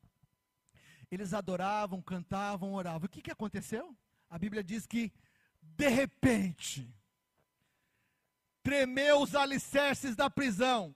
Eles 1.11 1.33
adoravam, 1.33 2.03
cantavam, 2.03 2.75
oravam. 2.75 3.07
O 3.07 3.09
que, 3.09 3.23
que 3.23 3.31
aconteceu? 3.31 3.97
A 4.29 4.39
Bíblia 4.39 4.63
diz 4.63 4.87
que, 4.87 5.11
de 5.63 5.89
repente, 5.89 6.95
tremeu 8.63 9.23
os 9.23 9.35
alicerces 9.35 10.15
da 10.15 10.29
prisão. 10.29 10.95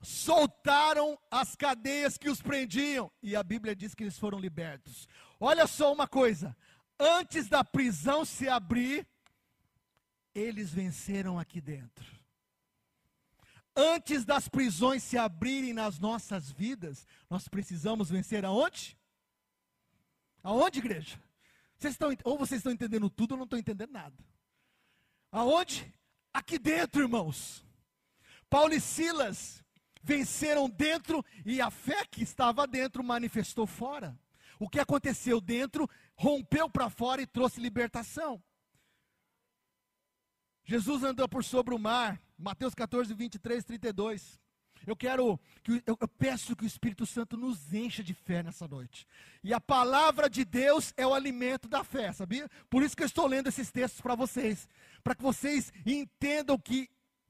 Soltaram 0.00 1.18
as 1.30 1.56
cadeias 1.56 2.16
que 2.16 2.28
os 2.28 2.40
prendiam, 2.40 3.10
e 3.22 3.34
a 3.34 3.42
Bíblia 3.42 3.74
diz 3.74 3.94
que 3.94 4.04
eles 4.04 4.18
foram 4.18 4.38
libertos. 4.38 5.08
Olha 5.40 5.66
só 5.66 5.92
uma 5.92 6.06
coisa: 6.06 6.56
antes 6.98 7.48
da 7.48 7.64
prisão 7.64 8.24
se 8.24 8.48
abrir, 8.48 9.06
eles 10.34 10.70
venceram 10.70 11.38
aqui 11.38 11.60
dentro. 11.60 12.18
Antes 13.74 14.24
das 14.24 14.48
prisões 14.48 15.04
se 15.04 15.16
abrirem 15.16 15.72
nas 15.72 16.00
nossas 16.00 16.50
vidas, 16.50 17.06
nós 17.30 17.46
precisamos 17.46 18.10
vencer 18.10 18.44
aonde? 18.44 18.98
Aonde, 20.42 20.80
igreja? 20.80 21.20
Vocês 21.78 21.94
estão, 21.94 22.10
ou 22.24 22.36
vocês 22.36 22.58
estão 22.58 22.72
entendendo 22.72 23.08
tudo 23.08 23.32
ou 23.32 23.36
não 23.36 23.44
estão 23.44 23.58
entendendo 23.58 23.92
nada. 23.92 24.16
Aonde? 25.30 25.94
Aqui 26.32 26.58
dentro, 26.58 27.02
irmãos. 27.02 27.64
Paulo 28.50 28.74
e 28.74 28.80
Silas 28.80 29.62
venceram 30.08 30.70
dentro 30.70 31.22
e 31.44 31.60
a 31.60 31.70
fé 31.70 32.02
que 32.06 32.22
estava 32.22 32.66
dentro 32.66 33.04
manifestou 33.04 33.66
fora. 33.66 34.18
O 34.58 34.66
que 34.66 34.80
aconteceu 34.80 35.38
dentro 35.38 35.88
rompeu 36.16 36.68
para 36.70 36.88
fora 36.88 37.20
e 37.20 37.26
trouxe 37.26 37.60
libertação. 37.60 38.42
Jesus 40.64 41.04
andou 41.04 41.28
por 41.28 41.44
sobre 41.44 41.74
o 41.74 41.78
mar, 41.78 42.20
Mateus 42.38 42.74
14, 42.74 43.12
23, 43.12 43.64
32. 43.64 44.40
Eu 44.86 44.96
quero, 44.96 45.38
que, 45.62 45.82
eu, 45.86 45.96
eu 46.00 46.08
peço 46.08 46.56
que 46.56 46.64
o 46.64 46.66
Espírito 46.66 47.04
Santo 47.04 47.36
nos 47.36 47.74
encha 47.74 48.02
de 48.02 48.14
fé 48.14 48.42
nessa 48.42 48.66
noite. 48.66 49.06
E 49.44 49.52
a 49.52 49.60
palavra 49.60 50.30
de 50.30 50.44
Deus 50.44 50.94
é 50.96 51.06
o 51.06 51.12
alimento 51.12 51.68
da 51.68 51.84
fé, 51.84 52.12
sabia? 52.12 52.48
Por 52.70 52.82
isso 52.82 52.96
que 52.96 53.02
eu 53.02 53.06
estou 53.06 53.26
lendo 53.26 53.48
esses 53.48 53.70
textos 53.70 54.00
para 54.00 54.14
vocês. 54.14 54.66
Para 55.02 55.14
que 55.14 55.22
vocês 55.22 55.70
entendam 55.84 56.58
que 56.58 56.88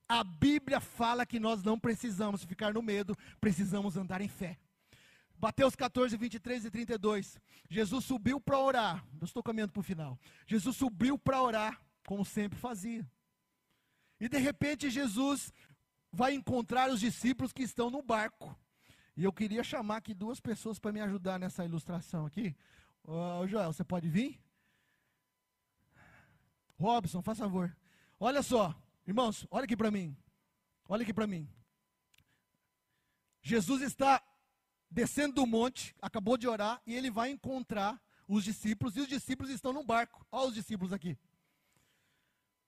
a 0.08 0.24
Bíblia 0.24 0.80
fala 0.80 1.26
que 1.26 1.38
nós 1.38 1.62
não 1.62 1.78
precisamos 1.78 2.42
ficar 2.44 2.72
no 2.72 2.80
medo, 2.80 3.16
precisamos 3.40 3.96
andar 3.96 4.20
em 4.20 4.28
fé. 4.28 4.58
Mateus 5.40 5.76
14, 5.76 6.16
23 6.16 6.64
e 6.64 6.70
32. 6.70 7.38
Jesus 7.68 8.04
subiu 8.04 8.40
para 8.40 8.58
orar. 8.58 9.04
Eu 9.20 9.24
estou 9.24 9.42
caminhando 9.42 9.72
para 9.72 9.80
o 9.80 9.84
final. 9.84 10.18
Jesus 10.46 10.76
subiu 10.76 11.18
para 11.18 11.42
orar, 11.42 11.80
como 12.06 12.24
sempre 12.24 12.58
fazia. 12.58 13.06
E 14.18 14.28
de 14.28 14.38
repente 14.38 14.90
Jesus 14.90 15.52
vai 16.10 16.34
encontrar 16.34 16.90
os 16.90 17.00
discípulos 17.00 17.52
que 17.52 17.62
estão 17.62 17.90
no 17.90 18.02
barco. 18.02 18.58
E 19.16 19.24
eu 19.24 19.32
queria 19.32 19.62
chamar 19.62 19.98
aqui 19.98 20.14
duas 20.14 20.40
pessoas 20.40 20.78
para 20.78 20.92
me 20.92 21.00
ajudar 21.00 21.38
nessa 21.38 21.64
ilustração 21.64 22.26
aqui. 22.26 22.56
Ô, 23.04 23.46
Joel, 23.46 23.72
você 23.72 23.84
pode 23.84 24.08
vir? 24.08 24.40
Robson, 26.78 27.22
faz 27.22 27.38
favor. 27.38 27.76
Olha 28.18 28.42
só, 28.42 28.74
irmãos, 29.08 29.46
olha 29.50 29.64
aqui 29.64 29.76
para 29.76 29.90
mim. 29.90 30.14
Olha 30.86 31.02
aqui 31.02 31.14
para 31.14 31.26
mim. 31.26 31.48
Jesus 33.40 33.80
está 33.80 34.22
descendo 34.90 35.36
do 35.36 35.46
monte, 35.46 35.96
acabou 36.00 36.36
de 36.36 36.46
orar, 36.46 36.82
e 36.86 36.94
ele 36.94 37.10
vai 37.10 37.30
encontrar 37.30 38.00
os 38.26 38.44
discípulos, 38.44 38.96
e 38.96 39.00
os 39.00 39.08
discípulos 39.08 39.50
estão 39.50 39.72
no 39.72 39.82
barco. 39.82 40.26
Olha 40.30 40.48
os 40.48 40.54
discípulos 40.54 40.92
aqui. 40.92 41.16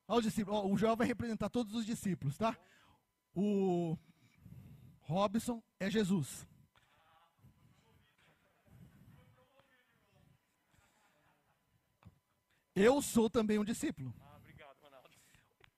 Olha 0.09 0.18
os 0.18 0.24
discípulos. 0.24 0.64
o 0.64 0.76
Joel 0.76 0.97
vai 0.97 1.07
representar 1.07 1.51
todos 1.51 1.74
os 1.74 1.84
discípulos, 1.84 2.38
tá? 2.38 2.57
O 3.34 3.97
Robson 5.01 5.62
é 5.78 5.91
Jesus. 5.91 6.47
Eu 12.74 13.03
sou 13.03 13.28
também 13.28 13.59
um 13.59 13.64
discípulo. 13.64 14.14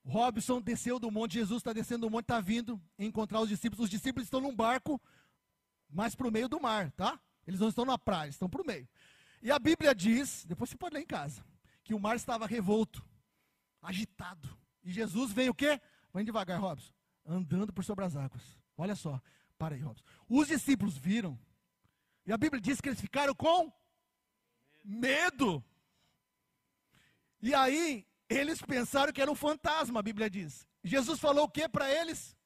Robson 0.05 0.61
desceu 0.61 0.99
do 0.99 1.09
monte, 1.09 1.33
Jesus 1.33 1.59
está 1.59 1.71
descendo 1.71 2.07
do 2.07 2.09
monte, 2.09 2.25
está 2.25 2.41
vindo 2.41 2.81
encontrar 2.99 3.41
os 3.41 3.49
discípulos. 3.49 3.85
Os 3.85 3.89
discípulos 3.89 4.25
estão 4.25 4.41
num 4.41 4.55
barco, 4.55 5.01
mas 5.89 6.15
para 6.15 6.27
o 6.27 6.31
meio 6.31 6.49
do 6.49 6.59
mar, 6.59 6.91
tá? 6.91 7.19
Eles 7.47 7.59
não 7.59 7.69
estão 7.69 7.85
na 7.85 7.97
praia, 7.97 8.29
estão 8.29 8.49
para 8.49 8.61
o 8.61 8.65
meio. 8.65 8.87
E 9.41 9.51
a 9.51 9.59
Bíblia 9.59 9.93
diz, 9.95 10.45
depois 10.45 10.69
você 10.69 10.77
pode 10.77 10.95
ler 10.95 11.01
em 11.01 11.07
casa, 11.07 11.45
que 11.83 11.93
o 11.93 11.99
mar 11.99 12.15
estava 12.15 12.45
revolto, 12.45 13.05
agitado. 13.81 14.49
E 14.83 14.91
Jesus 14.91 15.31
veio 15.31 15.51
o 15.51 15.55
quê? 15.55 15.79
Vem 16.13 16.25
devagar, 16.25 16.59
Robson 16.59 16.93
andando 17.25 17.71
por 17.71 17.83
sobre 17.83 18.05
as 18.05 18.15
águas. 18.15 18.41
Olha 18.77 18.95
só, 18.95 19.21
para 19.57 19.75
aí, 19.75 19.81
Robson. 19.81 20.03
Os 20.27 20.47
discípulos 20.47 20.97
viram, 20.97 21.39
e 22.25 22.31
a 22.31 22.37
Bíblia 22.37 22.61
diz 22.61 22.81
que 22.81 22.89
eles 22.89 23.01
ficaram 23.01 23.33
com 23.35 23.71
medo. 24.83 25.63
E 27.41 27.53
aí, 27.53 28.05
eles 28.35 28.61
pensaram 28.61 29.11
que 29.13 29.21
era 29.21 29.31
um 29.31 29.35
fantasma, 29.35 29.99
a 29.99 30.03
Bíblia 30.03 30.29
diz. 30.29 30.67
Jesus 30.83 31.19
falou 31.19 31.45
o 31.45 31.49
que 31.49 31.67
para 31.67 31.91
eles? 31.91 32.37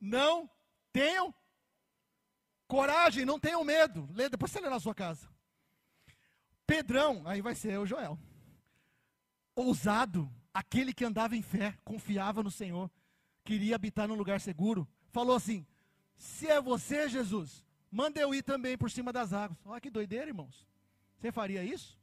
Não 0.00 0.48
tenham 0.92 1.34
coragem, 2.66 3.24
não 3.24 3.38
tenham 3.38 3.64
medo. 3.64 4.08
Lê, 4.12 4.28
depois 4.28 4.52
você 4.52 4.60
lê 4.60 4.68
na 4.68 4.80
sua 4.80 4.94
casa. 4.94 5.28
Pedrão, 6.66 7.22
aí 7.26 7.40
vai 7.40 7.54
ser 7.54 7.78
o 7.78 7.86
Joel. 7.86 8.18
Ousado, 9.54 10.30
aquele 10.52 10.92
que 10.92 11.04
andava 11.04 11.34
em 11.34 11.42
fé, 11.42 11.76
confiava 11.84 12.42
no 12.42 12.50
Senhor 12.50 12.90
queria 13.48 13.76
habitar 13.76 14.06
num 14.06 14.14
lugar 14.14 14.42
seguro, 14.42 14.86
falou 15.10 15.34
assim: 15.34 15.66
Se 16.18 16.46
é 16.46 16.60
você, 16.60 17.08
Jesus, 17.08 17.64
manda 17.90 18.20
eu 18.20 18.34
ir 18.34 18.42
também 18.42 18.76
por 18.76 18.90
cima 18.90 19.10
das 19.10 19.32
águas. 19.32 19.58
Olha 19.64 19.80
que 19.80 19.88
doideira, 19.88 20.26
irmãos. 20.26 20.66
Você 21.18 21.32
faria 21.32 21.64
isso? 21.64 21.98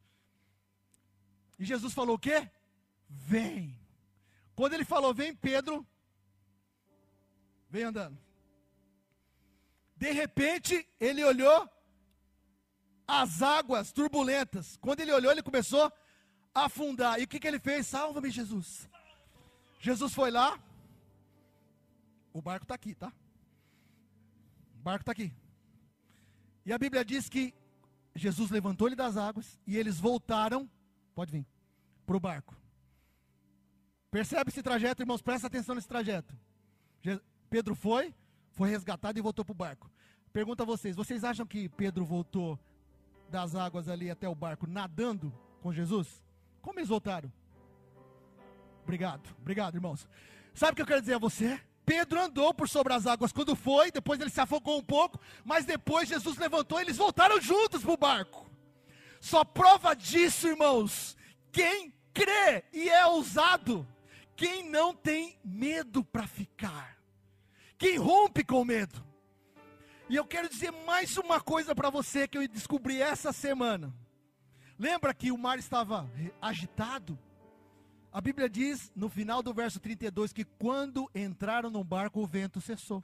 E 1.59 1.63
Jesus 1.63 1.93
falou 1.93 2.15
o 2.15 2.19
quê? 2.19 2.49
Vem. 3.10 3.80
Quando 4.56 4.74
ele 4.74 4.86
falou, 4.86 5.14
vem, 5.14 5.36
Pedro, 5.36 5.86
vem 7.70 7.84
andando. 7.84 8.18
De 9.95 10.12
repente, 10.12 10.88
ele 10.99 11.24
olhou 11.24 11.70
as 13.08 13.41
águas 13.41 13.91
turbulentas. 13.91 14.78
Quando 14.78 14.99
ele 14.99 15.12
olhou, 15.12 15.32
ele 15.32 15.43
começou 15.43 15.91
a 16.53 16.66
afundar. 16.66 17.20
E 17.20 17.24
o 17.24 17.28
que, 17.28 17.39
que 17.39 17.47
ele 17.47 17.60
fez? 17.60 17.88
Salva-me, 17.88 18.30
Jesus. 18.30 18.89
Jesus 19.80 20.14
foi 20.14 20.32
lá, 20.32 20.60
o 22.34 22.41
barco 22.41 22.64
está 22.66 22.76
aqui, 22.76 22.95
tá? 22.95 23.14
O 24.80 24.84
barco 24.84 25.03
está 25.03 25.12
aqui. 25.12 25.32
E 26.66 26.74
a 26.74 26.78
Bíblia 26.78 27.06
diz 27.06 27.30
que 27.30 27.53
Jesus 28.16 28.49
levantou 28.49 28.88
ele 28.88 28.95
das 28.95 29.16
águas 29.16 29.60
e 29.68 29.78
eles 29.78 29.99
voltaram, 29.99 30.70
pode 31.14 31.32
vir, 31.32 31.45
para 32.06 32.18
o 32.18 32.20
barco. 32.20 32.56
Percebe 34.16 34.49
esse 34.49 34.63
trajeto, 34.63 35.03
irmãos? 35.03 35.22
Presta 35.22 35.47
atenção 35.47 35.76
nesse 35.76 35.89
trajeto. 35.89 36.34
Pedro 37.49 37.76
foi, 37.76 38.16
foi 38.53 38.70
resgatado 38.70 39.20
e 39.20 39.22
voltou 39.22 39.43
para 39.43 39.51
o 39.51 39.55
barco. 39.55 39.91
Pergunta 40.32 40.63
a 40.63 40.66
vocês: 40.66 40.95
vocês 40.95 41.26
acham 41.26 41.45
que 41.45 41.68
Pedro 41.68 42.05
voltou 42.05 42.57
das 43.30 43.55
águas 43.55 43.89
ali 43.89 44.09
até 44.09 44.30
o 44.30 44.34
barco 44.34 44.68
nadando 44.68 45.34
com 45.61 45.74
Jesus? 45.74 46.24
Como 46.61 46.80
eles 46.80 46.88
voltaram? 46.88 47.30
Obrigado, 48.84 49.36
obrigado, 49.38 49.76
irmãos. 49.76 50.07
Sabe 50.53 50.72
o 50.72 50.76
que 50.78 50.82
eu 50.84 50.88
quero 50.88 51.01
dizer 51.01 51.16
a 51.16 51.20
você? 51.20 51.59
Pedro 51.86 52.22
andou 52.22 52.53
por 52.53 52.70
sobre 52.70 52.93
as 52.93 53.05
águas 53.05 53.34
quando 53.34 53.53
foi, 53.53 53.91
depois 53.91 54.18
ele 54.22 54.30
se 54.30 54.39
afogou 54.39 54.80
um 54.80 54.84
pouco, 54.84 55.20
mas 55.43 55.66
depois 55.66 56.07
Jesus 56.07 56.38
levantou 56.38 56.80
e 56.80 56.84
eles 56.84 56.95
voltaram 56.95 57.41
juntos 57.41 57.82
para 57.82 57.91
o 57.91 57.97
barco. 57.97 58.49
Só 59.20 59.43
prova 59.43 59.93
disso, 59.93 60.47
irmãos, 60.47 61.18
quem 61.51 61.93
crê 62.13 62.63
e 62.72 62.88
é 62.88 63.05
ousado, 63.07 63.86
quem 64.36 64.69
não 64.69 64.93
tem 64.93 65.38
medo 65.43 66.03
para 66.03 66.27
ficar, 66.27 66.97
quem 67.77 67.97
rompe 67.97 68.43
com 68.43 68.65
medo. 68.65 69.03
E 70.07 70.15
eu 70.15 70.25
quero 70.25 70.47
dizer 70.47 70.71
mais 70.86 71.17
uma 71.17 71.41
coisa 71.41 71.73
para 71.73 71.89
você 71.89 72.27
que 72.27 72.38
eu 72.38 72.47
descobri 72.47 73.01
essa 73.01 73.33
semana. 73.33 73.93
Lembra 74.77 75.13
que 75.13 75.31
o 75.31 75.38
mar 75.38 75.57
estava 75.57 76.09
agitado? 76.41 77.17
A 78.11 78.21
Bíblia 78.21 78.47
diz 78.47 78.91
no 78.95 79.09
final 79.09 79.41
do 79.41 79.53
verso 79.53 79.79
32 79.79 80.31
que 80.31 80.45
quando 80.45 81.09
entraram 81.13 81.69
no 81.69 81.83
barco 81.83 82.21
o 82.21 82.27
vento 82.27 82.61
cessou. 82.61 83.03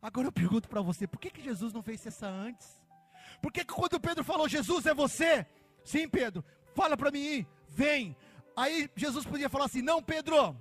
Agora 0.00 0.28
eu 0.28 0.32
pergunto 0.32 0.68
para 0.68 0.80
você, 0.80 1.06
por 1.06 1.20
que, 1.20 1.30
que 1.30 1.42
Jesus 1.42 1.72
não 1.72 1.82
fez 1.82 2.00
cessar 2.00 2.32
antes? 2.32 2.80
Por 3.42 3.52
que, 3.52 3.64
que 3.64 3.72
quando 3.74 4.00
Pedro 4.00 4.24
falou, 4.24 4.48
Jesus 4.48 4.86
é 4.86 4.94
você? 4.94 5.46
Sim, 5.84 6.08
Pedro, 6.08 6.44
fala 6.74 6.96
para 6.96 7.10
mim, 7.10 7.46
vem. 7.68 8.16
Aí 8.60 8.90
Jesus 8.94 9.24
podia 9.24 9.48
falar 9.48 9.64
assim: 9.64 9.80
Não, 9.80 10.02
Pedro, 10.02 10.54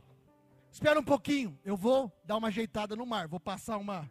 espera 0.71 0.97
um 0.97 1.03
pouquinho, 1.03 1.59
eu 1.65 1.75
vou 1.75 2.09
dar 2.23 2.37
uma 2.37 2.47
ajeitada 2.47 2.95
no 2.95 3.05
mar, 3.05 3.27
vou 3.27 3.41
passar 3.41 3.77
uma, 3.77 4.09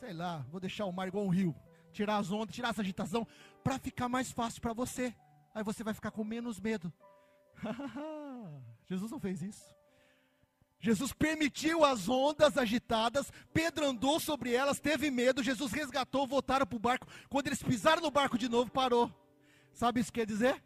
sei 0.00 0.14
lá, 0.14 0.38
vou 0.50 0.58
deixar 0.58 0.86
o 0.86 0.92
mar 0.92 1.06
igual 1.06 1.26
um 1.26 1.28
rio, 1.28 1.54
tirar 1.92 2.16
as 2.16 2.32
ondas, 2.32 2.54
tirar 2.54 2.70
essa 2.70 2.80
agitação, 2.80 3.26
para 3.62 3.78
ficar 3.78 4.08
mais 4.08 4.32
fácil 4.32 4.62
para 4.62 4.72
você. 4.72 5.14
Aí 5.54 5.62
você 5.62 5.84
vai 5.84 5.92
ficar 5.92 6.12
com 6.12 6.24
menos 6.24 6.58
medo. 6.58 6.90
Jesus 8.88 9.10
não 9.10 9.20
fez 9.20 9.42
isso. 9.42 9.74
Jesus 10.80 11.12
permitiu 11.12 11.84
as 11.84 12.08
ondas 12.08 12.56
agitadas, 12.56 13.30
Pedro 13.52 13.86
andou 13.86 14.18
sobre 14.18 14.54
elas, 14.54 14.80
teve 14.80 15.10
medo, 15.10 15.42
Jesus 15.42 15.72
resgatou, 15.72 16.26
voltaram 16.26 16.66
para 16.66 16.76
o 16.76 16.80
barco. 16.80 17.06
Quando 17.28 17.48
eles 17.48 17.62
pisaram 17.62 18.00
no 18.00 18.10
barco 18.10 18.38
de 18.38 18.48
novo, 18.48 18.70
parou. 18.70 19.12
Sabe 19.74 20.00
isso 20.00 20.10
que 20.10 20.20
quer 20.20 20.26
dizer? 20.26 20.62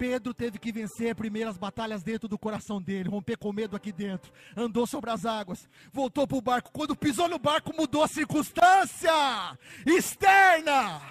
Pedro 0.00 0.32
teve 0.32 0.58
que 0.58 0.72
vencer 0.72 1.14
primeiras 1.14 1.58
batalhas 1.58 2.02
dentro 2.02 2.26
do 2.26 2.38
coração 2.38 2.80
dele, 2.80 3.10
romper 3.10 3.36
com 3.36 3.52
medo 3.52 3.76
aqui 3.76 3.92
dentro. 3.92 4.32
Andou 4.56 4.86
sobre 4.86 5.10
as 5.10 5.26
águas, 5.26 5.68
voltou 5.92 6.26
para 6.26 6.38
o 6.38 6.40
barco. 6.40 6.72
Quando 6.72 6.96
pisou 6.96 7.28
no 7.28 7.38
barco, 7.38 7.76
mudou 7.76 8.02
a 8.02 8.08
circunstância 8.08 9.12
externa. 9.84 11.02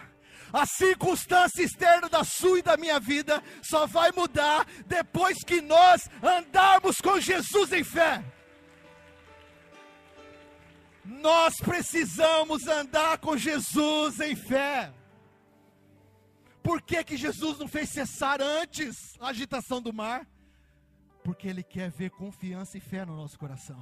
A 0.51 0.65
circunstância 0.65 1.61
externa 1.61 2.09
da 2.09 2.23
sua 2.23 2.57
e 2.57 2.63
da 2.63 2.77
minha 2.77 2.99
vida 2.99 3.43
só 3.61 3.85
vai 3.85 4.11
mudar 4.11 4.65
depois 4.87 5.43
que 5.43 5.61
nós 5.61 6.09
andarmos 6.23 6.95
com 6.99 7.19
Jesus 7.19 7.71
em 7.71 7.83
fé. 7.83 8.23
Nós 11.05 11.53
precisamos 11.57 12.65
andar 12.65 13.19
com 13.19 13.37
Jesus 13.37 14.19
em 14.19 14.35
fé. 14.35 14.91
Por 16.70 16.84
que, 16.84 17.03
que 17.03 17.17
Jesus 17.17 17.57
não 17.57 17.67
fez 17.67 17.89
cessar 17.89 18.39
antes 18.39 19.20
a 19.20 19.30
agitação 19.30 19.82
do 19.82 19.91
mar? 19.91 20.30
Porque 21.24 21.47
Ele 21.47 21.63
quer 21.63 21.89
ver 21.89 22.11
confiança 22.11 22.78
e 22.78 22.80
fé 22.80 23.03
no 23.03 23.15
nosso 23.15 23.39
coração. 23.39 23.80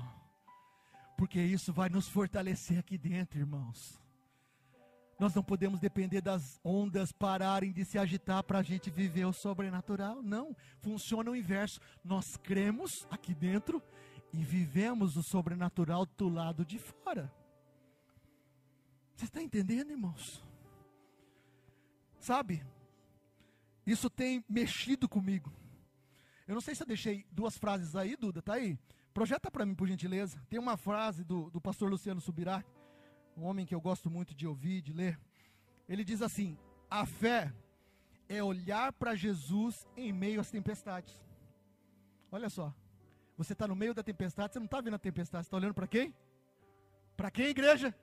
Porque 1.18 1.38
isso 1.38 1.74
vai 1.74 1.90
nos 1.90 2.08
fortalecer 2.08 2.80
aqui 2.80 2.98
dentro, 2.98 3.40
irmãos. 3.40 4.02
Nós 5.20 5.36
não 5.36 5.44
podemos 5.44 5.82
depender 5.82 6.22
das 6.22 6.62
ondas 6.64 7.12
pararem 7.12 7.74
de 7.74 7.84
se 7.84 7.98
agitar 7.98 8.42
para 8.42 8.60
a 8.60 8.64
gente 8.64 8.90
viver 8.90 9.26
o 9.26 9.34
sobrenatural. 9.34 10.24
Não, 10.24 10.56
funciona 10.80 11.30
o 11.30 11.36
inverso. 11.36 11.82
Nós 12.06 12.38
cremos 12.38 13.06
aqui 13.12 13.34
dentro 13.36 13.84
e 14.32 14.46
vivemos 14.46 15.18
o 15.18 15.24
sobrenatural 15.24 16.06
do 16.06 16.30
lado 16.30 16.64
de 16.64 16.80
fora. 16.80 17.30
Você 19.14 19.26
está 19.26 19.44
entendendo, 19.44 19.92
irmãos? 19.92 20.42
Sabe, 22.18 22.64
isso 23.88 24.10
tem 24.10 24.44
mexido 24.50 25.08
comigo. 25.08 25.52
Eu 26.46 26.54
não 26.54 26.62
sei 26.62 26.76
se 26.76 26.84
eu 26.84 26.88
deixei 26.88 27.26
duas 27.32 27.58
frases 27.58 27.96
aí, 27.96 28.18
Duda, 28.18 28.42
tá 28.42 28.54
aí? 28.54 28.78
Projeta 29.14 29.50
para 29.50 29.66
mim, 29.66 29.74
por 29.74 29.88
gentileza. 29.88 30.40
Tem 30.50 30.60
uma 30.60 30.78
frase 30.78 31.24
do, 31.24 31.50
do 31.50 31.60
pastor 31.60 31.90
Luciano 31.90 32.22
Subirá, 32.22 32.64
um 33.36 33.46
homem 33.46 33.66
que 33.66 33.74
eu 33.74 33.82
gosto 33.82 34.10
muito 34.12 34.36
de 34.36 34.46
ouvir, 34.46 34.82
de 34.82 34.94
ler. 34.94 35.20
Ele 35.88 36.04
diz 36.04 36.22
assim: 36.22 36.58
a 36.90 37.06
fé 37.06 37.54
é 38.30 38.44
olhar 38.44 38.94
para 38.94 39.16
Jesus 39.16 39.88
em 39.96 40.14
meio 40.14 40.42
às 40.42 40.52
tempestades. 40.52 41.14
Olha 42.32 42.50
só, 42.50 42.74
você 43.38 43.54
está 43.54 43.68
no 43.68 43.76
meio 43.76 43.94
da 43.94 44.04
tempestade, 44.04 44.54
você 44.54 44.60
não 44.60 44.66
está 44.66 44.82
vendo 44.82 44.96
a 44.96 45.00
tempestade, 45.00 45.46
você 45.46 45.48
está 45.48 45.58
olhando 45.58 45.74
para 45.74 45.88
quem? 45.88 46.14
Para 47.16 47.32
quem, 47.32 47.48
igreja? 47.48 47.96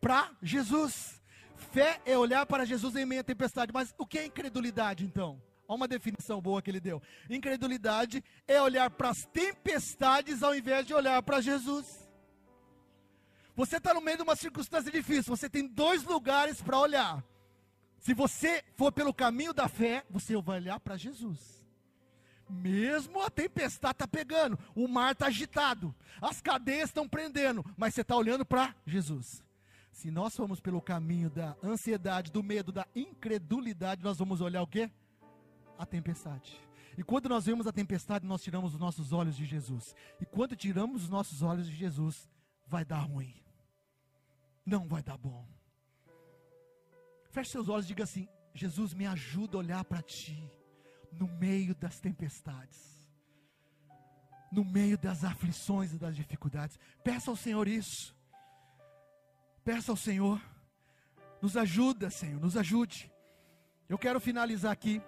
Para 0.00 0.34
Jesus. 0.42 1.21
Fé 1.70 2.00
é 2.04 2.16
olhar 2.16 2.44
para 2.46 2.64
Jesus 2.64 2.96
em 2.96 3.06
meio 3.06 3.20
à 3.20 3.24
tempestade. 3.24 3.72
Mas 3.72 3.94
o 3.98 4.06
que 4.06 4.18
é 4.18 4.26
incredulidade, 4.26 5.04
então? 5.04 5.40
Olha 5.66 5.76
uma 5.76 5.88
definição 5.88 6.40
boa 6.40 6.60
que 6.60 6.70
ele 6.70 6.80
deu. 6.80 7.00
Incredulidade 7.30 8.22
é 8.46 8.60
olhar 8.60 8.90
para 8.90 9.10
as 9.10 9.24
tempestades 9.24 10.42
ao 10.42 10.54
invés 10.54 10.86
de 10.86 10.92
olhar 10.92 11.22
para 11.22 11.40
Jesus. 11.40 12.10
Você 13.54 13.76
está 13.76 13.94
no 13.94 14.00
meio 14.00 14.16
de 14.16 14.22
uma 14.22 14.36
circunstância 14.36 14.90
difícil, 14.90 15.34
você 15.34 15.48
tem 15.48 15.66
dois 15.66 16.04
lugares 16.04 16.60
para 16.62 16.78
olhar. 16.78 17.22
Se 17.98 18.14
você 18.14 18.64
for 18.76 18.90
pelo 18.90 19.14
caminho 19.14 19.52
da 19.52 19.68
fé, 19.68 20.04
você 20.10 20.36
vai 20.40 20.58
olhar 20.58 20.80
para 20.80 20.96
Jesus. 20.96 21.62
Mesmo 22.48 23.22
a 23.22 23.30
tempestade 23.30 23.94
está 23.94 24.08
pegando, 24.08 24.58
o 24.74 24.88
mar 24.88 25.12
está 25.12 25.26
agitado, 25.26 25.94
as 26.20 26.40
cadeias 26.40 26.90
estão 26.90 27.08
prendendo, 27.08 27.64
mas 27.76 27.94
você 27.94 28.00
está 28.00 28.16
olhando 28.16 28.44
para 28.44 28.74
Jesus. 28.86 29.42
Se 29.92 30.10
nós 30.10 30.34
formos 30.34 30.58
pelo 30.58 30.80
caminho 30.80 31.30
da 31.30 31.56
ansiedade, 31.62 32.32
do 32.32 32.42
medo, 32.42 32.72
da 32.72 32.86
incredulidade, 32.96 34.02
nós 34.02 34.18
vamos 34.18 34.40
olhar 34.40 34.62
o 34.62 34.66
quê? 34.66 34.90
A 35.78 35.84
tempestade. 35.84 36.58
E 36.96 37.02
quando 37.02 37.28
nós 37.28 37.44
vemos 37.44 37.66
a 37.66 37.72
tempestade, 37.72 38.26
nós 38.26 38.42
tiramos 38.42 38.74
os 38.74 38.80
nossos 38.80 39.12
olhos 39.12 39.36
de 39.36 39.44
Jesus. 39.44 39.94
E 40.20 40.26
quando 40.26 40.56
tiramos 40.56 41.04
os 41.04 41.08
nossos 41.08 41.42
olhos 41.42 41.66
de 41.66 41.76
Jesus, 41.76 42.28
vai 42.66 42.84
dar 42.84 43.00
ruim. 43.00 43.34
Não 44.64 44.88
vai 44.88 45.02
dar 45.02 45.18
bom. 45.18 45.46
Feche 47.30 47.50
seus 47.50 47.68
olhos 47.68 47.84
e 47.84 47.88
diga 47.88 48.04
assim: 48.04 48.28
Jesus, 48.54 48.94
me 48.94 49.06
ajuda 49.06 49.56
a 49.56 49.60
olhar 49.60 49.84
para 49.84 50.02
Ti 50.02 50.42
no 51.12 51.28
meio 51.38 51.74
das 51.74 52.00
tempestades, 52.00 52.78
no 54.50 54.64
meio 54.64 54.96
das 54.96 55.24
aflições 55.24 55.92
e 55.92 55.98
das 55.98 56.16
dificuldades. 56.16 56.78
Peça 57.04 57.30
ao 57.30 57.36
Senhor 57.36 57.68
isso. 57.68 58.14
Peça 59.64 59.92
ao 59.92 59.96
Senhor, 59.96 60.40
nos 61.40 61.56
ajuda, 61.56 62.10
Senhor, 62.10 62.40
nos 62.40 62.56
ajude. 62.56 63.08
Eu 63.88 63.96
quero 63.96 64.18
finalizar 64.18 64.72
aqui, 64.72 65.00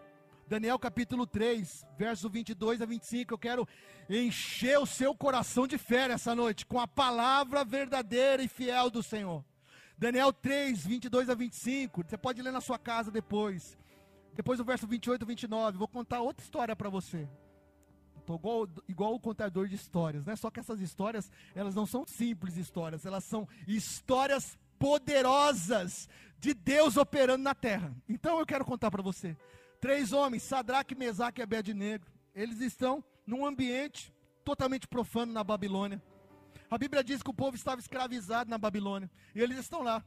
Daniel 0.47 0.79
capítulo 0.79 1.27
3, 1.27 1.85
verso 1.99 2.31
22 2.31 2.81
a 2.81 2.87
25. 2.87 3.35
Eu 3.35 3.39
quero 3.39 3.69
encher 4.09 4.79
o 4.79 4.87
seu 4.87 5.13
coração 5.13 5.67
de 5.67 5.77
fé 5.77 6.09
essa 6.09 6.37
noite, 6.37 6.67
com 6.67 6.79
a 6.79 6.87
palavra 6.87 7.65
verdadeira 7.65 8.45
e 8.45 8.49
fiel 8.49 8.91
do 8.91 9.03
Senhor. 9.03 9.45
Daniel 9.99 10.33
3, 10.33 10.87
22 10.87 11.31
a 11.31 11.35
25. 11.35 12.05
Você 12.07 12.17
pode 12.17 12.41
ler 12.41 12.53
na 12.53 12.61
sua 12.61 12.79
casa 12.79 13.11
depois. 13.11 13.77
Depois 14.35 14.59
do 14.59 14.65
verso 14.65 14.87
28 14.87 15.23
a 15.23 15.27
29. 15.27 15.79
Vou 15.79 15.89
contar 15.89 16.21
outra 16.21 16.45
história 16.45 16.77
para 16.77 16.89
você. 16.89 17.29
Estou 18.25 18.37
igual, 18.37 18.69
igual 18.89 19.15
o 19.15 19.21
contador 19.21 19.69
de 19.69 19.75
histórias, 19.75 20.25
né? 20.25 20.35
Só 20.35 20.51
que 20.51 20.59
essas 20.59 20.81
histórias, 20.81 21.31
elas 21.55 21.75
não 21.75 21.85
são 21.85 22.07
simples 22.07 22.57
histórias, 22.57 23.05
elas 23.05 23.23
são 23.23 23.47
histórias 23.69 24.59
poderosas 24.79 26.09
de 26.39 26.55
Deus 26.55 26.97
operando 26.97 27.45
na 27.45 27.55
terra. 27.55 27.95
Então 28.09 28.39
eu 28.39 28.47
quero 28.47 28.65
contar 28.65 28.91
para 28.91 29.03
você. 29.03 29.37
Três 29.79 30.11
homens, 30.11 30.43
Sadraque, 30.43 30.95
Mesaque 30.95 31.43
e 31.43 31.45
Abednego, 31.45 32.07
eles 32.35 32.63
estão 32.63 33.05
num 33.27 33.45
ambiente 33.45 34.11
totalmente 34.43 34.89
profano 34.89 35.31
na 35.31 35.45
Babilônia. 35.45 36.03
A 36.71 36.79
Bíblia 36.79 37.05
diz 37.05 37.23
que 37.23 37.31
o 37.31 37.35
povo 37.35 37.57
estava 37.57 37.79
escravizado 37.79 38.49
na 38.49 38.57
Babilônia, 38.57 39.11
e 39.35 39.41
eles 39.43 39.59
estão 39.59 39.83
lá. 39.83 40.03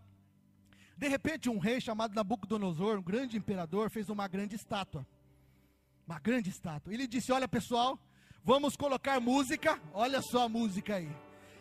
De 0.98 1.08
repente, 1.08 1.52
um 1.52 1.60
rei 1.60 1.80
chamado 1.80 2.16
Nabucodonosor, 2.16 2.98
um 2.98 3.04
grande 3.04 3.38
imperador, 3.38 3.92
fez 3.92 4.10
uma 4.10 4.28
grande 4.28 4.56
estátua. 4.56 5.06
Uma 6.08 6.18
grande 6.18 6.50
estátua. 6.50 6.92
Ele 6.92 7.06
disse: 7.06 7.32
Olha 7.32 7.48
pessoal, 7.48 8.00
Vamos 8.48 8.78
colocar 8.78 9.20
música, 9.20 9.78
olha 9.94 10.22
só 10.22 10.44
a 10.44 10.48
música 10.48 10.96
aí. 10.96 11.14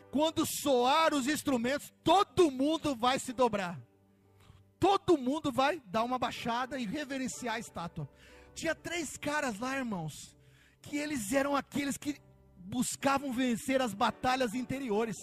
Quando 0.09 0.47
soar 0.47 1.13
os 1.15 1.27
instrumentos, 1.27 1.93
todo 2.05 2.49
mundo 2.49 2.95
vai 2.95 3.19
se 3.19 3.33
dobrar. 3.33 3.77
Todo 4.79 5.19
mundo 5.19 5.51
vai 5.51 5.83
dar 5.87 6.05
uma 6.05 6.17
baixada 6.17 6.79
e 6.79 6.87
reverenciar 6.87 7.57
a 7.57 7.59
estátua. 7.59 8.09
Tinha 8.55 8.73
três 8.73 9.17
caras 9.17 9.59
lá, 9.59 9.77
irmãos, 9.77 10.13
que 10.81 10.97
eles 10.97 11.33
eram 11.33 11.57
aqueles 11.57 11.97
que 11.97 12.21
buscavam 12.57 13.33
vencer 13.33 13.83
as 13.83 13.93
batalhas 13.93 14.55
interiores. 14.55 15.17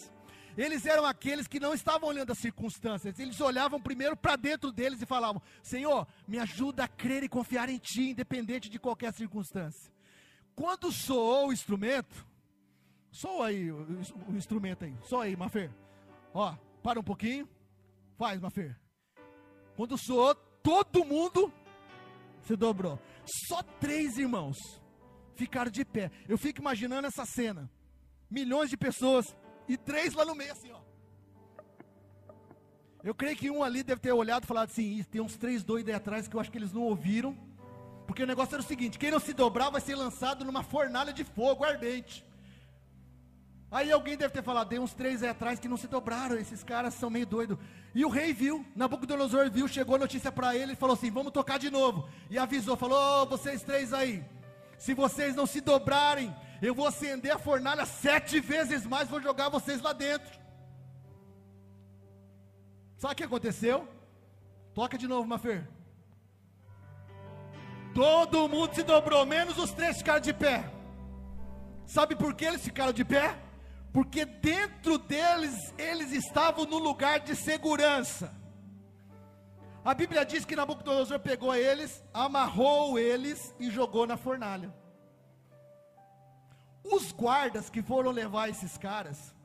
Eles 0.58 0.86
eram 0.86 1.06
aqueles 1.06 1.48
que 1.48 1.62
não 1.62 1.74
estavam 1.74 2.10
olhando 2.10 2.34
as 2.34 2.40
circunstâncias, 2.40 3.18
eles 3.18 3.40
olhavam 3.40 3.82
primeiro 3.82 4.18
para 4.18 4.36
dentro 4.36 4.70
deles 4.70 5.02
e 5.02 5.06
falavam: 5.06 5.42
Senhor, 5.62 6.06
me 6.28 6.40
ajuda 6.40 6.84
a 6.84 6.90
crer 6.90 7.24
e 7.24 7.30
confiar 7.30 7.70
em 7.70 7.78
Ti, 7.78 8.10
independente 8.10 8.70
de 8.70 8.78
qualquer 8.78 9.14
circunstância. 9.14 9.93
Quando 10.56 10.92
soou 10.92 11.50
o 11.50 11.54
instrumento, 11.54 12.26
soa 13.12 13.48
aí 13.48 13.72
o, 13.72 13.88
o 14.28 14.36
instrumento 14.36 14.86
aí, 14.86 14.96
soa 15.04 15.24
aí, 15.26 15.36
Mafer. 15.36 15.72
Ó, 16.34 16.56
para 16.82 17.00
um 17.00 17.04
pouquinho, 17.04 17.48
faz, 18.18 18.40
Mafer. 18.40 18.80
Quando 19.76 19.98
soou, 19.98 20.36
todo 20.62 21.06
mundo 21.06 21.52
se 22.44 22.56
dobrou. 22.56 23.00
Só 23.26 23.64
três 23.64 24.18
irmãos 24.18 24.58
ficaram 25.36 25.72
de 25.72 25.84
pé. 25.84 26.12
Eu 26.28 26.38
fico 26.38 26.62
imaginando 26.62 27.08
essa 27.08 27.26
cena. 27.26 27.70
Milhões 28.30 28.70
de 28.70 28.78
pessoas 28.78 29.36
e 29.68 29.78
três 29.78 30.14
lá 30.14 30.26
no 30.26 30.36
meio 30.36 30.52
assim, 30.52 30.72
ó. 30.72 30.82
Eu 33.04 33.14
creio 33.14 33.36
que 33.36 33.52
um 33.52 33.62
ali 33.62 33.84
deve 33.84 34.00
ter 34.00 34.14
olhado 34.14 34.46
e 34.46 34.48
falado 34.48 34.70
assim: 34.70 35.04
tem 35.04 35.22
uns 35.22 35.36
três 35.36 35.64
doidos 35.64 35.90
aí 35.90 35.96
atrás 35.96 36.28
que 36.28 36.36
eu 36.36 36.40
acho 36.40 36.52
que 36.52 36.58
eles 36.58 36.72
não 36.72 36.84
ouviram 36.84 37.38
porque 38.08 38.24
o 38.24 38.28
negócio 38.28 38.56
era 38.56 38.62
o 38.62 38.66
seguinte: 38.66 39.00
quem 39.00 39.12
não 39.12 39.20
se 39.20 39.34
dobrar 39.34 39.70
vai 39.70 39.82
ser 39.82 39.96
lançado 39.96 40.46
numa 40.46 40.64
fornalha 40.64 41.14
de 41.14 41.24
fogo 41.24 41.64
ardente. 41.64 42.26
Aí 43.72 43.92
alguém 43.92 44.16
deve 44.16 44.32
ter 44.32 44.44
falado, 44.44 44.70
tem 44.70 44.78
uns 44.78 44.94
três 44.94 45.24
aí 45.24 45.30
atrás 45.30 45.60
que 45.60 45.68
não 45.68 45.78
se 45.78 45.88
dobraram, 45.88 46.38
esses 46.38 46.64
caras 46.64 46.94
são 46.94 47.10
meio 47.10 47.26
doidos. 47.26 47.58
E 47.96 48.06
o 48.06 48.10
rei 48.10 48.32
viu, 48.32 48.64
Nabucodonosor 48.76 49.50
viu, 49.50 49.68
chegou 49.68 49.96
a 49.96 50.00
notícia 50.00 50.32
para 50.32 50.56
ele 50.56 50.74
e 50.74 50.76
falou 50.76 50.94
assim: 50.94 51.10
vamos 51.10 51.32
tocar 51.32 51.58
de 51.58 51.72
novo. 51.72 52.08
E 52.30 52.38
avisou, 52.38 52.78
falou: 52.78 53.00
oh, 53.00 53.26
vocês 53.26 53.64
três 53.64 53.92
aí, 53.92 54.24
se 54.78 54.94
vocês 54.94 55.36
não 55.36 55.48
se 55.48 55.60
dobrarem, 55.60 56.36
eu 56.62 56.76
vou 56.76 56.88
acender 56.88 57.32
a 57.32 57.40
fornalha 57.40 57.86
sete 57.86 58.40
vezes 58.40 58.86
mais, 58.86 59.10
vou 59.10 59.22
jogar 59.22 59.50
vocês 59.50 59.82
lá 59.82 59.92
dentro. 59.92 60.40
Sabe 62.98 63.14
o 63.14 63.18
que 63.18 63.24
aconteceu? 63.24 63.88
Toca 64.74 64.98
de 64.98 65.08
novo, 65.08 65.28
Mafer. 65.28 65.68
Todo 67.94 68.50
mundo 68.50 68.74
se 68.74 68.84
dobrou, 68.84 69.26
menos 69.26 69.58
os 69.58 69.72
três 69.72 69.98
ficaram 69.98 70.20
de 70.20 70.34
pé. 70.34 70.70
Sabe 71.86 72.16
por 72.16 72.34
que 72.34 72.46
eles 72.46 72.64
ficaram 72.64 72.92
de 72.92 73.06
pé? 73.06 73.38
Porque 73.92 74.26
dentro 74.26 74.98
deles, 74.98 75.56
eles 75.78 76.12
estavam 76.12 76.66
no 76.66 76.80
lugar 76.80 77.20
de 77.20 77.36
segurança. 77.36 78.36
A 79.86 79.94
Bíblia 79.94 80.26
diz 80.26 80.46
que 80.46 80.56
Nabucodonosor 80.56 81.20
pegou 81.20 81.54
eles, 81.54 82.04
amarrou 82.14 82.98
eles 82.98 83.54
e 83.60 83.70
jogou 83.70 84.08
na 84.08 84.18
fornalha. 84.18 84.74
Os 86.84 87.12
guardas 87.12 87.70
que 87.70 87.82
foram 87.82 88.10
levar 88.10 88.50
esses 88.50 88.78
caras 88.78 89.36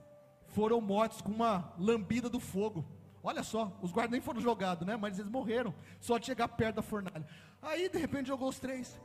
foram 0.47 0.81
mortos 0.81 1.21
com 1.21 1.31
uma 1.31 1.73
lambida 1.79 2.31
do 2.31 2.41
fogo. 2.41 2.85
Olha 3.23 3.43
só, 3.43 3.77
os 3.83 3.93
guardas 3.93 4.13
nem 4.13 4.21
foram 4.21 4.41
jogados, 4.41 4.87
né? 4.87 4.97
Mas 4.97 5.19
eles 5.19 5.31
morreram 5.31 5.75
só 6.01 6.19
de 6.19 6.27
chegar 6.27 6.49
perto 6.49 6.77
da 6.77 6.83
fornalha. 6.83 7.27
Aí 7.63 7.89
de 7.89 7.99
repente 7.99 8.29
jogou 8.29 8.49
os 8.49 8.59
três. 8.59 9.01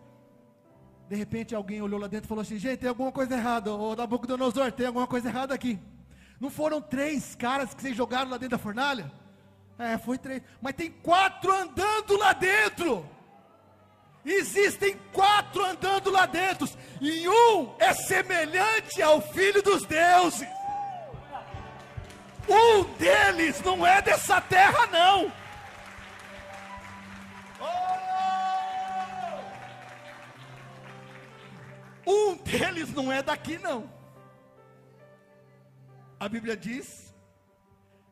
De 1.10 1.16
repente 1.16 1.54
alguém 1.54 1.82
olhou 1.82 2.00
lá 2.00 2.08
dentro 2.08 2.26
e 2.26 2.30
falou 2.30 2.42
assim: 2.42 2.58
gente, 2.58 2.80
tem 2.80 2.90
alguma 2.90 3.12
coisa 3.12 3.36
errada. 3.36 3.74
Ô 3.74 3.96
Nabucodonosor, 3.96 4.72
tem 4.72 4.88
alguma 4.88 5.08
coisa 5.08 5.30
errada 5.30 5.54
aqui. 5.54 5.80
Não 6.40 6.50
foram 6.50 6.82
três 6.82 7.36
caras 7.36 7.74
que 7.74 7.82
vocês 7.82 7.96
jogaram 7.96 8.30
lá 8.30 8.38
dentro 8.38 8.58
da 8.58 8.64
fornalha? 8.64 9.12
É, 9.78 9.98
foi 9.98 10.18
três. 10.18 10.42
Mas 10.62 10.74
tem 10.74 10.92
quatro 10.92 11.52
andando 11.52 12.18
lá 12.18 12.34
dentro. 12.34 13.06
Existem 14.26 14.98
quatro 15.12 15.66
andando 15.66 16.10
lá 16.10 16.26
dentro. 16.26 16.70
E 17.02 17.28
um 17.28 17.76
é 17.80 17.94
semelhante 17.94 19.02
ao 19.02 19.22
filho 19.22 19.62
dos 19.62 19.86
deuses. 19.86 20.48
Um 22.48 22.84
deles 22.98 23.62
não 23.62 23.86
é 23.86 24.02
dessa 24.02 24.40
terra, 24.42 24.88
não. 24.88 25.32
Um 32.06 32.36
deles 32.36 32.92
não 32.94 33.12
é 33.12 33.22
daqui, 33.22 33.58
não. 33.58 33.90
A 36.20 36.28
Bíblia 36.30 36.56
diz 36.56 37.14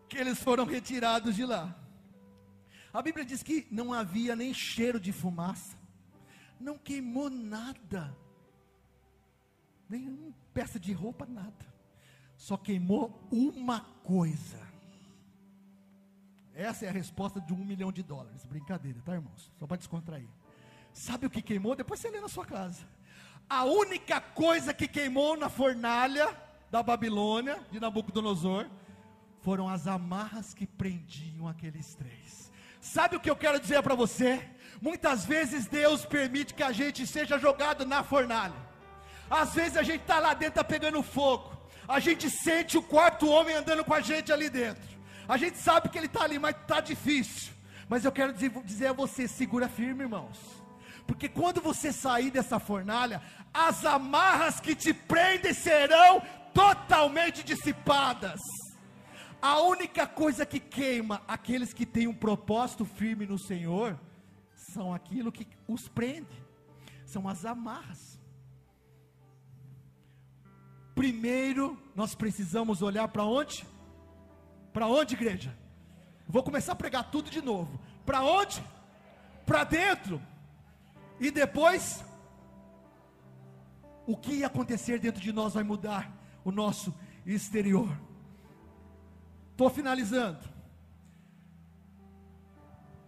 que 0.09 0.17
eles 0.17 0.41
foram 0.41 0.65
retirados 0.65 1.35
de 1.35 1.45
lá. 1.45 1.75
A 2.93 3.01
Bíblia 3.01 3.23
diz 3.23 3.41
que 3.41 3.67
não 3.71 3.93
havia 3.93 4.35
nem 4.35 4.53
cheiro 4.53 4.99
de 4.99 5.13
fumaça, 5.13 5.77
não 6.59 6.77
queimou 6.77 7.29
nada, 7.29 8.15
nem 9.89 10.35
peça 10.53 10.77
de 10.77 10.91
roupa, 10.91 11.25
nada, 11.25 11.65
só 12.35 12.57
queimou 12.57 13.25
uma 13.31 13.79
coisa. 14.03 14.59
Essa 16.53 16.85
é 16.85 16.89
a 16.89 16.91
resposta 16.91 17.39
de 17.39 17.53
um 17.53 17.63
milhão 17.63 17.91
de 17.91 18.03
dólares. 18.03 18.43
Brincadeira, 18.45 19.01
tá, 19.05 19.13
irmãos? 19.13 19.49
Só 19.57 19.65
para 19.65 19.77
descontrair. 19.77 20.27
Sabe 20.91 21.25
o 21.25 21.29
que 21.29 21.41
queimou? 21.41 21.75
Depois 21.75 21.99
você 21.99 22.11
lê 22.11 22.19
na 22.19 22.27
sua 22.27 22.45
casa. 22.45 22.85
A 23.53 23.65
única 23.65 24.21
coisa 24.21 24.73
que 24.73 24.87
queimou 24.87 25.35
na 25.35 25.49
fornalha 25.49 26.29
da 26.71 26.81
Babilônia, 26.81 27.59
de 27.69 27.81
Nabucodonosor, 27.81 28.65
foram 29.41 29.67
as 29.67 29.87
amarras 29.87 30.53
que 30.53 30.65
prendiam 30.65 31.49
aqueles 31.49 31.93
três. 31.93 32.49
Sabe 32.79 33.17
o 33.17 33.19
que 33.19 33.29
eu 33.29 33.35
quero 33.35 33.59
dizer 33.59 33.83
para 33.83 33.93
você? 33.93 34.41
Muitas 34.81 35.25
vezes 35.25 35.67
Deus 35.67 36.05
permite 36.05 36.53
que 36.53 36.63
a 36.63 36.71
gente 36.71 37.05
seja 37.05 37.37
jogado 37.37 37.85
na 37.85 38.05
fornalha. 38.05 38.55
Às 39.29 39.53
vezes 39.53 39.75
a 39.75 39.83
gente 39.83 40.03
está 40.03 40.17
lá 40.19 40.33
dentro, 40.33 40.61
está 40.61 40.63
pegando 40.63 41.03
fogo. 41.03 41.51
A 41.89 41.99
gente 41.99 42.29
sente 42.29 42.77
o 42.77 42.81
quarto 42.81 43.27
homem 43.27 43.53
andando 43.53 43.83
com 43.83 43.93
a 43.93 43.99
gente 43.99 44.31
ali 44.31 44.49
dentro. 44.49 44.97
A 45.27 45.35
gente 45.35 45.57
sabe 45.57 45.89
que 45.89 45.97
ele 45.97 46.05
está 46.05 46.23
ali, 46.23 46.39
mas 46.39 46.55
está 46.55 46.79
difícil. 46.79 47.51
Mas 47.89 48.05
eu 48.05 48.13
quero 48.13 48.31
dizer, 48.31 48.49
dizer 48.63 48.87
a 48.87 48.93
você: 48.93 49.27
segura 49.27 49.67
firme, 49.67 50.03
irmãos. 50.03 50.60
Porque 51.05 51.27
quando 51.27 51.61
você 51.61 51.91
sair 51.91 52.31
dessa 52.31 52.59
fornalha, 52.59 53.21
as 53.53 53.85
amarras 53.85 54.59
que 54.59 54.75
te 54.75 54.93
prendem 54.93 55.53
serão 55.53 56.21
totalmente 56.53 57.43
dissipadas. 57.43 58.39
A 59.41 59.59
única 59.61 60.05
coisa 60.05 60.45
que 60.45 60.59
queima 60.59 61.21
aqueles 61.27 61.73
que 61.73 61.85
têm 61.85 62.07
um 62.07 62.13
propósito 62.13 62.85
firme 62.85 63.25
no 63.25 63.39
Senhor 63.39 63.99
são 64.53 64.93
aquilo 64.93 65.31
que 65.31 65.47
os 65.67 65.87
prende, 65.87 66.29
são 67.05 67.27
as 67.27 67.43
amarras. 67.43 68.19
Primeiro, 70.93 71.81
nós 71.95 72.13
precisamos 72.13 72.81
olhar 72.81 73.07
para 73.07 73.23
onde? 73.23 73.65
Para 74.71 74.87
onde, 74.87 75.15
igreja? 75.15 75.57
Vou 76.27 76.43
começar 76.43 76.73
a 76.73 76.75
pregar 76.75 77.09
tudo 77.09 77.29
de 77.29 77.41
novo. 77.41 77.79
Para 78.05 78.21
onde? 78.21 78.63
Para 79.45 79.63
dentro. 79.63 80.21
E 81.21 81.29
depois, 81.29 82.03
o 84.07 84.17
que 84.17 84.33
ia 84.37 84.47
acontecer 84.47 84.99
dentro 84.99 85.21
de 85.21 85.31
nós 85.31 85.53
vai 85.53 85.63
mudar 85.63 86.11
o 86.43 86.51
nosso 86.51 86.91
exterior. 87.23 87.95
Estou 89.51 89.69
finalizando. 89.69 90.49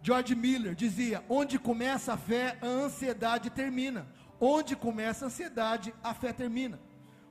George 0.03 0.35
Miller 0.35 0.75
dizia: 0.75 1.25
onde 1.27 1.57
começa 1.57 2.13
a 2.13 2.17
fé, 2.17 2.55
a 2.61 2.67
ansiedade 2.67 3.49
termina. 3.49 4.05
Onde 4.39 4.75
começa 4.75 5.25
a 5.25 5.27
ansiedade, 5.29 5.91
a 6.03 6.13
fé 6.13 6.31
termina. 6.31 6.79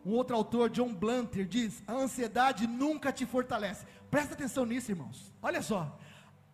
Um 0.04 0.10
outro 0.14 0.34
autor, 0.34 0.68
John 0.68 0.92
Blanter, 0.92 1.46
diz: 1.46 1.80
a 1.86 1.92
ansiedade 1.92 2.66
nunca 2.66 3.12
te 3.12 3.24
fortalece. 3.24 3.86
Presta 4.10 4.34
atenção 4.34 4.66
nisso, 4.66 4.90
irmãos. 4.90 5.32
Olha 5.40 5.62
só. 5.62 5.96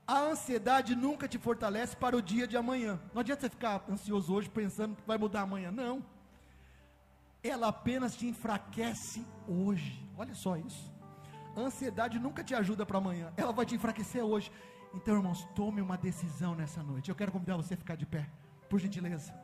A 0.08 0.20
ansiedade 0.20 0.96
nunca 0.96 1.28
te 1.28 1.36
fortalece 1.36 1.94
para 1.94 2.16
o 2.16 2.22
dia 2.22 2.46
de 2.46 2.56
amanhã. 2.56 2.98
Não 3.12 3.20
adianta 3.20 3.42
você 3.42 3.50
ficar 3.50 3.84
ansioso 3.86 4.32
hoje 4.32 4.48
pensando 4.48 4.96
que 4.96 5.06
vai 5.06 5.18
mudar 5.18 5.42
amanhã. 5.42 5.70
Não. 5.70 6.02
Ela 7.42 7.68
apenas 7.68 8.16
te 8.16 8.26
enfraquece 8.26 9.22
hoje. 9.46 10.02
Olha 10.16 10.34
só 10.34 10.56
isso. 10.56 10.90
A 11.54 11.60
ansiedade 11.60 12.18
nunca 12.18 12.42
te 12.42 12.54
ajuda 12.54 12.86
para 12.86 12.96
amanhã. 12.96 13.30
Ela 13.36 13.52
vai 13.52 13.66
te 13.66 13.74
enfraquecer 13.74 14.24
hoje. 14.24 14.50
Então, 14.94 15.14
irmãos, 15.14 15.46
tome 15.54 15.82
uma 15.82 15.98
decisão 15.98 16.54
nessa 16.54 16.82
noite. 16.82 17.10
Eu 17.10 17.14
quero 17.14 17.30
convidar 17.30 17.58
você 17.58 17.74
a 17.74 17.76
ficar 17.76 17.94
de 17.94 18.06
pé, 18.06 18.26
por 18.70 18.80
gentileza. 18.80 19.34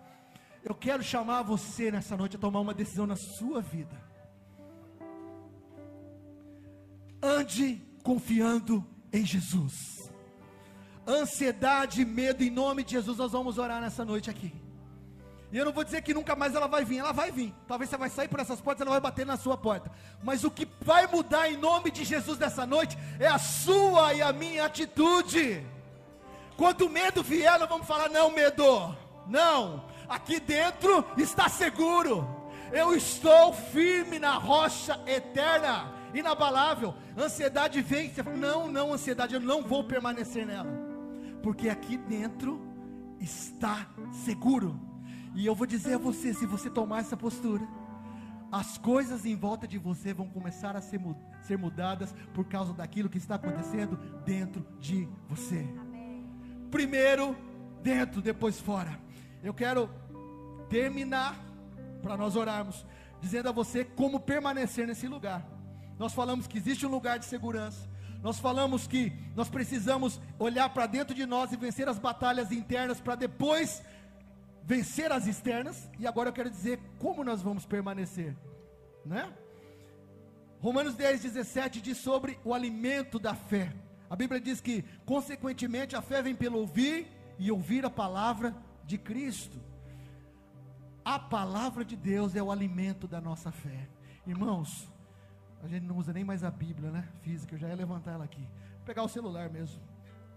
Eu 0.63 0.75
quero 0.75 1.03
chamar 1.03 1.43
você 1.43 1.91
nessa 1.91 2.17
noite 2.17 2.37
a 2.37 2.39
tomar 2.39 2.61
uma 2.61 2.73
decisão 2.73 3.07
na 3.07 3.17
sua 3.17 3.61
vida. 3.61 4.03
Ande 7.23 7.83
confiando 8.03 8.83
em 9.13 9.27
Jesus. 9.27 10.04
Ansiedade, 11.07 12.05
medo, 12.05 12.43
em 12.43 12.51
nome 12.51 12.83
de 12.83 12.93
Jesus, 12.93 13.19
nós 13.19 13.33
vamos 13.33 13.59
orar 13.59 13.81
nessa 13.81 14.05
noite 14.05 14.31
aqui. 14.31 14.53
E 15.53 15.59
eu 15.59 15.65
não 15.65 15.73
vou 15.73 15.85
dizer 15.85 16.03
que 16.03 16.15
nunca 16.15 16.35
mais 16.35 16.55
ela 16.55 16.67
vai 16.67 16.85
vir, 16.85 16.99
ela 16.99 17.13
vai 17.13 17.31
vir. 17.31 17.55
Talvez 17.69 17.89
você 17.89 17.97
vai 17.97 18.11
sair 18.11 18.29
por 18.29 18.41
essas 18.41 18.61
portas, 18.61 18.81
ela 18.81 18.91
vai 18.91 19.01
bater 19.01 19.25
na 19.25 19.37
sua 19.37 19.57
porta. 19.57 19.91
Mas 20.23 20.43
o 20.43 20.51
que 20.51 20.67
vai 20.81 21.07
mudar 21.07 21.49
em 21.49 21.57
nome 21.57 21.91
de 21.91 22.05
Jesus 22.05 22.39
nessa 22.39 22.67
noite 22.67 22.99
é 23.21 23.27
a 23.27 23.39
sua 23.39 24.15
e 24.15 24.23
a 24.23 24.33
minha 24.33 24.65
atitude. 24.65 25.65
Quando 26.57 26.87
o 26.87 26.91
medo 26.91 27.23
vier, 27.23 27.59
nós 27.59 27.69
vamos 27.69 27.87
falar: 27.87 28.09
não, 28.09 28.31
medo, 28.31 28.97
não 29.29 29.85
aqui 30.09 30.41
dentro 30.41 31.05
está 31.17 31.49
seguro. 31.49 32.27
Eu 32.73 32.95
estou 32.95 33.53
firme 33.53 34.19
na 34.19 34.35
rocha 34.35 35.01
eterna, 35.07 35.93
inabalável. 36.13 36.95
Ansiedade 37.17 37.81
vem, 37.81 38.13
você 38.13 38.23
fala, 38.23 38.37
não, 38.37 38.69
não, 38.69 38.93
ansiedade, 38.93 39.35
eu 39.35 39.41
não 39.41 39.63
vou 39.63 39.85
permanecer 39.85 40.47
nela, 40.47 40.71
porque 41.45 41.69
aqui 41.69 41.99
dentro 41.99 42.59
está 43.21 43.87
seguro. 44.25 44.81
E 45.35 45.45
eu 45.45 45.55
vou 45.55 45.67
dizer 45.67 45.95
a 45.95 45.99
você: 45.99 46.33
se 46.33 46.47
você 46.47 46.71
tomar 46.71 47.01
essa 47.01 47.19
postura, 47.19 47.63
as 48.51 48.79
coisas 48.79 49.27
em 49.27 49.37
volta 49.37 49.69
de 49.69 49.77
você 49.77 50.15
vão 50.15 50.27
começar 50.27 50.75
a 50.75 50.81
ser, 50.81 50.99
ser 51.43 51.59
mudadas 51.59 52.15
por 52.33 52.47
causa 52.47 52.73
daquilo 52.73 53.11
que 53.11 53.19
está 53.19 53.35
acontecendo 53.35 53.97
dentro 54.25 54.67
de 54.81 55.07
você. 55.29 55.67
Primeiro 56.71 57.37
dentro, 57.83 58.23
depois 58.23 58.59
fora. 58.59 58.99
Eu 59.43 59.53
quero 59.53 59.91
terminar 60.71 61.39
para 62.01 62.17
nós 62.17 62.37
orarmos, 62.37 62.87
dizendo 63.21 63.51
a 63.51 63.53
você 63.53 63.85
como 63.85 64.19
permanecer 64.19 64.87
nesse 64.87 65.07
lugar. 65.07 65.47
Nós 65.99 66.15
falamos 66.15 66.47
que 66.47 66.57
existe 66.57 66.87
um 66.87 66.91
lugar 66.91 67.19
de 67.19 67.27
segurança. 67.27 67.87
Nós 68.25 68.39
falamos 68.39 68.87
que 68.87 69.13
nós 69.37 69.51
precisamos 69.51 70.19
olhar 70.39 70.71
para 70.71 70.87
dentro 70.87 71.15
de 71.15 71.27
nós 71.27 71.53
e 71.53 71.59
vencer 71.59 71.87
as 71.91 71.99
batalhas 71.99 72.51
internas 72.51 72.99
para 72.99 73.17
depois 73.17 73.83
vencer 74.63 75.13
as 75.13 75.27
externas. 75.27 75.91
E 75.99 76.07
agora 76.07 76.31
eu 76.31 76.33
quero 76.33 76.49
dizer 76.49 76.81
como 76.99 77.23
nós 77.23 77.43
vamos 77.43 77.67
permanecer, 77.67 78.35
né? 79.05 79.31
Romanos 80.59 80.95
10, 80.95 81.21
17 81.21 81.83
diz 81.83 81.99
sobre 81.99 82.39
o 82.43 82.55
alimento 82.55 83.19
da 83.19 83.35
fé. 83.35 83.71
A 84.09 84.17
Bíblia 84.17 84.41
diz 84.41 84.59
que, 84.59 84.83
consequentemente, 85.05 85.95
a 85.95 86.01
fé 86.01 86.23
vem 86.23 86.35
pelo 86.35 86.61
ouvir 86.61 87.07
e 87.39 87.53
ouvir 87.53 87.85
a 87.85 87.91
palavra 87.91 88.57
de 88.87 88.97
Cristo. 88.97 89.61
A 91.05 91.19
palavra 91.19 91.85
de 91.85 91.95
Deus 91.95 92.35
é 92.35 92.43
o 92.43 92.51
alimento 92.51 93.07
da 93.07 93.21
nossa 93.21 93.53
fé. 93.53 93.87
Irmãos, 94.27 94.89
a 95.65 95.69
gente 95.69 95.87
não 95.87 95.97
usa 95.97 96.13
nem 96.13 96.23
mais 96.23 96.45
a 96.45 96.51
Bíblia, 96.51 96.91
né? 96.91 97.09
Física, 97.23 97.55
eu 97.55 97.59
já 97.59 97.69
ia 97.69 97.75
levantar 97.75 98.13
ela 98.13 98.25
aqui. 98.25 98.43
Vou 98.77 98.85
pegar 98.85 99.03
o 99.03 99.09
celular 99.09 99.49
mesmo. 99.49 99.81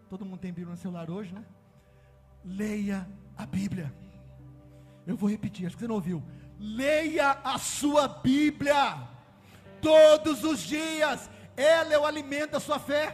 Todo 0.09 0.23
mundo 0.23 0.39
tem 0.39 0.53
Bíblia 0.53 0.71
no 0.71 0.77
celular 0.77 1.09
hoje, 1.09 1.33
né? 1.33 1.43
Leia 2.45 3.05
a 3.35 3.45
Bíblia. 3.45 3.93
Eu 5.05 5.17
vou 5.17 5.29
repetir, 5.29 5.65
acho 5.65 5.75
que 5.75 5.81
você 5.81 5.87
não 5.87 5.95
ouviu. 5.95 6.23
Leia 6.57 7.31
a 7.43 7.57
sua 7.59 8.07
Bíblia 8.07 9.05
todos 9.81 10.45
os 10.45 10.61
dias. 10.61 11.29
Ela 11.57 11.93
é 11.93 11.99
o 11.99 12.05
alimento 12.05 12.51
da 12.51 12.59
sua 12.61 12.79
fé. 12.79 13.13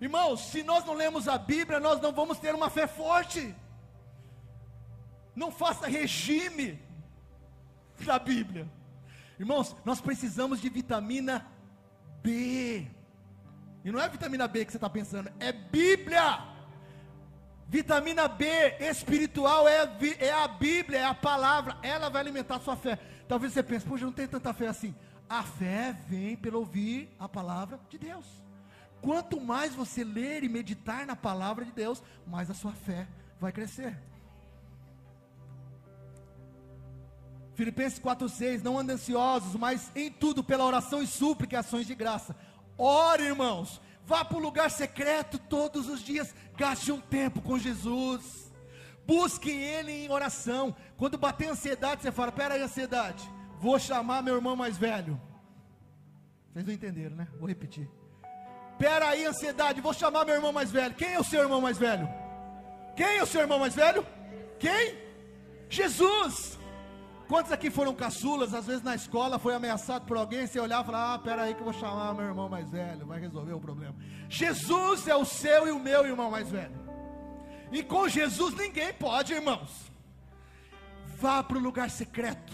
Irmãos, 0.00 0.40
se 0.40 0.64
nós 0.64 0.84
não 0.84 0.94
lemos 0.94 1.28
a 1.28 1.38
Bíblia, 1.38 1.78
nós 1.78 2.00
não 2.00 2.12
vamos 2.12 2.38
ter 2.40 2.52
uma 2.52 2.68
fé 2.68 2.88
forte. 2.88 3.54
Não 5.36 5.52
faça 5.52 5.86
regime 5.86 6.80
da 8.04 8.18
Bíblia. 8.18 8.68
Irmãos, 9.38 9.76
nós 9.84 10.00
precisamos 10.00 10.60
de 10.60 10.68
vitamina 10.68 11.46
B. 12.22 12.86
E 13.84 13.92
não 13.92 14.00
é 14.00 14.08
vitamina 14.08 14.48
B 14.48 14.64
que 14.64 14.72
você 14.72 14.78
está 14.78 14.90
pensando, 14.90 15.30
é 15.38 15.52
Bíblia. 15.52 16.56
Vitamina 17.68 18.28
B 18.28 18.46
espiritual 18.80 19.66
é, 19.66 19.88
é 20.18 20.32
a 20.32 20.48
Bíblia, 20.48 21.00
é 21.00 21.04
a 21.04 21.14
palavra, 21.14 21.76
ela 21.82 22.08
vai 22.08 22.20
alimentar 22.20 22.56
a 22.56 22.60
sua 22.60 22.76
fé. 22.76 22.98
Talvez 23.28 23.52
você 23.52 23.62
pense, 23.62 23.84
poxa, 23.84 24.04
eu 24.04 24.06
não 24.06 24.12
tenho 24.12 24.28
tanta 24.28 24.54
fé 24.54 24.68
assim. 24.68 24.94
A 25.28 25.42
fé 25.42 25.96
vem 26.08 26.36
pelo 26.36 26.60
ouvir 26.60 27.08
a 27.18 27.28
palavra 27.28 27.80
de 27.88 27.98
Deus. 27.98 28.24
Quanto 29.02 29.40
mais 29.40 29.74
você 29.74 30.04
ler 30.04 30.44
e 30.44 30.48
meditar 30.48 31.06
na 31.06 31.16
palavra 31.16 31.64
de 31.64 31.72
Deus, 31.72 32.02
mais 32.26 32.50
a 32.50 32.54
sua 32.54 32.72
fé 32.72 33.06
vai 33.40 33.52
crescer. 33.52 33.96
Filipenses 37.56 37.98
4,6: 37.98 38.62
Não 38.62 38.78
andem 38.78 38.94
ansiosos, 38.94 39.56
mas 39.56 39.90
em 39.96 40.10
tudo, 40.10 40.44
pela 40.44 40.64
oração 40.64 41.02
e 41.02 41.06
súplica, 41.06 41.58
ações 41.58 41.86
de 41.86 41.94
graça. 41.94 42.36
Ore, 42.76 43.24
irmãos, 43.24 43.80
vá 44.04 44.24
para 44.24 44.36
o 44.36 44.40
lugar 44.40 44.70
secreto 44.70 45.38
todos 45.38 45.88
os 45.88 46.02
dias, 46.02 46.34
gaste 46.54 46.92
um 46.92 47.00
tempo 47.00 47.40
com 47.40 47.58
Jesus, 47.58 48.52
busque 49.06 49.50
Ele 49.50 49.90
em 49.90 50.10
oração. 50.10 50.76
Quando 50.98 51.16
bater 51.16 51.48
ansiedade, 51.48 52.02
você 52.02 52.12
fala: 52.12 52.30
Pera 52.30 52.54
aí, 52.54 52.62
ansiedade, 52.62 53.26
vou 53.58 53.78
chamar 53.78 54.22
meu 54.22 54.34
irmão 54.34 54.54
mais 54.54 54.76
velho. 54.76 55.18
Vocês 56.52 56.66
não 56.66 56.74
entenderam, 56.74 57.16
né? 57.16 57.26
Vou 57.38 57.48
repetir. 57.48 57.88
Pera 58.78 59.08
aí, 59.08 59.24
ansiedade, 59.24 59.80
vou 59.80 59.94
chamar 59.94 60.26
meu 60.26 60.34
irmão 60.34 60.52
mais 60.52 60.70
velho. 60.70 60.94
Quem 60.94 61.14
é 61.14 61.18
o 61.18 61.24
seu 61.24 61.40
irmão 61.40 61.62
mais 61.62 61.78
velho? 61.78 62.06
Quem 62.94 63.16
é 63.16 63.22
o 63.22 63.26
seu 63.26 63.40
irmão 63.40 63.58
mais 63.58 63.74
velho? 63.74 64.06
Quem? 64.58 64.98
Jesus. 65.70 66.58
Quantos 67.28 67.50
aqui 67.50 67.70
foram 67.70 67.94
caçulas? 67.94 68.54
Às 68.54 68.66
vezes 68.66 68.82
na 68.82 68.94
escola 68.94 69.38
foi 69.38 69.54
ameaçado 69.54 70.06
por 70.06 70.16
alguém, 70.16 70.46
você 70.46 70.60
olhar 70.60 70.82
e 70.82 70.86
falar: 70.86 71.14
Ah, 71.14 71.18
pera 71.18 71.42
aí 71.42 71.54
que 71.54 71.60
eu 71.60 71.64
vou 71.64 71.72
chamar 71.72 72.14
meu 72.14 72.24
irmão 72.24 72.48
mais 72.48 72.70
velho, 72.70 73.06
vai 73.06 73.20
resolver 73.20 73.52
o 73.52 73.60
problema. 73.60 73.96
Jesus 74.28 75.08
é 75.08 75.16
o 75.16 75.24
seu 75.24 75.66
e 75.66 75.72
o 75.72 75.78
meu 75.78 76.06
irmão 76.06 76.30
mais 76.30 76.48
velho. 76.48 76.86
E 77.72 77.82
com 77.82 78.08
Jesus 78.08 78.54
ninguém 78.54 78.92
pode, 78.94 79.32
irmãos. 79.32 79.90
Vá 81.18 81.42
para 81.42 81.58
o 81.58 81.60
lugar 81.60 81.90
secreto. 81.90 82.52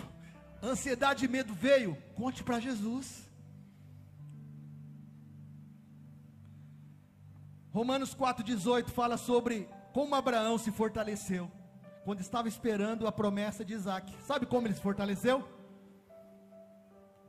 Ansiedade 0.63 1.25
e 1.25 1.29
medo 1.29 1.53
veio, 1.53 1.97
conte 2.15 2.43
para 2.43 2.61
Jesus. 2.61 3.29
Romanos 7.73 8.15
4,18 8.15 8.89
fala 8.91 9.17
sobre 9.17 9.69
como 9.93 10.15
Abraão 10.15 10.57
se 10.57 10.71
fortaleceu 10.71 11.51
quando 12.05 12.21
estava 12.21 12.49
esperando 12.49 13.07
a 13.07 13.13
promessa 13.13 13.65
de 13.65 13.75
Isaac. 13.75 14.13
Sabe 14.27 14.47
como 14.47 14.67
ele 14.67 14.75
se 14.75 14.81
fortaleceu? 14.81 15.47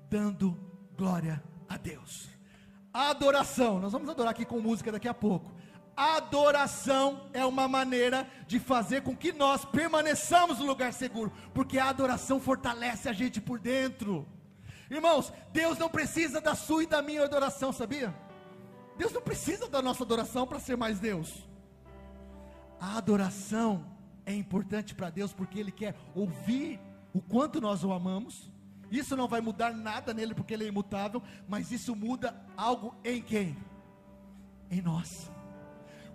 Dando 0.09 0.57
glória 0.95 1.43
a 1.67 1.77
Deus. 1.77 2.29
adoração, 2.93 3.79
nós 3.79 3.91
vamos 3.91 4.09
adorar 4.09 4.31
aqui 4.31 4.45
com 4.45 4.59
música 4.59 4.91
daqui 4.91 5.07
a 5.07 5.13
pouco. 5.13 5.51
adoração 5.95 7.29
é 7.33 7.45
uma 7.45 7.67
maneira 7.67 8.27
de 8.47 8.59
fazer 8.59 9.01
com 9.01 9.15
que 9.15 9.31
nós 9.31 9.63
permaneçamos 9.65 10.59
no 10.59 10.65
lugar 10.65 10.91
seguro, 10.91 11.31
porque 11.53 11.77
a 11.77 11.89
adoração 11.89 12.39
fortalece 12.39 13.07
a 13.07 13.13
gente 13.13 13.39
por 13.39 13.59
dentro. 13.59 14.27
Irmãos, 14.89 15.31
Deus 15.51 15.77
não 15.77 15.89
precisa 15.89 16.41
da 16.41 16.55
sua 16.55 16.83
e 16.83 16.87
da 16.87 17.01
minha 17.01 17.23
adoração, 17.23 17.71
sabia? 17.71 18.13
Deus 18.97 19.11
não 19.11 19.21
precisa 19.21 19.67
da 19.67 19.81
nossa 19.81 20.03
adoração 20.03 20.45
para 20.45 20.59
ser 20.59 20.77
mais 20.77 20.99
Deus. 20.99 21.47
A 22.79 22.97
adoração 22.97 23.92
é 24.25 24.33
importante 24.33 24.95
para 24.95 25.09
Deus 25.09 25.33
porque 25.33 25.59
Ele 25.59 25.71
quer 25.71 25.95
ouvir 26.15 26.79
o 27.13 27.21
quanto 27.21 27.61
nós 27.61 27.83
o 27.83 27.93
amamos. 27.93 28.51
Isso 28.89 29.15
não 29.15 29.27
vai 29.27 29.41
mudar 29.41 29.73
nada 29.73 30.13
nele 30.13 30.35
porque 30.35 30.53
ele 30.53 30.65
é 30.65 30.67
imutável, 30.67 31.21
mas 31.47 31.71
isso 31.71 31.95
muda 31.95 32.35
algo 32.55 32.95
em 33.03 33.21
quem? 33.21 33.57
Em 34.69 34.81
nós. 34.81 35.31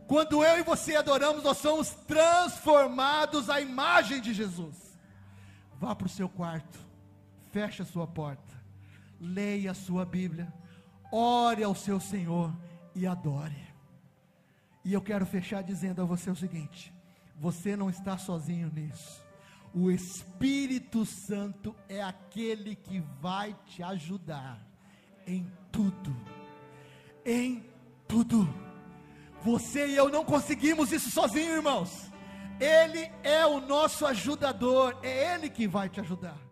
Quando 0.06 0.44
eu 0.44 0.58
e 0.58 0.62
você 0.62 0.96
adoramos, 0.96 1.42
nós 1.42 1.58
somos 1.58 1.90
transformados 1.90 3.50
à 3.50 3.60
imagem 3.60 4.20
de 4.20 4.32
Jesus. 4.32 4.98
Vá 5.78 5.94
para 5.94 6.06
o 6.06 6.10
seu 6.10 6.28
quarto, 6.28 6.78
feche 7.50 7.82
a 7.82 7.84
sua 7.84 8.06
porta, 8.06 8.54
leia 9.20 9.72
a 9.72 9.74
sua 9.74 10.04
Bíblia, 10.04 10.52
ore 11.12 11.62
ao 11.62 11.74
seu 11.74 12.00
Senhor 12.00 12.56
e 12.94 13.06
adore. 13.06 13.68
E 14.84 14.92
eu 14.92 15.02
quero 15.02 15.26
fechar 15.26 15.62
dizendo 15.62 16.00
a 16.00 16.04
você 16.04 16.30
o 16.30 16.36
seguinte: 16.36 16.94
você 17.38 17.76
não 17.76 17.88
está 17.88 18.18
sozinho 18.18 18.70
nisso. 18.74 19.26
O 19.74 19.90
Espírito 19.90 21.04
Santo 21.04 21.74
é 21.88 22.02
aquele 22.02 22.74
que 22.74 23.00
vai 23.20 23.56
te 23.66 23.82
ajudar 23.82 24.60
em 25.26 25.50
tudo. 25.70 26.16
Em 27.24 27.64
tudo. 28.06 28.48
Você 29.42 29.86
e 29.86 29.96
eu 29.96 30.08
não 30.08 30.24
conseguimos 30.24 30.90
isso 30.90 31.10
sozinho, 31.10 31.56
irmãos. 31.56 32.10
Ele 32.58 33.10
é 33.22 33.46
o 33.46 33.60
nosso 33.60 34.04
ajudador, 34.04 34.98
é 35.02 35.34
Ele 35.34 35.48
que 35.48 35.68
vai 35.68 35.88
te 35.88 36.00
ajudar. 36.00 36.47